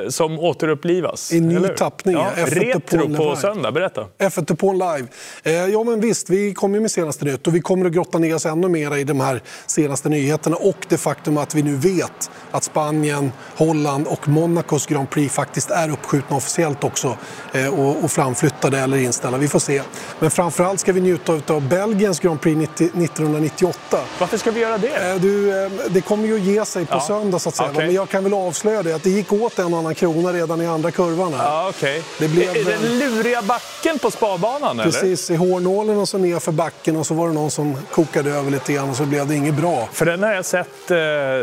[0.10, 1.34] som återupplivas.
[1.34, 2.16] I ny tappning.
[2.16, 3.72] Ja, retro på söndag.
[3.72, 4.06] Berätta.
[4.18, 5.08] F1 Upon Live.
[5.44, 8.36] Eh, ja, men visst, vi kommer med senaste nytt och vi kommer att grotta ner
[8.36, 12.32] oss ännu mer i de här senaste nyheterna och det faktum att vi nu vet
[12.52, 17.18] att Spanien, Holland och Monacos Grand Prix faktiskt är uppskjutna officiellt också
[17.54, 19.38] eh, och, och framflyttade eller inställda.
[19.38, 19.82] Vi får se.
[20.20, 24.00] Men framförallt ska vi njuta av Belgiens Grand Prix 90, 1998.
[24.20, 25.12] Varför ska vi göra det?
[25.12, 27.02] Eh, du, eh, det kommer ju att ge sig på ja.
[27.08, 27.70] söndag så att säga.
[27.70, 27.86] Okay.
[27.86, 30.62] Men jag kan väl avslöja det att det gick åt en och annan krona redan
[30.62, 31.34] i andra kurvan.
[31.34, 31.44] Här.
[31.44, 32.02] Ja, okay.
[32.20, 34.78] det blev, det luriga roliga backen på spadbanan?
[34.78, 35.46] Precis, eller?
[35.46, 38.52] i hårnålen och så ner för backen och så var det någon som kokade över
[38.52, 39.90] lite grann och så blev det inget bra.
[39.92, 40.98] För den har jag sett eh,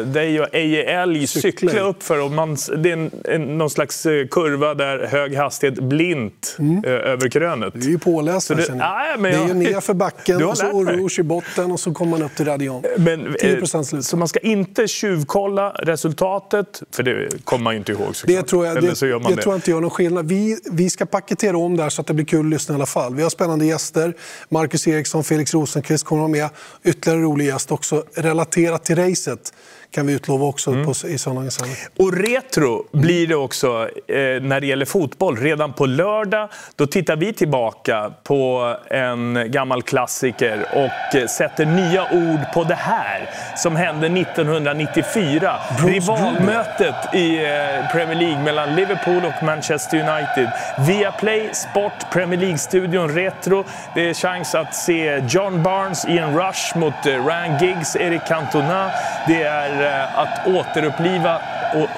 [0.07, 2.21] dig och Eje Älg cykla upp för.
[2.21, 6.85] Och man, det är en, en, någon slags eh, kurva där hög hastighet blint mm.
[6.85, 7.75] eh, över krönet.
[7.75, 9.21] Du är ju påläst det, känner jag.
[9.21, 12.11] Nej, det är ju ner för backen och så Rouge i botten och så kommer
[12.11, 12.83] man upp till Radion.
[12.97, 14.05] Men, 10 eh, slut.
[14.05, 18.37] Så man ska inte tjuvkolla resultatet, för det kommer man ju inte ihåg såklart.
[18.37, 20.29] Det tror jag, det, det tror jag inte gör någon skillnad.
[20.29, 22.77] Vi, vi ska paketera om det här så att det blir kul att lyssna i
[22.77, 23.15] alla fall.
[23.15, 24.15] Vi har spännande gäster.
[24.49, 26.51] Marcus Eriksson, Felix Rosenqvist kommer att vara med.
[26.85, 29.53] Ytterligare rolig gäst också relaterat till racet
[29.95, 30.87] kan vi utlova också mm.
[30.87, 31.51] på, i sådana
[31.97, 35.37] Och retro blir det också eh, när det gäller fotboll.
[35.37, 42.03] Redan på lördag då tittar vi tillbaka på en gammal klassiker och eh, sätter nya
[42.12, 45.57] ord på det här som hände 1994.
[45.87, 50.51] Rivalmötet i eh, Premier League mellan Liverpool och Manchester United.
[50.87, 53.65] Via Play Sport Premier League-studion Retro.
[53.95, 58.91] Det är chans att se John Barnes, Ian Rush mot eh, Ryan Giggs, Eric Cantona.
[59.27, 61.40] Det är Eh, att återuppliva
[61.74, 61.89] och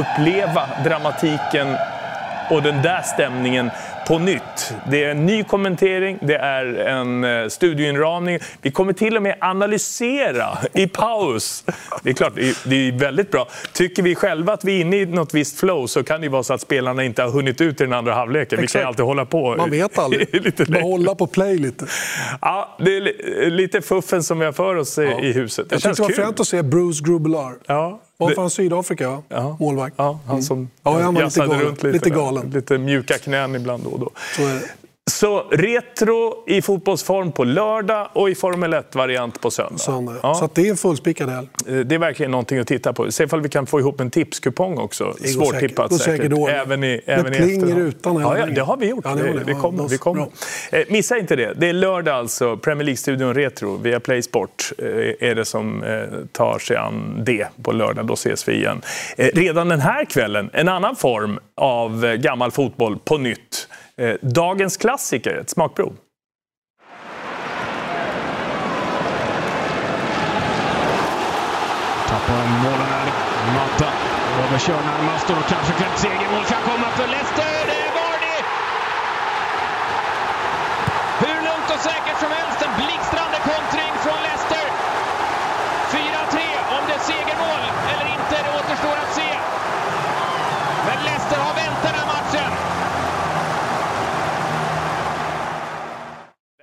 [0.00, 1.76] uppleva dramatiken
[2.50, 3.70] och den där stämningen
[4.08, 4.74] på nytt.
[4.90, 8.38] Det är en ny kommentering, det är en eh, studioinramning.
[8.62, 11.64] Vi kommer till och med analysera i paus.
[12.02, 12.34] Det är klart,
[12.64, 13.48] det är väldigt bra.
[13.72, 16.42] Tycker vi själva att vi är inne i något visst flow så kan det vara
[16.42, 18.58] så att spelarna inte har hunnit ut i den andra halvleken.
[18.58, 18.74] Exakt.
[18.74, 19.56] Vi kan alltid hålla på.
[19.56, 20.44] Man vet aldrig.
[20.44, 21.86] lite Bara hålla på play lite.
[22.40, 25.20] Ja, det är lite fuffen som vi har för oss ja.
[25.20, 25.68] i huset.
[25.68, 26.06] Det Jag känns kul.
[26.06, 27.52] Det var fränt att se Bruce Grubelar.
[27.66, 28.00] Ja.
[28.20, 29.56] Var från Sydafrika, ja.
[29.60, 29.94] målvakt.
[29.98, 30.68] Ja, han som mm.
[30.82, 31.70] ja, han var lite galen.
[31.70, 31.90] lite.
[31.92, 32.50] Lite, galen.
[32.50, 34.10] lite mjuka knän ibland då och då.
[34.36, 34.42] Så
[35.08, 39.78] så retro i fotbollsform på lördag och i Formel 1-variant på söndag.
[39.78, 40.34] söndag ja.
[40.34, 41.48] Så det är en fullspikad helg.
[41.68, 43.12] Eh, det är verkligen någonting att titta på.
[43.12, 45.12] Se ifall vi kan få ihop en tipskupong också.
[45.12, 46.04] Svårtippat säkert.
[46.04, 46.32] säkert.
[46.32, 46.66] säkert.
[46.66, 49.04] Även i, Med även pling i rutan ja, ja, det har vi gjort.
[49.04, 49.88] Ja, det, det, det kommer.
[49.88, 50.26] Vi kommer.
[50.70, 51.52] Eh, missa inte det.
[51.56, 52.56] Det är lördag alltså.
[52.56, 56.00] Premier League-studion Retro via Play Sport eh, är det som eh,
[56.32, 58.06] tar sig an det på lördag.
[58.06, 58.82] Då ses vi igen.
[59.16, 63.68] Eh, redan den här kvällen, en annan form av eh, gammal fotboll på nytt.
[63.98, 65.96] Eh, dagens klassiker, ett smakprov.
[72.08, 73.12] Tappar målen här.
[73.54, 73.92] Matta
[74.48, 77.47] överkör närmast och kanske ett segermål kan komma för Leicester.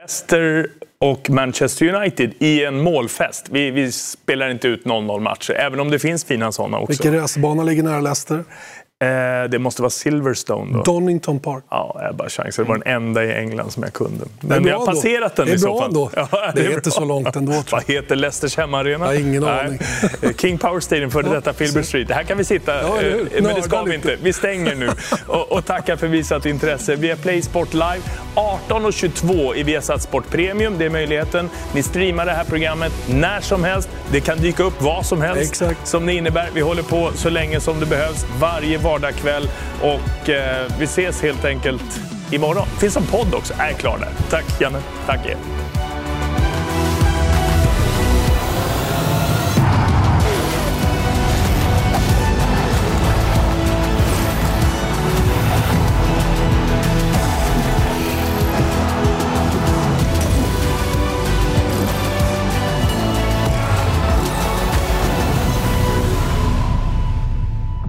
[0.06, 0.68] Leicester
[1.00, 3.46] och Manchester United i en målfest.
[3.50, 6.92] Vi, vi spelar inte ut 0-0 matcher, även om det finns fina sådana också.
[6.92, 8.44] Vilken resbana ligger nära Leicester?
[9.04, 10.84] Eh, det måste vara Silverstone då.
[10.84, 11.64] Donington Park.
[11.70, 12.62] Ja, jag bara chansa.
[12.62, 14.26] Det var den enda i England som jag kunde.
[14.40, 15.88] Men vi har passerat den i så fall.
[15.88, 16.12] Ändå.
[16.16, 17.64] Ja, det, det är, inte så långt ändå.
[17.72, 19.06] Vad heter Leicesters hemmaarena?
[19.06, 19.80] Jag har ingen aning.
[20.38, 22.12] King Power Stadium, före detta Filbert Street.
[22.12, 24.18] Här kan vi sitta, ja, eh, men det ska vi inte.
[24.22, 24.90] Vi stänger nu.
[25.28, 26.96] och, och tackar för visat intresse.
[26.96, 28.02] Via Play Sport Live
[28.36, 30.78] 18.22 i Viasat Sport Premium.
[30.78, 31.50] Det är möjligheten.
[31.74, 33.90] Ni streamar det här programmet när som helst.
[34.12, 35.88] Det kan dyka upp vad som helst Exakt.
[35.88, 36.50] som det innebär.
[36.54, 39.50] Vi håller på så länge som det behövs varje vardagkväll
[39.82, 42.00] Och eh, vi ses helt enkelt
[42.32, 42.68] imorgon.
[42.80, 43.54] Finns som podd också.
[43.58, 44.10] Är klar där.
[44.30, 44.80] Tack Janne.
[45.06, 45.38] Tack er.